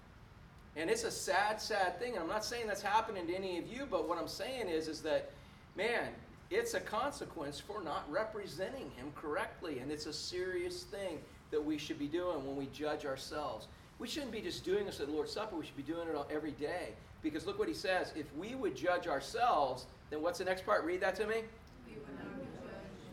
And 0.76 0.89
it's 0.89 1.03
a 1.03 1.11
sad, 1.11 1.61
sad 1.61 1.99
thing. 1.99 2.13
And 2.13 2.24
I'm 2.24 2.28
not 2.28 2.43
saying 2.43 2.67
that's 2.67 2.82
happening 2.82 3.28
to 3.28 3.34
any 3.34 3.57
of 3.59 3.67
you, 3.67 3.88
but 3.89 4.09
what 4.09 4.17
I'm 4.17 4.28
saying 4.28 4.67
is, 4.67 4.89
is 4.89 5.01
that, 5.01 5.32
man, 5.78 6.09
it's 6.52 6.74
a 6.74 6.80
consequence 6.82 7.60
for 7.60 7.82
not 7.82 8.04
representing 8.12 8.91
him 8.91 9.12
correctly. 9.16 9.80
And 9.80 9.89
it's 9.91 10.06
a 10.06 10.14
serious 10.14 10.84
thing 10.84 11.20
that 11.49 11.64
we 11.64 11.78
should 11.78 11.97
be 11.97 12.08
doing 12.08 12.45
when 12.45 12.58
we 12.58 12.68
judge 12.74 13.06
ourselves. 13.06 13.68
We 13.99 14.08
shouldn't 14.08 14.32
be 14.32 14.41
just 14.41 14.66
doing 14.66 14.86
this 14.86 14.99
at 14.99 15.08
the 15.08 15.14
Lord's 15.14 15.32
Supper. 15.32 15.56
We 15.56 15.66
should 15.66 15.78
be 15.78 15.84
doing 15.84 16.08
it 16.08 16.16
every 16.30 16.52
day. 16.52 16.89
Because 17.24 17.45
look 17.45 17.58
what 17.58 17.68
he 17.68 17.74
says. 17.74 18.12
If 18.16 18.26
we 18.36 18.56
would 18.56 18.76
judge 18.76 19.08
ourselves, 19.08 19.86
then 20.10 20.22
what's 20.22 20.39
the 20.39 20.45
next 20.45 20.66
part? 20.66 20.84
Read 20.84 21.02
that 21.02 21.16
to 21.16 21.28
me. 21.28 21.43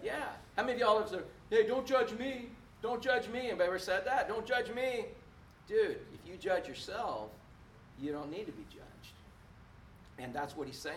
Yeah. 0.03 0.25
How 0.57 0.63
many 0.63 0.75
of 0.75 0.81
y'all 0.81 0.99
have 0.99 1.09
said, 1.09 1.23
hey, 1.51 1.67
don't 1.67 1.87
judge 1.87 2.13
me. 2.19 2.49
Don't 2.83 3.03
judge 3.03 3.29
me. 3.29 3.49
Anybody 3.49 3.69
ever 3.69 3.79
said 3.79 4.05
that? 4.07 4.29
Don't 4.29 4.47
judge 4.47 4.73
me. 4.73 5.07
Dude, 5.69 5.99
if 6.15 6.27
you 6.27 6.37
judge 6.41 6.67
yourself, 6.67 7.31
you 8.01 8.11
don't 8.11 8.31
need 8.31 8.47
to 8.47 8.53
be 8.53 8.65
judged. 8.71 9.13
And 10.19 10.35
that's 10.35 10.57
what 10.57 10.67
he's 10.67 10.79
saying. 10.79 10.97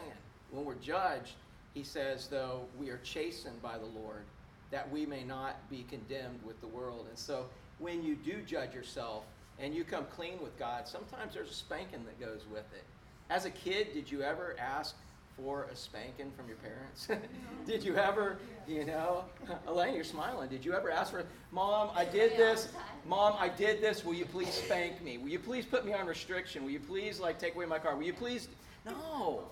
When 0.52 0.66
we're 0.66 0.76
judged, 0.76 1.34
he 1.74 1.84
says, 1.84 2.28
though, 2.28 2.62
we 2.78 2.90
are 2.90 3.00
chastened 3.04 3.62
by 3.62 3.78
the 3.78 3.86
Lord, 3.86 4.24
that 4.72 4.90
we 4.92 5.06
may 5.06 5.24
not 5.24 5.70
be 5.70 5.86
condemned 5.90 6.40
with 6.46 6.60
the 6.62 6.68
world. 6.68 7.06
And 7.10 7.18
so 7.18 7.46
when 7.80 8.04
you 8.04 8.16
do 8.16 8.42
judge 8.46 8.74
yourself 8.74 9.24
and 9.60 9.74
you 9.74 9.84
come 9.84 10.06
clean 10.06 10.42
with 10.42 10.58
God, 10.60 10.88
sometimes 10.88 11.34
there's 11.34 11.52
a 11.52 11.54
spanking 11.54 12.04
that 12.06 12.20
goes 12.20 12.46
with 12.52 12.66
it. 12.74 12.84
As 13.30 13.46
a 13.46 13.50
kid, 13.50 13.94
did 13.94 14.12
you 14.12 14.22
ever 14.22 14.56
ask 14.60 14.96
for 15.38 15.68
a 15.72 15.76
spanking 15.76 16.32
from 16.36 16.48
your 16.48 16.58
parents? 16.58 17.08
did 17.66 17.84
you 17.84 17.96
ever, 17.96 18.38
you 18.68 18.86
know, 18.86 19.24
Elaine, 19.68 19.96
you're 19.96 20.04
smiling. 20.04 20.50
Did 20.50 20.66
you 20.66 20.74
ever 20.74 20.92
ask 20.92 21.12
for, 21.12 21.24
Mom, 21.52 21.90
I 21.96 22.04
did 22.04 22.36
this. 22.38 22.70
Mom, 23.08 23.36
I 23.40 23.48
did 23.48 23.82
this. 23.82 24.04
Will 24.04 24.14
you 24.14 24.26
please 24.26 24.54
spank 24.54 25.02
me? 25.02 25.18
Will 25.18 25.30
you 25.30 25.40
please 25.40 25.66
put 25.66 25.86
me 25.86 25.94
on 25.94 26.06
restriction? 26.06 26.64
Will 26.64 26.72
you 26.72 26.80
please, 26.80 27.20
like, 27.20 27.40
take 27.40 27.56
away 27.56 27.66
my 27.66 27.80
car? 27.80 27.96
Will 27.96 28.04
you 28.04 28.14
please? 28.14 28.50
No. 28.86 29.44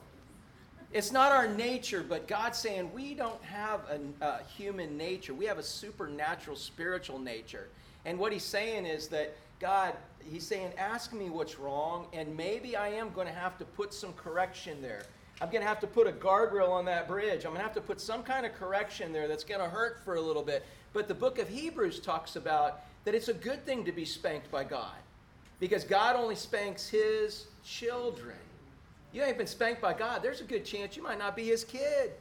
It's 0.91 1.11
not 1.11 1.31
our 1.31 1.47
nature, 1.47 2.03
but 2.07 2.27
God's 2.27 2.57
saying 2.57 2.91
we 2.93 3.13
don't 3.13 3.41
have 3.43 3.81
a, 3.89 4.25
a 4.25 4.43
human 4.57 4.97
nature. 4.97 5.35
We 5.35 5.45
have 5.45 5.59
a 5.59 5.63
supernatural, 5.63 6.55
spiritual 6.55 7.19
nature. 7.19 7.69
And 8.05 8.17
what 8.17 8.31
He's 8.33 8.43
saying 8.43 8.87
is 8.87 9.07
that 9.09 9.35
God, 9.59 9.93
He's 10.31 10.47
saying, 10.47 10.71
ask 10.77 11.13
me 11.13 11.29
what's 11.29 11.59
wrong, 11.59 12.07
and 12.11 12.35
maybe 12.35 12.75
I 12.75 12.89
am 12.89 13.11
going 13.11 13.27
to 13.27 13.33
have 13.33 13.57
to 13.59 13.65
put 13.65 13.93
some 13.93 14.13
correction 14.13 14.81
there. 14.81 15.03
I'm 15.41 15.49
going 15.49 15.61
to 15.61 15.67
have 15.67 15.79
to 15.81 15.87
put 15.87 16.07
a 16.07 16.11
guardrail 16.11 16.69
on 16.69 16.85
that 16.85 17.07
bridge. 17.07 17.45
I'm 17.45 17.51
going 17.51 17.57
to 17.57 17.63
have 17.63 17.73
to 17.75 17.81
put 17.81 18.01
some 18.01 18.23
kind 18.23 18.45
of 18.45 18.53
correction 18.55 19.13
there 19.13 19.27
that's 19.27 19.43
going 19.43 19.61
to 19.61 19.69
hurt 19.69 20.03
for 20.03 20.15
a 20.15 20.21
little 20.21 20.43
bit. 20.43 20.65
But 20.91 21.07
the 21.07 21.13
book 21.13 21.39
of 21.39 21.47
Hebrews 21.47 21.99
talks 21.99 22.35
about 22.35 22.81
that 23.05 23.13
it's 23.15 23.29
a 23.29 23.33
good 23.33 23.65
thing 23.65 23.85
to 23.85 23.91
be 23.91 24.05
spanked 24.05 24.51
by 24.51 24.63
God 24.63 24.95
because 25.59 25.83
God 25.83 26.15
only 26.15 26.35
spanks 26.35 26.89
his 26.89 27.45
children. 27.63 28.35
You 29.11 29.23
ain't 29.23 29.37
been 29.37 29.47
spanked 29.47 29.81
by 29.81 29.93
God. 29.93 30.21
There's 30.21 30.41
a 30.41 30.45
good 30.45 30.65
chance 30.65 30.95
you 30.95 31.03
might 31.03 31.17
not 31.17 31.35
be 31.35 31.45
his 31.45 31.63
kid. 31.63 32.11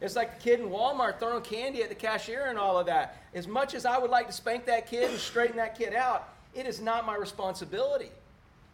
It's 0.00 0.14
like 0.14 0.38
the 0.38 0.42
kid 0.42 0.60
in 0.60 0.68
Walmart 0.68 1.18
throwing 1.18 1.42
candy 1.42 1.82
at 1.82 1.88
the 1.88 1.94
cashier 1.94 2.46
and 2.46 2.58
all 2.58 2.78
of 2.78 2.86
that. 2.86 3.22
As 3.34 3.48
much 3.48 3.74
as 3.74 3.84
I 3.84 3.98
would 3.98 4.10
like 4.10 4.26
to 4.28 4.32
spank 4.32 4.66
that 4.66 4.86
kid 4.88 5.10
and 5.10 5.18
straighten 5.18 5.56
that 5.56 5.76
kid 5.76 5.94
out, 5.94 6.28
it 6.54 6.66
is 6.66 6.80
not 6.80 7.04
my 7.04 7.16
responsibility. 7.16 8.10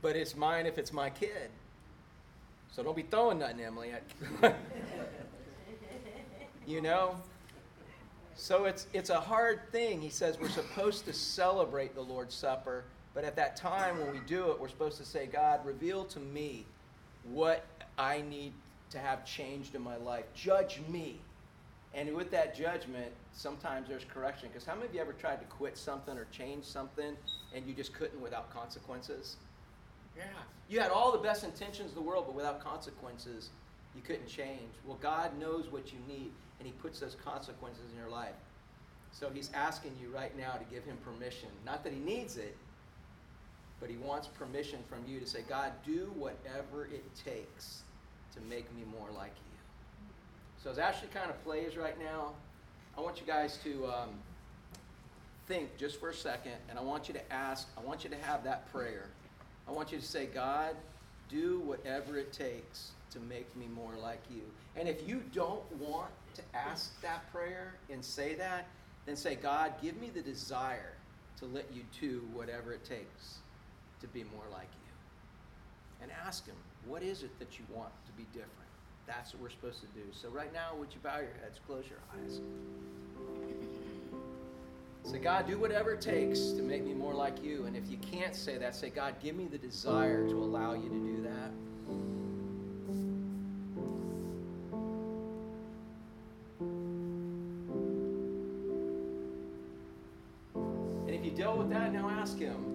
But 0.03 0.17
it's 0.17 0.37
mine 0.37 0.67
if 0.67 0.77
it's 0.77 0.93
my 0.93 1.09
kid. 1.09 1.51
So 2.73 2.83
don't 2.83 2.97
be 2.97 3.03
throwing 3.03 3.39
nothing, 3.39 3.61
Emily. 3.61 3.93
you 6.67 6.83
know? 6.83 7.17
So 8.37 8.65
it's, 8.65 8.87
it's 8.93 9.11
a 9.11 9.21
hard 9.21 9.61
thing. 9.71 10.03
He 10.03 10.11
says 10.11 10.39
we're 10.39 10.49
supposed 10.49 11.05
to 11.07 11.13
celebrate 11.13 11.95
the 11.95 12.03
Lord's 12.03 12.35
Supper, 12.35 12.85
but 13.15 13.25
at 13.25 13.37
that 13.37 13.57
time 13.57 13.99
when 13.99 14.13
we 14.13 14.19
do 14.27 14.51
it, 14.51 14.61
we're 14.61 14.69
supposed 14.69 14.99
to 14.99 15.05
say, 15.05 15.27
God, 15.27 15.65
reveal 15.65 16.05
to 16.07 16.19
me 16.19 16.67
what 17.33 17.65
I 17.99 18.23
need 18.23 18.53
to 18.91 18.99
have 18.99 19.25
changed 19.25 19.75
in 19.75 19.83
my 19.83 19.97
life. 19.97 20.25
Judge 20.35 20.81
me. 20.89 21.21
And 21.95 22.13
with 22.15 22.31
that 22.33 22.57
judgment, 22.57 23.13
sometimes 23.33 23.89
there's 23.89 24.05
correction. 24.13 24.49
Because 24.49 24.67
how 24.67 24.75
many 24.75 24.87
of 24.87 24.95
you 24.95 25.01
ever 25.01 25.13
tried 25.13 25.41
to 25.41 25.47
quit 25.47 25.79
something 25.79 26.17
or 26.17 26.27
change 26.33 26.65
something 26.65 27.17
and 27.55 27.67
you 27.67 27.73
just 27.73 27.93
couldn't 27.93 28.21
without 28.21 28.53
consequences? 28.53 29.37
Yeah. 30.17 30.25
You 30.69 30.81
had 30.81 30.91
all 30.91 31.13
the 31.13 31.19
best 31.19 31.45
intentions 31.45 31.91
in 31.91 31.95
the 31.95 32.03
world, 32.03 32.25
but 32.27 32.35
without 32.35 32.63
consequences, 32.63 33.51
you 33.95 34.03
couldn't 34.03 34.29
change. 34.29 34.73
Well, 34.87 34.99
God 35.01 35.39
knows 35.39 35.71
what 35.71 35.93
you 35.93 35.99
need, 36.09 36.33
and 36.59 36.67
He 36.67 36.73
puts 36.73 37.01
those 37.01 37.17
consequences 37.25 37.85
in 37.93 37.99
your 37.99 38.11
life. 38.11 38.35
So 39.13 39.31
He's 39.33 39.51
asking 39.55 39.93
you 40.01 40.09
right 40.09 40.37
now 40.37 40.53
to 40.53 40.65
give 40.73 40.85
Him 40.85 40.97
permission. 41.05 41.49
Not 41.65 41.85
that 41.85 41.93
He 41.93 41.99
needs 41.99 42.37
it, 42.37 42.57
but 43.85 43.91
He 43.91 43.99
wants 43.99 44.29
permission 44.29 44.79
from 44.89 45.01
you 45.07 45.21
to 45.21 45.27
say, 45.27 45.41
God, 45.47 45.71
do 45.85 46.11
whatever 46.17 46.87
it 46.87 47.05
takes 47.23 47.83
to 48.35 48.41
make 48.49 48.75
me 48.75 48.83
more 48.91 49.11
like 49.15 49.35
you. 49.37 49.59
So 50.63 50.71
as 50.71 50.79
Ashley 50.79 51.09
kind 51.13 51.29
of 51.29 51.45
plays 51.45 51.77
right 51.77 51.99
now, 51.99 52.33
I 52.97 53.03
want 53.03 53.21
you 53.21 53.27
guys 53.27 53.59
to 53.63 53.85
um, 53.85 54.09
think 55.47 55.77
just 55.77 56.01
for 56.01 56.09
a 56.09 56.15
second, 56.15 56.55
and 56.71 56.79
I 56.79 56.83
want 56.83 57.09
you 57.09 57.13
to 57.13 57.31
ask, 57.31 57.69
I 57.77 57.83
want 57.83 58.05
you 58.05 58.09
to 58.09 58.17
have 58.17 58.43
that 58.45 58.73
prayer. 58.73 59.11
I 59.69 59.73
want 59.73 59.93
you 59.93 59.99
to 59.99 60.05
say, 60.05 60.25
God, 60.33 60.75
do 61.29 61.61
whatever 61.61 62.17
it 62.17 62.33
takes 62.33 62.93
to 63.11 63.21
make 63.21 63.55
me 63.55 63.67
more 63.77 63.93
like 64.01 64.23
you. 64.31 64.45
And 64.77 64.89
if 64.89 65.07
you 65.07 65.23
don't 65.35 65.71
want 65.79 66.11
to 66.37 66.43
ask 66.55 66.99
that 67.03 67.31
prayer 67.31 67.75
and 67.91 68.03
say 68.03 68.35
that, 68.37 68.67
then 69.05 69.15
say, 69.15 69.35
God, 69.35 69.75
give 69.83 70.01
me 70.01 70.09
the 70.09 70.23
desire 70.23 70.95
to 71.39 71.45
let 71.45 71.67
you 71.71 71.83
do 72.01 72.23
whatever 72.33 72.73
it 72.73 72.83
takes 72.83 73.41
to 74.05 74.13
be 74.13 74.25
more 74.25 74.45
like 74.53 74.69
you. 74.71 76.03
And 76.03 76.11
ask 76.27 76.47
Him, 76.47 76.57
what 76.87 77.03
is 77.03 77.23
it 77.23 77.39
that 77.39 77.59
you 77.59 77.65
want 77.75 77.93
to 78.07 78.13
be 78.13 78.25
different? 78.33 78.51
That's 79.07 79.33
what 79.33 79.43
we're 79.43 79.51
supposed 79.51 79.81
to 79.81 79.87
do. 79.89 80.03
So, 80.13 80.29
right 80.29 80.53
now, 80.53 80.75
would 80.79 80.89
you 80.93 81.01
bow 81.03 81.19
your 81.19 81.33
heads, 81.43 81.59
close 81.67 81.85
your 81.89 81.99
eyes? 82.21 82.41
Say, 85.05 85.19
God, 85.19 85.47
do 85.47 85.59
whatever 85.59 85.93
it 85.93 86.01
takes 86.01 86.41
to 86.53 86.63
make 86.63 86.85
me 86.85 86.95
more 86.95 87.13
like 87.13 87.43
you. 87.43 87.65
And 87.65 87.77
if 87.77 87.91
you 87.91 87.99
can't 87.99 88.35
say 88.35 88.57
that, 88.59 88.75
say, 88.75 88.89
God, 88.89 89.15
give 89.23 89.37
me 89.37 89.47
the 89.47 89.59
desire 89.59 90.27
to 90.29 90.35
allow 90.35 90.73
you 90.73 90.89
to 90.89 90.89
do 90.89 91.23
that. 91.23 91.51
And 101.07 101.15
if 101.15 101.25
you 101.25 101.31
dealt 101.31 101.59
with 101.59 101.69
that, 101.71 101.93
now 101.93 102.09
ask 102.09 102.39
Him, 102.39 102.74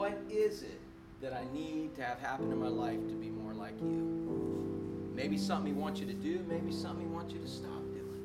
what 0.00 0.18
is 0.30 0.62
it 0.62 0.80
that 1.20 1.34
I 1.34 1.44
need 1.52 1.94
to 1.96 2.02
have 2.02 2.18
happen 2.20 2.50
in 2.50 2.58
my 2.58 2.68
life 2.68 3.06
to 3.06 3.14
be 3.14 3.28
more 3.28 3.52
like 3.52 3.78
you? 3.82 5.12
Maybe 5.14 5.36
something 5.36 5.74
He 5.74 5.78
wants 5.78 6.00
you 6.00 6.06
to 6.06 6.14
do, 6.14 6.42
maybe 6.48 6.72
something 6.72 7.06
He 7.06 7.12
wants 7.12 7.34
you 7.34 7.38
to 7.38 7.46
stop 7.46 7.82
doing. 7.92 8.24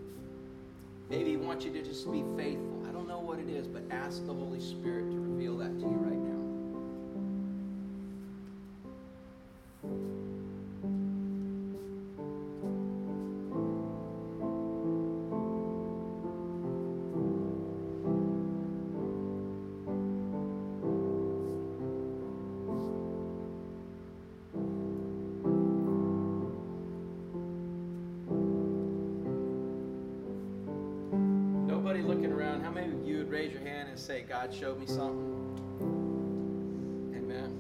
Maybe 1.10 1.32
He 1.32 1.36
wants 1.36 1.66
you 1.66 1.74
to 1.74 1.84
just 1.84 2.10
be 2.10 2.24
faithful. 2.38 2.86
I 2.88 2.94
don't 2.94 3.10
know 3.10 3.20
what 3.20 3.40
it 3.40 3.50
is, 3.50 3.68
but 3.68 3.84
ask 3.92 4.26
the 4.26 4.34
Holy 4.34 4.62
Spirit 4.62 5.12
to 5.12 5.20
reveal 5.20 5.58
that 5.58 5.78
to 5.78 5.82
you 5.82 5.98
right 5.98 6.15
showed 34.60 34.80
me 34.80 34.86
something? 34.86 35.34
Amen. 37.16 37.58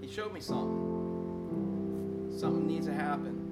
He 0.00 0.08
showed 0.08 0.32
me 0.34 0.40
something. 0.40 2.30
Something 2.36 2.66
needs 2.66 2.86
to 2.86 2.92
happen. 2.92 3.43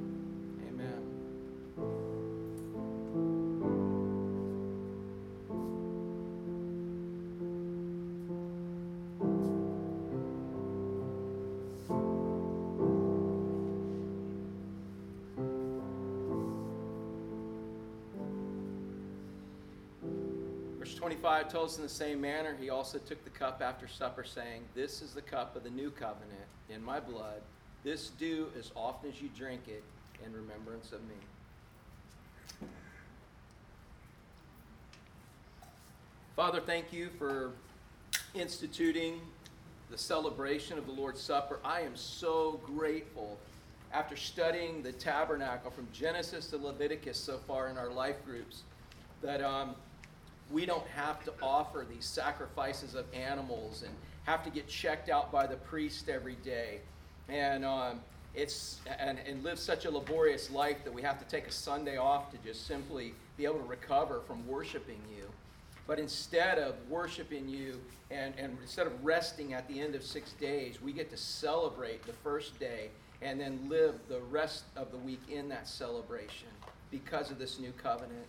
5 21.43 21.51
tells 21.51 21.73
us 21.73 21.77
in 21.79 21.83
the 21.83 21.89
same 21.89 22.21
manner, 22.21 22.57
he 22.61 22.71
also 22.71 22.99
took 22.99 23.23
the 23.25 23.31
cup 23.31 23.61
after 23.65 23.89
supper, 23.89 24.23
saying, 24.23 24.63
This 24.75 25.03
is 25.03 25.13
the 25.13 25.23
cup 25.23 25.57
of 25.57 25.65
the 25.65 25.71
new 25.71 25.91
covenant 25.91 26.47
in 26.69 26.85
my 26.85 27.01
blood. 27.01 27.41
This 27.83 28.11
do 28.11 28.47
as 28.59 28.71
often 28.77 29.11
as 29.11 29.21
you 29.21 29.29
drink 29.37 29.63
it 29.67 29.83
in 30.25 30.33
remembrance 30.33 30.93
of 30.93 31.01
me. 31.03 32.69
Father, 36.37 36.61
thank 36.61 36.93
you 36.93 37.09
for 37.19 37.51
instituting 38.35 39.21
the 39.91 39.99
celebration 39.99 40.79
of 40.79 40.87
the 40.87 40.93
Lord's 40.93 41.21
Supper. 41.21 41.59
I 41.65 41.81
am 41.81 41.97
so 41.97 42.61
grateful 42.65 43.37
after 43.93 44.17
studying 44.17 44.83
the 44.83 44.93
tabernacle 44.93 45.73
from 45.73 45.89
Genesis 45.93 46.47
to 46.49 46.57
Leviticus 46.57 47.19
so 47.19 47.39
far 47.49 47.69
in 47.69 47.77
our 47.77 47.91
life 47.91 48.25
groups 48.25 48.63
that. 49.23 49.43
Um, 49.43 49.75
we 50.53 50.67
don't 50.67 50.87
have 50.89 51.25
to 51.25 51.33
offer 51.43 51.87
these 51.89 52.05
sacrifices 52.05 52.95
of 52.95 53.07
animals 53.15 53.83
and 53.83 53.95
have 54.25 54.45
to 54.45 54.51
get 54.51 54.69
checked 54.69 55.09
out 55.09 55.33
by 55.33 55.47
the 55.47 55.57
priest 55.57 56.09
every 56.09 56.37
day. 56.37 56.81
And 57.29 57.65
um, 57.65 58.01
it's 58.35 58.81
and, 58.99 59.19
and 59.27 59.43
live 59.43 59.59
such 59.59 59.85
a 59.85 59.91
laborious 59.91 60.51
life 60.51 60.85
that 60.85 60.93
we 60.93 61.03
have 61.03 61.19
to 61.19 61.25
take 61.25 61.47
a 61.47 61.53
sunday 61.53 61.97
off 61.97 62.31
to 62.31 62.39
just 62.39 62.67
simply 62.67 63.15
be 63.37 63.45
able 63.45 63.59
to 63.59 63.67
recover 63.67 64.21
from 64.27 64.47
worshiping 64.47 65.01
you. 65.15 65.25
But 65.87 65.99
instead 65.99 66.59
of 66.59 66.75
worshiping 66.89 67.49
you 67.49 67.81
and, 68.11 68.35
and 68.39 68.57
instead 68.63 68.87
of 68.87 69.05
resting 69.05 69.53
at 69.55 69.67
the 69.69 69.81
end 69.81 69.95
of 69.95 70.03
six 70.03 70.33
days 70.33 70.81
we 70.81 70.93
get 70.93 71.11
to 71.11 71.17
celebrate 71.17 72.05
the 72.07 72.13
first 72.13 72.59
day 72.59 72.91
and 73.21 73.41
then 73.41 73.69
live 73.69 73.95
the 74.09 74.21
rest 74.21 74.65
of 74.77 74.91
the 74.91 74.99
week 74.99 75.21
in 75.31 75.49
that 75.49 75.69
celebration 75.69 76.49
because 76.91 77.31
of 77.31 77.39
this 77.39 77.59
new 77.59 77.73
covenant 77.73 78.27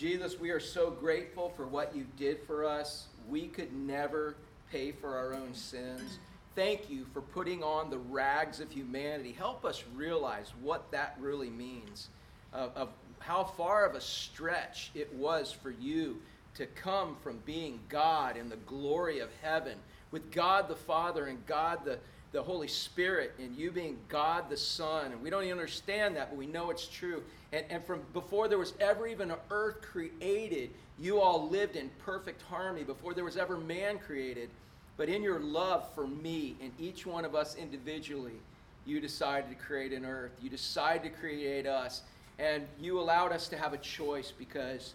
Jesus, 0.00 0.40
we 0.40 0.48
are 0.48 0.58
so 0.58 0.90
grateful 0.90 1.52
for 1.54 1.66
what 1.66 1.94
you 1.94 2.06
did 2.16 2.40
for 2.46 2.64
us. 2.64 3.08
We 3.28 3.48
could 3.48 3.70
never 3.74 4.34
pay 4.72 4.92
for 4.92 5.14
our 5.14 5.34
own 5.34 5.52
sins. 5.52 6.18
Thank 6.54 6.88
you 6.88 7.04
for 7.12 7.20
putting 7.20 7.62
on 7.62 7.90
the 7.90 7.98
rags 7.98 8.60
of 8.60 8.70
humanity. 8.70 9.32
Help 9.32 9.62
us 9.62 9.84
realize 9.94 10.54
what 10.62 10.90
that 10.90 11.18
really 11.20 11.50
means, 11.50 12.08
of, 12.54 12.74
of 12.74 12.88
how 13.18 13.44
far 13.44 13.84
of 13.84 13.94
a 13.94 14.00
stretch 14.00 14.90
it 14.94 15.12
was 15.12 15.52
for 15.52 15.70
you 15.70 16.16
to 16.54 16.64
come 16.64 17.14
from 17.22 17.36
being 17.44 17.78
God 17.90 18.38
in 18.38 18.48
the 18.48 18.56
glory 18.56 19.18
of 19.18 19.28
heaven, 19.42 19.76
with 20.10 20.30
God 20.30 20.68
the 20.68 20.76
Father 20.76 21.26
and 21.26 21.44
God 21.46 21.84
the, 21.84 21.98
the 22.32 22.42
Holy 22.42 22.68
Spirit, 22.68 23.32
and 23.38 23.56
you 23.56 23.70
being 23.70 23.98
God 24.08 24.48
the 24.48 24.56
Son. 24.56 25.12
And 25.12 25.22
we 25.22 25.30
don't 25.30 25.42
even 25.42 25.52
understand 25.52 26.16
that, 26.16 26.30
but 26.30 26.38
we 26.38 26.46
know 26.46 26.70
it's 26.70 26.86
true. 26.86 27.22
And, 27.52 27.64
and 27.70 27.84
from 27.84 28.02
before 28.12 28.48
there 28.48 28.58
was 28.58 28.74
ever 28.80 29.06
even 29.06 29.30
an 29.30 29.38
earth 29.50 29.82
created, 29.82 30.70
you 30.98 31.20
all 31.20 31.48
lived 31.48 31.76
in 31.76 31.90
perfect 32.04 32.42
harmony 32.42 32.84
before 32.84 33.14
there 33.14 33.24
was 33.24 33.36
ever 33.36 33.56
man 33.56 33.98
created. 33.98 34.50
But 34.96 35.08
in 35.08 35.22
your 35.22 35.40
love 35.40 35.92
for 35.94 36.06
me 36.06 36.56
and 36.60 36.72
each 36.78 37.06
one 37.06 37.24
of 37.24 37.34
us 37.34 37.56
individually, 37.56 38.38
you 38.84 39.00
decided 39.00 39.48
to 39.48 39.56
create 39.56 39.92
an 39.92 40.04
earth. 40.04 40.32
You 40.42 40.50
decided 40.50 41.02
to 41.04 41.18
create 41.18 41.66
us. 41.66 42.02
And 42.38 42.66
you 42.78 43.00
allowed 43.00 43.32
us 43.32 43.48
to 43.48 43.56
have 43.56 43.72
a 43.72 43.78
choice 43.78 44.32
because 44.36 44.94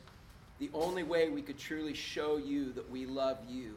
the 0.59 0.70
only 0.74 1.03
way 1.03 1.30
we 1.30 1.41
could 1.41 1.57
truly 1.57 1.93
show 1.93 2.38
you 2.38 2.72
that 2.74 2.89
we 2.89 3.05
love 3.05 3.38
you 3.47 3.76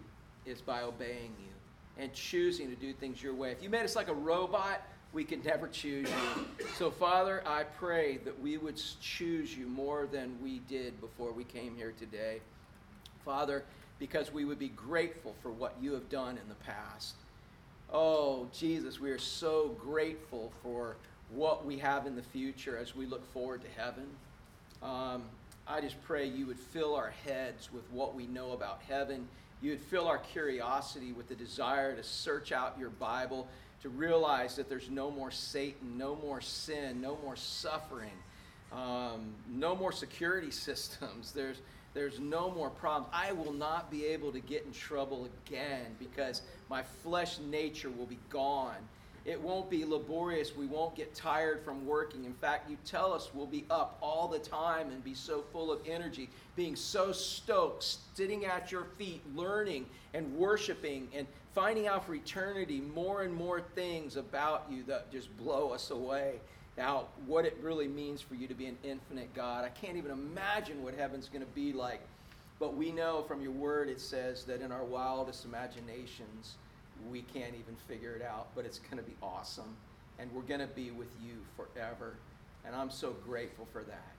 is 0.48 0.60
by 0.60 0.82
obeying 0.82 1.34
you 1.38 2.02
and 2.02 2.12
choosing 2.12 2.68
to 2.70 2.76
do 2.76 2.92
things 2.92 3.22
your 3.22 3.34
way. 3.34 3.52
If 3.52 3.62
you 3.62 3.68
made 3.68 3.84
us 3.84 3.94
like 3.94 4.08
a 4.08 4.14
robot, 4.14 4.82
we 5.12 5.24
could 5.24 5.44
never 5.44 5.68
choose 5.68 6.08
you. 6.08 6.66
So, 6.76 6.90
Father, 6.90 7.42
I 7.46 7.64
pray 7.64 8.18
that 8.24 8.40
we 8.40 8.56
would 8.56 8.80
choose 9.00 9.56
you 9.56 9.66
more 9.66 10.06
than 10.06 10.36
we 10.42 10.60
did 10.60 11.00
before 11.00 11.32
we 11.32 11.44
came 11.44 11.74
here 11.76 11.92
today. 11.98 12.40
Father, 13.24 13.64
because 13.98 14.32
we 14.32 14.44
would 14.44 14.58
be 14.58 14.68
grateful 14.68 15.34
for 15.42 15.50
what 15.50 15.74
you 15.80 15.92
have 15.92 16.08
done 16.08 16.38
in 16.38 16.48
the 16.48 16.54
past. 16.56 17.14
Oh, 17.92 18.48
Jesus, 18.52 19.00
we 19.00 19.10
are 19.10 19.18
so 19.18 19.76
grateful 19.80 20.52
for 20.62 20.96
what 21.30 21.64
we 21.64 21.78
have 21.78 22.06
in 22.06 22.14
the 22.14 22.22
future 22.22 22.76
as 22.76 22.94
we 22.94 23.06
look 23.06 23.30
forward 23.32 23.62
to 23.62 23.80
heaven. 23.80 24.06
Um, 24.82 25.24
I 25.66 25.80
just 25.80 26.02
pray 26.04 26.26
you 26.26 26.46
would 26.46 26.58
fill 26.58 26.94
our 26.94 27.12
heads 27.26 27.70
with 27.72 27.90
what 27.90 28.14
we 28.14 28.26
know 28.26 28.52
about 28.52 28.80
heaven. 28.86 29.26
You 29.60 29.70
would 29.70 29.80
fill 29.80 30.06
our 30.06 30.18
curiosity 30.18 31.12
with 31.12 31.28
the 31.28 31.34
desire 31.34 31.94
to 31.96 32.02
search 32.02 32.52
out 32.52 32.76
your 32.78 32.90
Bible, 32.90 33.48
to 33.82 33.88
realize 33.88 34.56
that 34.56 34.68
there's 34.68 34.90
no 34.90 35.10
more 35.10 35.30
Satan, 35.30 35.98
no 35.98 36.16
more 36.16 36.40
sin, 36.40 37.00
no 37.00 37.18
more 37.24 37.36
suffering, 37.36 38.12
um, 38.72 39.34
no 39.48 39.74
more 39.74 39.92
security 39.92 40.50
systems. 40.52 41.32
There's 41.32 41.58
there's 41.94 42.20
no 42.20 42.50
more 42.50 42.70
problems. 42.70 43.12
I 43.12 43.32
will 43.32 43.52
not 43.52 43.90
be 43.90 44.06
able 44.06 44.30
to 44.32 44.40
get 44.40 44.64
in 44.64 44.72
trouble 44.72 45.28
again 45.46 45.96
because 45.98 46.42
my 46.68 46.82
flesh 47.02 47.38
nature 47.40 47.90
will 47.90 48.06
be 48.06 48.18
gone. 48.30 48.76
It 49.28 49.38
won't 49.38 49.68
be 49.68 49.84
laborious. 49.84 50.56
We 50.56 50.64
won't 50.64 50.94
get 50.94 51.14
tired 51.14 51.62
from 51.62 51.86
working. 51.86 52.24
In 52.24 52.32
fact, 52.32 52.70
you 52.70 52.78
tell 52.86 53.12
us 53.12 53.28
we'll 53.34 53.44
be 53.44 53.66
up 53.68 53.98
all 54.00 54.26
the 54.26 54.38
time 54.38 54.88
and 54.90 55.04
be 55.04 55.12
so 55.12 55.44
full 55.52 55.70
of 55.70 55.80
energy, 55.86 56.30
being 56.56 56.74
so 56.74 57.12
stoked, 57.12 57.98
sitting 58.14 58.46
at 58.46 58.72
your 58.72 58.84
feet, 58.96 59.20
learning 59.36 59.84
and 60.14 60.34
worshiping 60.34 61.08
and 61.14 61.26
finding 61.54 61.86
out 61.86 62.06
for 62.06 62.14
eternity 62.14 62.80
more 62.94 63.22
and 63.22 63.34
more 63.34 63.60
things 63.74 64.16
about 64.16 64.64
you 64.70 64.82
that 64.84 65.12
just 65.12 65.36
blow 65.36 65.72
us 65.72 65.90
away 65.90 66.40
Now, 66.78 67.06
what 67.26 67.44
it 67.44 67.58
really 67.60 67.88
means 67.88 68.20
for 68.22 68.36
you 68.36 68.46
to 68.46 68.54
be 68.54 68.66
an 68.66 68.78
infinite 68.84 69.34
God. 69.34 69.64
I 69.64 69.68
can't 69.68 69.96
even 69.96 70.12
imagine 70.12 70.82
what 70.84 70.94
heaven's 70.94 71.28
going 71.28 71.44
to 71.44 71.52
be 71.52 71.72
like. 71.72 72.00
But 72.60 72.76
we 72.76 72.92
know 72.92 73.24
from 73.26 73.42
your 73.42 73.50
word 73.50 73.88
it 73.88 74.00
says 74.00 74.44
that 74.44 74.62
in 74.62 74.70
our 74.70 74.84
wildest 74.84 75.44
imaginations, 75.44 76.54
we 77.10 77.22
can't 77.22 77.54
even 77.54 77.76
figure 77.86 78.14
it 78.14 78.22
out, 78.22 78.48
but 78.54 78.64
it's 78.64 78.78
going 78.78 78.98
to 78.98 79.02
be 79.02 79.16
awesome. 79.22 79.76
And 80.18 80.32
we're 80.32 80.42
going 80.42 80.60
to 80.60 80.66
be 80.66 80.90
with 80.90 81.08
you 81.24 81.34
forever. 81.56 82.14
And 82.64 82.74
I'm 82.74 82.90
so 82.90 83.14
grateful 83.24 83.66
for 83.72 83.82
that. 83.82 84.12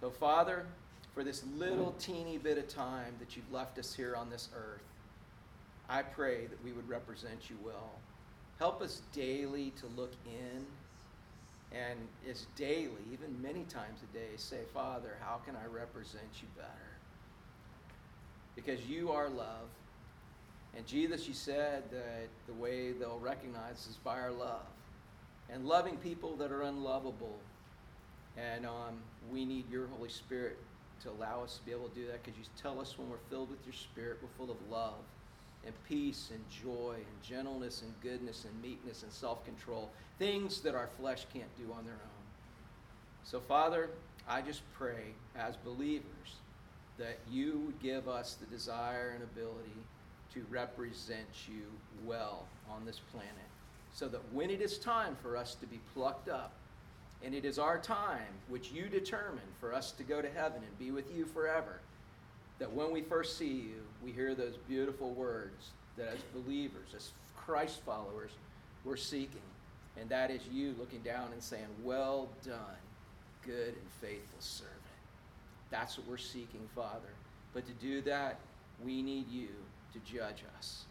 So, 0.00 0.10
Father, 0.10 0.66
for 1.14 1.24
this 1.24 1.42
little 1.56 1.92
teeny 1.98 2.38
bit 2.38 2.58
of 2.58 2.68
time 2.68 3.14
that 3.18 3.36
you've 3.36 3.50
left 3.52 3.78
us 3.78 3.94
here 3.94 4.14
on 4.14 4.30
this 4.30 4.48
earth, 4.54 4.82
I 5.88 6.02
pray 6.02 6.46
that 6.46 6.62
we 6.64 6.72
would 6.72 6.88
represent 6.88 7.50
you 7.50 7.56
well. 7.64 7.90
Help 8.58 8.82
us 8.82 9.02
daily 9.12 9.72
to 9.80 9.86
look 9.96 10.12
in 10.26 10.66
and 11.72 11.98
it's 12.26 12.46
daily, 12.56 13.02
even 13.12 13.40
many 13.40 13.62
times 13.64 14.00
a 14.02 14.16
day, 14.16 14.30
say, 14.36 14.58
Father, 14.74 15.16
how 15.20 15.36
can 15.44 15.54
I 15.54 15.66
represent 15.72 16.28
you 16.42 16.48
better? 16.56 16.68
Because 18.56 18.84
you 18.86 19.12
are 19.12 19.28
love. 19.28 19.68
And 20.76 20.86
Jesus, 20.86 21.26
you 21.26 21.34
said 21.34 21.84
that 21.90 22.28
the 22.46 22.52
way 22.54 22.92
they'll 22.92 23.18
recognize 23.18 23.86
is 23.88 23.96
by 24.04 24.20
our 24.20 24.30
love. 24.30 24.66
And 25.52 25.66
loving 25.66 25.96
people 25.96 26.36
that 26.36 26.52
are 26.52 26.62
unlovable. 26.62 27.36
And 28.36 28.64
um, 28.64 29.00
we 29.32 29.44
need 29.44 29.68
your 29.70 29.88
Holy 29.88 30.08
Spirit 30.08 30.58
to 31.02 31.10
allow 31.10 31.42
us 31.42 31.56
to 31.58 31.64
be 31.64 31.72
able 31.72 31.88
to 31.88 31.94
do 31.94 32.06
that 32.06 32.22
because 32.22 32.38
you 32.38 32.44
tell 32.60 32.80
us 32.80 32.96
when 32.98 33.10
we're 33.10 33.16
filled 33.28 33.50
with 33.50 33.58
your 33.64 33.74
Spirit, 33.74 34.18
we're 34.22 34.28
full 34.38 34.52
of 34.52 34.58
love 34.70 35.02
and 35.64 35.74
peace 35.88 36.30
and 36.32 36.40
joy 36.48 36.94
and 36.94 37.22
gentleness 37.22 37.82
and 37.82 37.92
goodness 38.02 38.44
and 38.44 38.62
meekness 38.62 39.02
and 39.02 39.12
self 39.12 39.44
control, 39.44 39.90
things 40.18 40.60
that 40.60 40.74
our 40.74 40.88
flesh 40.98 41.26
can't 41.32 41.54
do 41.56 41.72
on 41.72 41.84
their 41.84 41.94
own. 41.94 42.24
So, 43.24 43.40
Father, 43.40 43.90
I 44.28 44.40
just 44.40 44.62
pray 44.74 45.14
as 45.36 45.56
believers 45.56 46.04
that 46.98 47.18
you 47.30 47.62
would 47.66 47.80
give 47.80 48.08
us 48.08 48.34
the 48.34 48.46
desire 48.46 49.12
and 49.14 49.22
ability 49.22 49.76
to 50.34 50.44
represent 50.50 51.48
you 51.48 51.62
well 52.04 52.46
on 52.70 52.84
this 52.84 53.00
planet 53.12 53.30
so 53.92 54.08
that 54.08 54.20
when 54.32 54.50
it 54.50 54.60
is 54.60 54.78
time 54.78 55.16
for 55.22 55.36
us 55.36 55.54
to 55.56 55.66
be 55.66 55.80
plucked 55.94 56.28
up, 56.28 56.52
and 57.22 57.34
it 57.34 57.44
is 57.44 57.58
our 57.58 57.78
time 57.78 58.32
which 58.48 58.72
you 58.72 58.88
determine 58.88 59.40
for 59.60 59.74
us 59.74 59.92
to 59.92 60.02
go 60.02 60.22
to 60.22 60.30
heaven 60.30 60.62
and 60.66 60.78
be 60.78 60.90
with 60.90 61.14
you 61.14 61.26
forever 61.26 61.80
that 62.60 62.72
when 62.72 62.92
we 62.92 63.00
first 63.00 63.36
see 63.36 63.48
you, 63.48 63.82
we 64.04 64.12
hear 64.12 64.34
those 64.34 64.56
beautiful 64.68 65.10
words 65.12 65.70
that 65.96 66.08
as 66.08 66.20
believers, 66.34 66.88
as 66.94 67.10
Christ 67.36 67.80
followers, 67.84 68.30
we're 68.84 68.96
seeking. 68.96 69.40
And 69.98 70.08
that 70.10 70.30
is 70.30 70.40
you 70.52 70.74
looking 70.78 71.00
down 71.00 71.32
and 71.32 71.42
saying, 71.42 71.66
Well 71.82 72.28
done, 72.44 72.80
good 73.44 73.68
and 73.68 73.90
faithful 74.00 74.40
servant. 74.40 74.76
That's 75.70 75.98
what 75.98 76.06
we're 76.06 76.16
seeking, 76.18 76.68
Father. 76.74 77.08
But 77.52 77.66
to 77.66 77.72
do 77.72 78.02
that, 78.02 78.38
we 78.84 79.02
need 79.02 79.28
you 79.28 79.48
to 79.92 79.98
judge 80.00 80.44
us. 80.56 80.84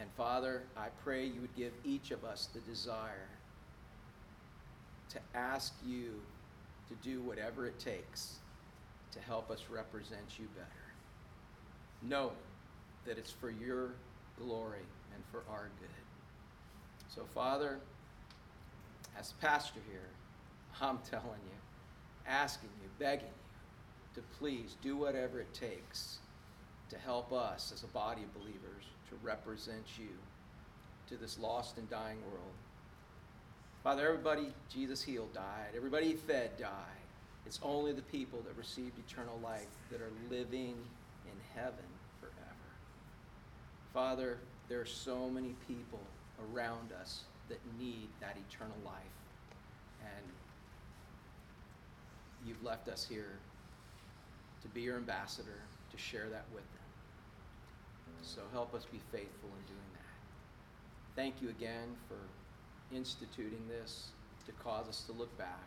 And 0.00 0.08
Father, 0.16 0.62
I 0.76 0.88
pray 1.02 1.26
you 1.26 1.40
would 1.40 1.56
give 1.56 1.72
each 1.84 2.10
of 2.10 2.24
us 2.24 2.48
the 2.52 2.60
desire 2.60 3.28
to 5.10 5.18
ask 5.34 5.74
you 5.86 6.20
to 6.88 6.94
do 7.02 7.20
whatever 7.22 7.66
it 7.66 7.78
takes 7.78 8.36
to 9.12 9.20
help 9.20 9.50
us 9.50 9.64
represent 9.70 10.38
you 10.38 10.46
better. 10.54 10.68
Knowing 12.02 12.36
that 13.06 13.18
it's 13.18 13.30
for 13.30 13.50
your 13.50 13.92
glory 14.38 14.86
and 15.14 15.24
for 15.32 15.42
our 15.50 15.70
good. 15.80 15.88
So, 17.08 17.24
Father, 17.34 17.80
as 19.18 19.32
pastor 19.40 19.80
here, 19.90 20.08
I'm 20.80 20.98
telling 21.10 21.24
you, 21.24 21.58
asking 22.26 22.70
you, 22.82 22.88
begging 22.98 23.26
you 23.26 24.22
to 24.22 24.28
please 24.38 24.76
do 24.82 24.96
whatever 24.96 25.40
it 25.40 25.52
takes 25.54 26.18
to 26.90 26.98
help 26.98 27.32
us 27.32 27.72
as 27.74 27.82
a 27.82 27.88
body 27.88 28.22
of 28.22 28.34
believers 28.34 28.84
to 29.10 29.16
represent 29.22 29.84
you 29.98 30.08
to 31.08 31.16
this 31.16 31.38
lost 31.38 31.78
and 31.78 31.88
dying 31.90 32.18
world. 32.30 32.54
Father, 33.82 34.06
everybody 34.06 34.52
Jesus 34.68 35.02
healed 35.02 35.32
died. 35.32 35.72
Everybody 35.76 36.08
he 36.08 36.14
fed 36.14 36.58
died. 36.58 36.72
It's 37.46 37.60
only 37.62 37.92
the 37.92 38.02
people 38.02 38.40
that 38.46 38.56
received 38.56 38.98
eternal 38.98 39.38
life 39.42 39.68
that 39.90 40.02
are 40.02 40.12
living 40.28 40.74
in 41.24 41.38
heaven 41.54 41.88
forever. 42.20 42.68
Father, 43.94 44.38
there 44.68 44.80
are 44.80 44.86
so 44.86 45.30
many 45.30 45.54
people 45.66 46.00
around 46.52 46.92
us 47.00 47.22
that 47.48 47.58
need 47.78 48.08
that 48.20 48.36
eternal 48.50 48.76
life. 48.84 48.94
And 50.02 50.24
you've 52.46 52.62
left 52.62 52.88
us 52.88 53.06
here 53.08 53.38
to 54.62 54.68
be 54.68 54.82
your 54.82 54.96
ambassador, 54.96 55.62
to 55.90 55.98
share 55.98 56.28
that 56.28 56.44
with 56.52 56.64
them. 56.74 56.77
So 58.22 58.40
help 58.52 58.74
us 58.74 58.84
be 58.84 59.00
faithful 59.10 59.48
in 59.48 59.64
doing 59.66 59.90
that. 59.94 60.14
Thank 61.16 61.40
you 61.40 61.48
again 61.48 61.96
for 62.08 62.16
instituting 62.94 63.62
this 63.68 64.08
to 64.46 64.52
cause 64.52 64.88
us 64.88 65.02
to 65.06 65.12
look 65.12 65.36
back, 65.38 65.66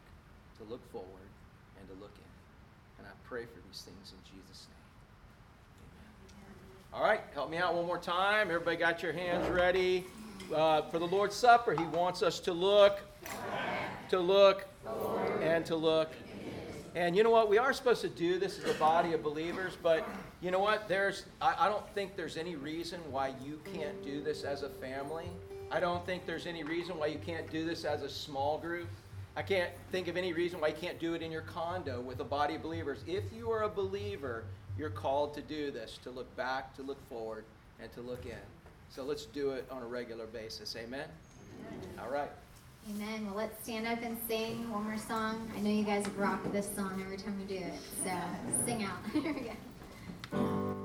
to 0.58 0.64
look 0.70 0.86
forward 0.92 1.30
and 1.80 1.88
to 1.88 1.94
look 1.96 2.14
in. 2.16 3.00
And 3.00 3.08
I 3.08 3.12
pray 3.28 3.46
for 3.46 3.60
these 3.68 3.82
things 3.82 4.14
in 4.14 4.20
Jesus' 4.24 4.68
name. 4.70 4.78
Amen. 6.40 7.02
All 7.02 7.04
right, 7.04 7.22
help 7.34 7.50
me 7.50 7.58
out 7.58 7.74
one 7.76 7.86
more 7.86 7.98
time. 7.98 8.48
Everybody 8.48 8.78
got 8.78 9.04
your 9.04 9.14
hands 9.14 9.50
ready? 9.50 10.06
Uh, 10.54 10.82
for 10.84 11.00
the 11.00 11.08
Lord's 11.08 11.36
Supper, 11.36 11.74
He 11.74 11.86
wants 11.86 12.22
us 12.22 12.40
to 12.42 12.54
look, 12.54 13.00
to 14.10 14.20
look, 14.20 14.68
and 15.42 15.66
to 15.66 15.76
look. 15.76 16.12
And 16.94 17.16
you 17.16 17.24
know 17.24 17.30
what? 17.30 17.50
We 17.50 17.58
are 17.58 17.72
supposed 17.72 18.02
to 18.02 18.10
do 18.10 18.38
this 18.38 18.60
as 18.60 18.70
a 18.70 18.78
body 18.78 19.14
of 19.14 19.24
believers, 19.24 19.78
but 19.82 20.06
you 20.42 20.52
know 20.52 20.60
what? 20.60 20.90
There's 20.90 21.24
I, 21.42 21.56
I, 21.60 21.70
don't 21.70 21.88
think 21.96 22.18
there's 22.18 22.36
any 22.36 22.56
reason 22.56 23.00
why 23.10 23.34
you 23.44 23.62
can't 23.74 24.04
do 24.04 24.22
this 24.22 24.44
as 24.44 24.64
a 24.64 24.70
family. 24.70 25.30
I 25.72 25.80
don't 25.80 26.06
think 26.06 26.26
there's 26.26 26.48
any 26.48 26.64
reason 26.64 26.98
why 26.98 27.08
you 27.08 27.20
can't 27.26 27.50
do 27.50 27.64
this 27.64 27.86
as 27.86 28.02
a 28.02 28.10
small 28.10 28.58
group. 28.58 28.90
I 29.38 29.42
can't 29.42 29.72
think 29.94 30.10
of 30.10 30.18
any 30.18 30.34
reason 30.34 30.60
why 30.60 30.68
you 30.70 30.76
can't 30.76 31.00
do 31.00 31.14
it 31.14 31.22
in 31.22 31.32
your 31.32 31.44
condo 31.44 32.02
with 32.02 32.20
a 32.20 32.26
body 32.26 32.56
of 32.56 32.62
believers. 32.62 33.00
If 33.08 33.24
you 33.34 33.50
are 33.52 33.64
a 33.64 33.70
believer, 33.70 34.44
you're 34.78 34.90
called 34.90 35.34
to 35.36 35.42
do 35.42 35.72
this, 35.72 35.98
to 36.04 36.10
look 36.10 36.36
back, 36.36 36.76
to 36.76 36.82
look 36.82 36.98
forward, 37.08 37.46
and 37.82 37.90
to 37.94 38.02
look 38.02 38.26
in. 38.26 38.36
So 38.90 39.04
let's 39.04 39.26
do 39.26 39.52
it 39.52 39.66
on 39.72 39.82
a 39.82 39.86
regular 39.86 40.26
basis. 40.26 40.76
Amen? 40.76 41.08
Amen. 41.70 41.90
All 42.02 42.12
right. 42.12 42.30
Amen. 42.90 43.26
Well, 43.26 43.36
let's 43.36 43.64
stand 43.64 43.88
up 43.88 44.02
and 44.02 44.18
sing 44.28 44.70
one 44.72 44.84
more 44.84 44.98
song. 44.98 45.50
I 45.56 45.62
know 45.62 45.70
you 45.70 45.84
guys 45.84 46.08
rock 46.18 46.40
this 46.52 46.68
song 46.76 47.02
every 47.04 47.18
time 47.18 47.38
we 47.38 47.46
do 47.46 47.64
it. 47.64 47.74
So 48.04 48.12
sing 48.66 48.84
out. 48.84 48.98
Here 49.14 49.34
we 49.34 49.42
go. 49.42 50.81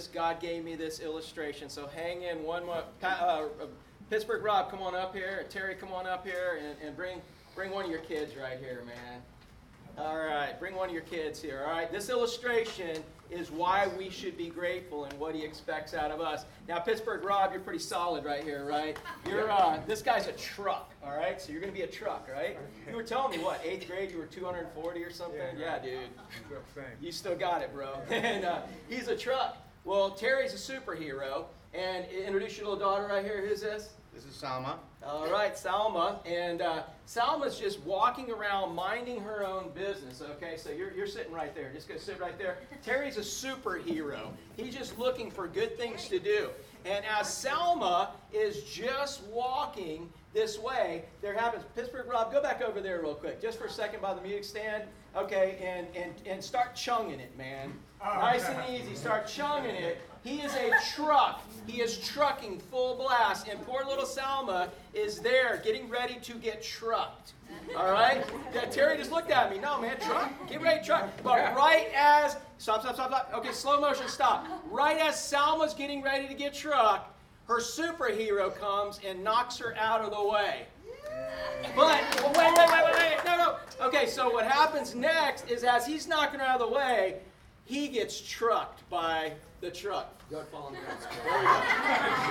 This. 0.00 0.08
God 0.08 0.40
gave 0.40 0.64
me 0.64 0.76
this 0.76 1.00
illustration. 1.00 1.68
So 1.68 1.86
hang 1.86 2.22
in 2.22 2.42
one 2.42 2.64
more. 2.64 2.84
Uh, 3.02 3.06
uh, 3.06 3.48
Pittsburgh 4.08 4.42
Rob, 4.42 4.70
come 4.70 4.80
on 4.80 4.94
up 4.94 5.14
here. 5.14 5.44
Terry, 5.50 5.74
come 5.74 5.92
on 5.92 6.06
up 6.06 6.26
here 6.26 6.58
and, 6.64 6.76
and 6.86 6.96
bring, 6.96 7.20
bring 7.54 7.70
one 7.70 7.84
of 7.84 7.90
your 7.90 8.00
kids 8.00 8.34
right 8.34 8.58
here, 8.58 8.82
man. 8.86 9.20
All 9.98 10.16
right, 10.16 10.58
bring 10.58 10.74
one 10.74 10.88
of 10.88 10.94
your 10.94 11.04
kids 11.04 11.42
here. 11.42 11.64
All 11.66 11.72
right, 11.72 11.92
this 11.92 12.08
illustration 12.08 13.02
is 13.30 13.50
why 13.50 13.88
we 13.98 14.08
should 14.08 14.36
be 14.36 14.48
grateful 14.48 15.04
and 15.04 15.12
what 15.18 15.34
he 15.34 15.44
expects 15.44 15.92
out 15.92 16.10
of 16.10 16.20
us. 16.20 16.46
Now, 16.66 16.78
Pittsburgh 16.78 17.22
Rob, 17.22 17.52
you're 17.52 17.60
pretty 17.60 17.80
solid 17.80 18.24
right 18.24 18.42
here, 18.42 18.64
right? 18.64 18.96
You're 19.28 19.50
uh, 19.50 19.80
this 19.86 20.00
guy's 20.00 20.26
a 20.26 20.32
truck, 20.32 20.92
all 21.04 21.14
right? 21.14 21.40
So 21.40 21.52
you're 21.52 21.60
gonna 21.60 21.72
be 21.72 21.82
a 21.82 21.86
truck, 21.86 22.28
right? 22.32 22.56
You 22.88 22.96
were 22.96 23.02
telling 23.02 23.36
me 23.36 23.44
what 23.44 23.60
eighth 23.64 23.86
grade 23.88 24.10
you 24.10 24.18
were 24.18 24.26
240 24.26 25.04
or 25.04 25.10
something? 25.10 25.38
Yeah, 25.58 25.78
dude. 25.78 25.98
You 27.00 27.12
still 27.12 27.36
got 27.36 27.60
it, 27.62 27.72
bro. 27.72 28.00
and 28.10 28.44
uh, 28.44 28.60
he's 28.88 29.08
a 29.08 29.16
truck. 29.16 29.58
Well, 29.84 30.10
Terry's 30.10 30.52
a 30.52 30.72
superhero. 30.72 31.46
And 31.72 32.04
introduce 32.06 32.58
your 32.58 32.68
little 32.68 32.80
daughter 32.80 33.06
right 33.06 33.24
here. 33.24 33.46
Who's 33.46 33.60
this? 33.60 33.90
This 34.12 34.24
is 34.24 34.32
Salma. 34.32 34.74
All 35.06 35.30
right, 35.30 35.54
Salma. 35.54 36.18
And 36.26 36.62
uh, 36.62 36.82
Salma's 37.06 37.60
just 37.60 37.80
walking 37.82 38.28
around 38.32 38.74
minding 38.74 39.20
her 39.20 39.46
own 39.46 39.70
business. 39.72 40.20
Okay, 40.20 40.56
so 40.56 40.70
you're, 40.70 40.92
you're 40.92 41.06
sitting 41.06 41.32
right 41.32 41.54
there. 41.54 41.70
Just 41.72 41.86
gonna 41.86 42.00
sit 42.00 42.18
right 42.20 42.36
there. 42.36 42.58
Terry's 42.84 43.18
a 43.18 43.20
superhero. 43.20 44.30
He's 44.56 44.74
just 44.74 44.98
looking 44.98 45.30
for 45.30 45.46
good 45.46 45.78
things 45.78 46.08
to 46.08 46.18
do. 46.18 46.50
And 46.84 47.04
as 47.04 47.28
Salma 47.28 48.08
is 48.32 48.64
just 48.64 49.22
walking 49.24 50.10
this 50.34 50.58
way, 50.58 51.04
there 51.22 51.34
happens. 51.34 51.62
Pittsburgh 51.76 52.08
Rob, 52.08 52.32
go 52.32 52.42
back 52.42 52.62
over 52.62 52.80
there 52.80 53.00
real 53.00 53.14
quick, 53.14 53.40
just 53.40 53.58
for 53.58 53.66
a 53.66 53.70
second 53.70 54.02
by 54.02 54.12
the 54.12 54.20
music 54.22 54.44
stand. 54.44 54.84
Okay, 55.16 55.56
and 55.62 55.86
and 55.94 56.14
and 56.26 56.42
start 56.42 56.74
chunging 56.74 57.20
it, 57.20 57.36
man. 57.38 57.72
Nice 58.02 58.48
and 58.48 58.74
easy. 58.74 58.94
Start 58.94 59.26
chunging 59.26 59.74
it. 59.74 59.98
He 60.24 60.40
is 60.40 60.54
a 60.54 60.70
truck. 60.94 61.42
He 61.66 61.80
is 61.80 61.98
trucking 61.98 62.58
full 62.70 62.96
blast, 62.96 63.48
and 63.48 63.60
poor 63.66 63.84
little 63.84 64.04
Salma 64.04 64.68
is 64.92 65.20
there 65.20 65.60
getting 65.64 65.88
ready 65.88 66.16
to 66.22 66.34
get 66.34 66.62
trucked. 66.62 67.32
All 67.76 67.90
right? 67.90 68.24
Yeah, 68.54 68.64
Terry 68.66 68.96
just 68.96 69.10
looked 69.10 69.30
at 69.30 69.50
me. 69.50 69.58
No, 69.58 69.80
man, 69.80 69.98
truck. 70.00 70.30
Get 70.48 70.62
ready, 70.62 70.84
truck. 70.84 71.08
But 71.22 71.54
right 71.54 71.88
as 71.94 72.36
stop, 72.58 72.80
stop, 72.82 72.94
stop, 72.94 73.08
stop. 73.08 73.30
Okay, 73.34 73.52
slow 73.52 73.80
motion, 73.80 74.08
stop. 74.08 74.46
Right 74.70 74.98
as 74.98 75.14
Salma's 75.16 75.74
getting 75.74 76.02
ready 76.02 76.26
to 76.28 76.34
get 76.34 76.54
trucked, 76.54 77.16
her 77.46 77.58
superhero 77.58 78.54
comes 78.58 79.00
and 79.06 79.22
knocks 79.22 79.58
her 79.58 79.76
out 79.76 80.00
of 80.00 80.10
the 80.10 80.28
way. 80.28 80.66
But 81.76 82.02
well, 82.22 82.32
wait, 82.36 82.56
wait, 82.56 82.68
wait, 82.68 82.84
wait, 82.84 82.94
wait. 82.94 83.24
No, 83.24 83.36
no. 83.36 83.86
Okay, 83.86 84.06
so 84.06 84.30
what 84.30 84.46
happens 84.46 84.94
next 84.94 85.50
is 85.50 85.64
as 85.64 85.86
he's 85.86 86.06
knocking 86.06 86.40
her 86.40 86.46
out 86.46 86.60
of 86.60 86.68
the 86.68 86.74
way, 86.74 87.16
he 87.70 87.86
gets 87.86 88.20
trucked 88.20 88.88
by 88.90 89.32
the 89.60 89.70
truck. 89.70 90.18
Go 90.28 90.38
ahead, 90.38 90.48
follow. 90.48 90.72
There 90.72 90.80
we 90.80 91.44
go. 91.44 91.60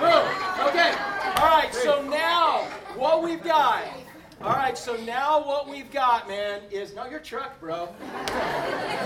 Boom. 0.00 0.68
Okay. 0.68 0.92
All 1.36 1.48
right. 1.48 1.70
So 1.72 2.02
now 2.02 2.64
what 2.94 3.22
we've 3.22 3.42
got. 3.42 3.84
All 4.42 4.52
right. 4.52 4.76
So 4.76 4.96
now 4.96 5.42
what 5.46 5.66
we've 5.66 5.90
got, 5.90 6.28
man, 6.28 6.60
is 6.70 6.94
no, 6.94 7.06
your 7.06 7.20
truck, 7.20 7.58
bro. 7.58 7.88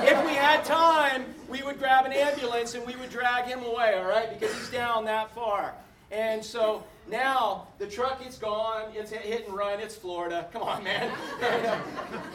If 0.03 0.25
we 0.27 0.35
had 0.35 0.65
time, 0.65 1.25
we 1.49 1.63
would 1.63 1.79
grab 1.79 2.05
an 2.05 2.13
ambulance 2.13 2.75
and 2.75 2.85
we 2.85 2.97
would 2.97 3.11
drag 3.11 3.45
him 3.45 3.63
away. 3.63 3.95
All 3.97 4.09
right, 4.09 4.29
because 4.29 4.55
he's 4.57 4.71
down 4.71 5.05
that 5.05 5.33
far. 5.37 5.75
And 6.11 6.45
so 6.45 6.85
now 7.11 7.67
the 7.79 7.87
truck 7.87 8.27
is 8.27 8.39
gone. 8.39 8.93
It's 8.95 9.11
hit, 9.11 9.23
hit 9.23 9.47
and 9.49 9.57
run. 9.57 9.81
It's 9.81 9.97
Florida. 9.97 10.49
Come 10.53 10.63
on, 10.63 10.85
man. 10.85 11.13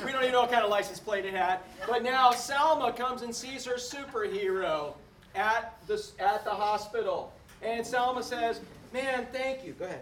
we 0.06 0.12
don't 0.12 0.22
even 0.22 0.34
know 0.34 0.42
what 0.42 0.52
kind 0.52 0.64
of 0.64 0.70
license 0.70 1.00
plate 1.00 1.26
it 1.26 1.34
had. 1.34 1.60
But 1.88 2.04
now 2.04 2.32
Salma 2.32 2.96
comes 2.96 3.22
and 3.22 3.34
sees 3.34 3.66
her 3.66 3.76
superhero 3.76 4.94
at 5.36 5.78
the, 5.88 6.04
at 6.20 6.44
the 6.44 6.52
hospital. 6.52 7.34
And 7.62 7.86
Salma 7.86 8.24
says, 8.24 8.62
Man, 8.94 9.28
thank 9.32 9.64
you. 9.66 9.74
Go 9.74 9.86
ahead. 9.86 10.02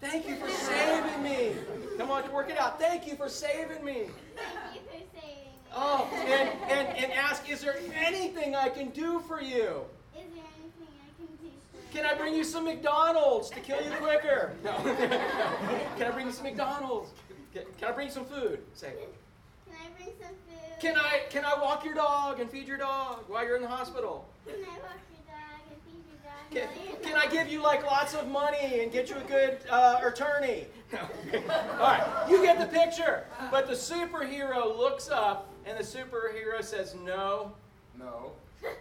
Thank 0.00 0.28
you 0.28 0.36
for 0.36 0.50
saving 0.50 1.22
me. 1.22 1.52
Come 1.96 2.10
on, 2.10 2.30
work 2.30 2.50
it 2.50 2.58
out. 2.58 2.78
Thank 2.78 3.06
you 3.06 3.16
for 3.16 3.28
saving 3.28 3.82
me. 3.82 4.02
Thank 4.36 4.74
you 4.74 4.80
for 4.80 4.90
saving 4.90 5.08
me. 5.12 5.50
Oh, 5.74 6.08
and, 6.26 6.50
and, 6.70 6.88
and 6.96 7.12
ask, 7.12 7.50
Is 7.50 7.62
there 7.62 7.78
anything 7.94 8.54
I 8.54 8.68
can 8.68 8.90
do 8.90 9.20
for 9.20 9.40
you? 9.40 9.82
Is 10.14 10.26
there 10.34 10.44
anything 10.60 10.88
I 11.00 11.16
can 11.16 11.26
do 11.40 11.50
for 11.72 11.78
Can 11.94 12.04
I 12.04 12.14
bring 12.14 12.34
you 12.34 12.42
some 12.42 12.64
McDonald's 12.64 13.50
to 13.50 13.60
kill 13.60 13.80
you 13.80 13.88
the 13.88 13.96
quicker? 13.96 14.50
No. 14.64 14.72
Can 15.96 16.02
I 16.02 16.10
bring 16.10 16.26
you 16.26 16.32
some 16.32 16.42
McDonald's? 16.42 17.10
Can 17.54 17.62
can 17.78 17.88
I 17.88 17.92
bring 17.92 18.08
you 18.08 18.12
some 18.12 18.24
food? 18.24 18.58
Say. 18.74 18.94
Can 19.64 19.76
I 19.76 19.96
bring 19.96 20.12
some 20.20 20.34
food? 20.48 20.80
Can 20.80 20.96
I 20.96 21.22
can 21.30 21.44
I 21.44 21.54
walk 21.54 21.84
your 21.84 21.94
dog 21.94 22.40
and 22.40 22.50
feed 22.50 22.66
your 22.66 22.78
dog 22.78 23.20
while 23.28 23.44
you're 23.44 23.54
in 23.54 23.62
the 23.62 23.68
hospital? 23.68 24.26
Can 24.44 24.56
I 24.56 24.70
walk 24.70 24.98
your 25.12 25.22
dog 25.28 25.60
and 25.70 25.80
feed 25.86 26.02
your 26.10 26.18
dog? 26.24 26.50
Can, 26.50 26.68
while 26.76 26.88
you're 26.88 26.96
can 26.96 27.16
I 27.16 27.32
give 27.32 27.46
you 27.52 27.62
like 27.62 27.86
lots 27.86 28.12
of 28.14 28.26
money 28.26 28.80
and 28.80 28.90
get 28.90 29.08
you 29.08 29.14
a 29.14 29.20
good 29.20 29.58
uh, 29.70 30.00
attorney? 30.04 30.66
No. 30.92 30.98
All 31.74 31.78
right, 31.78 32.26
you 32.28 32.42
get 32.42 32.58
the 32.58 32.66
picture. 32.66 33.22
But 33.52 33.68
the 33.68 33.74
superhero 33.74 34.76
looks 34.76 35.08
up 35.10 35.48
and 35.64 35.78
the 35.78 35.84
superhero 35.84 36.60
says, 36.60 36.96
"No, 36.96 37.52
No. 37.96 38.32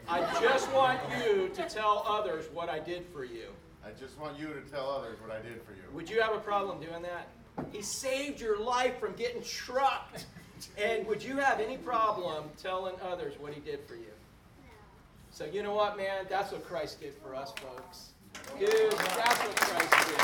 I 0.08 0.22
just 0.42 0.72
want 0.74 1.00
you 1.26 1.50
to 1.50 1.70
tell 1.70 2.04
others 2.08 2.46
what 2.54 2.70
I 2.70 2.80
did 2.80 3.06
for 3.14 3.24
you." 3.24 3.50
I 3.86 3.92
just 4.00 4.18
want 4.18 4.40
you 4.40 4.48
to 4.48 4.62
tell 4.72 4.90
others 4.90 5.20
what 5.20 5.32
I 5.32 5.42
did 5.42 5.62
for 5.64 5.74
you. 5.74 5.84
Would 5.94 6.10
you 6.10 6.22
have 6.22 6.34
a 6.34 6.40
problem 6.40 6.80
doing 6.80 7.04
that? 7.04 7.28
He 7.72 7.82
saved 7.82 8.40
your 8.40 8.58
life 8.58 8.98
from 9.00 9.12
getting 9.14 9.44
trucked. 9.44 10.26
And 10.78 11.06
would 11.08 11.22
you 11.22 11.36
have 11.38 11.60
any 11.60 11.78
problem 11.78 12.46
telling 12.62 12.96
others 13.02 13.38
what 13.38 13.54
he 13.54 13.60
did 13.60 13.82
for 13.86 13.96
you? 13.96 14.14
So 15.32 15.44
you 15.46 15.64
know 15.64 15.74
what, 15.74 15.98
man? 15.98 16.26
That's 16.30 16.54
what 16.54 16.64
Christ 16.64 17.02
did 17.02 17.14
for 17.16 17.36
us, 17.36 17.52
folks. 17.58 18.12
Dude, 18.58 18.92
that's 18.92 19.40
what 19.40 19.56
Christ 19.58 20.08
did. 20.08 20.20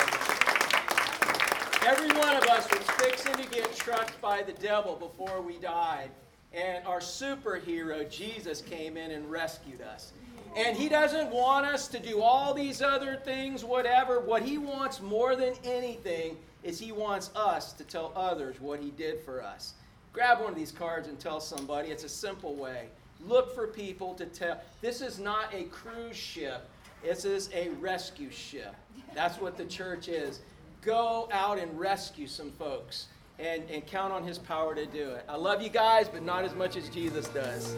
Every 1.87 2.11
one 2.17 2.37
of 2.37 2.43
us 2.43 2.71
was 2.71 2.89
fixing 2.91 3.33
to 3.33 3.45
get 3.49 3.75
trucked 3.75 4.21
by 4.21 4.43
the 4.43 4.53
devil 4.53 4.95
before 4.95 5.41
we 5.41 5.57
died. 5.57 6.11
And 6.53 6.85
our 6.85 6.99
superhero, 6.99 8.09
Jesus, 8.09 8.61
came 8.61 8.97
in 8.97 9.11
and 9.11 9.29
rescued 9.29 9.81
us. 9.81 10.13
And 10.55 10.75
he 10.75 10.89
doesn't 10.89 11.29
want 11.29 11.65
us 11.65 11.87
to 11.89 11.99
do 11.99 12.21
all 12.21 12.53
these 12.53 12.81
other 12.81 13.15
things, 13.15 13.63
whatever. 13.63 14.19
What 14.19 14.41
he 14.41 14.57
wants 14.57 14.99
more 14.99 15.35
than 15.35 15.53
anything 15.63 16.37
is 16.63 16.79
he 16.79 16.91
wants 16.91 17.29
us 17.35 17.73
to 17.73 17.83
tell 17.83 18.11
others 18.15 18.59
what 18.59 18.79
he 18.79 18.89
did 18.91 19.19
for 19.21 19.43
us. 19.43 19.73
Grab 20.11 20.39
one 20.39 20.49
of 20.49 20.55
these 20.55 20.71
cards 20.71 21.07
and 21.07 21.19
tell 21.19 21.39
somebody. 21.39 21.89
It's 21.89 22.03
a 22.03 22.09
simple 22.09 22.55
way. 22.55 22.87
Look 23.27 23.53
for 23.53 23.67
people 23.67 24.15
to 24.15 24.25
tell. 24.25 24.59
This 24.81 25.01
is 25.01 25.19
not 25.19 25.53
a 25.53 25.63
cruise 25.65 26.15
ship, 26.15 26.67
this 27.03 27.25
is 27.25 27.49
a 27.53 27.69
rescue 27.79 28.31
ship. 28.31 28.75
That's 29.13 29.39
what 29.39 29.55
the 29.57 29.65
church 29.65 30.07
is. 30.07 30.39
Go 30.81 31.29
out 31.31 31.59
and 31.59 31.77
rescue 31.77 32.27
some 32.27 32.51
folks 32.51 33.07
and, 33.39 33.63
and 33.69 33.85
count 33.85 34.11
on 34.11 34.23
his 34.23 34.37
power 34.37 34.75
to 34.75 34.85
do 34.85 35.11
it. 35.11 35.23
I 35.29 35.37
love 35.37 35.61
you 35.61 35.69
guys, 35.69 36.09
but 36.09 36.23
not 36.23 36.43
as 36.43 36.53
much 36.55 36.75
as 36.75 36.89
Jesus 36.89 37.27
does. 37.29 37.75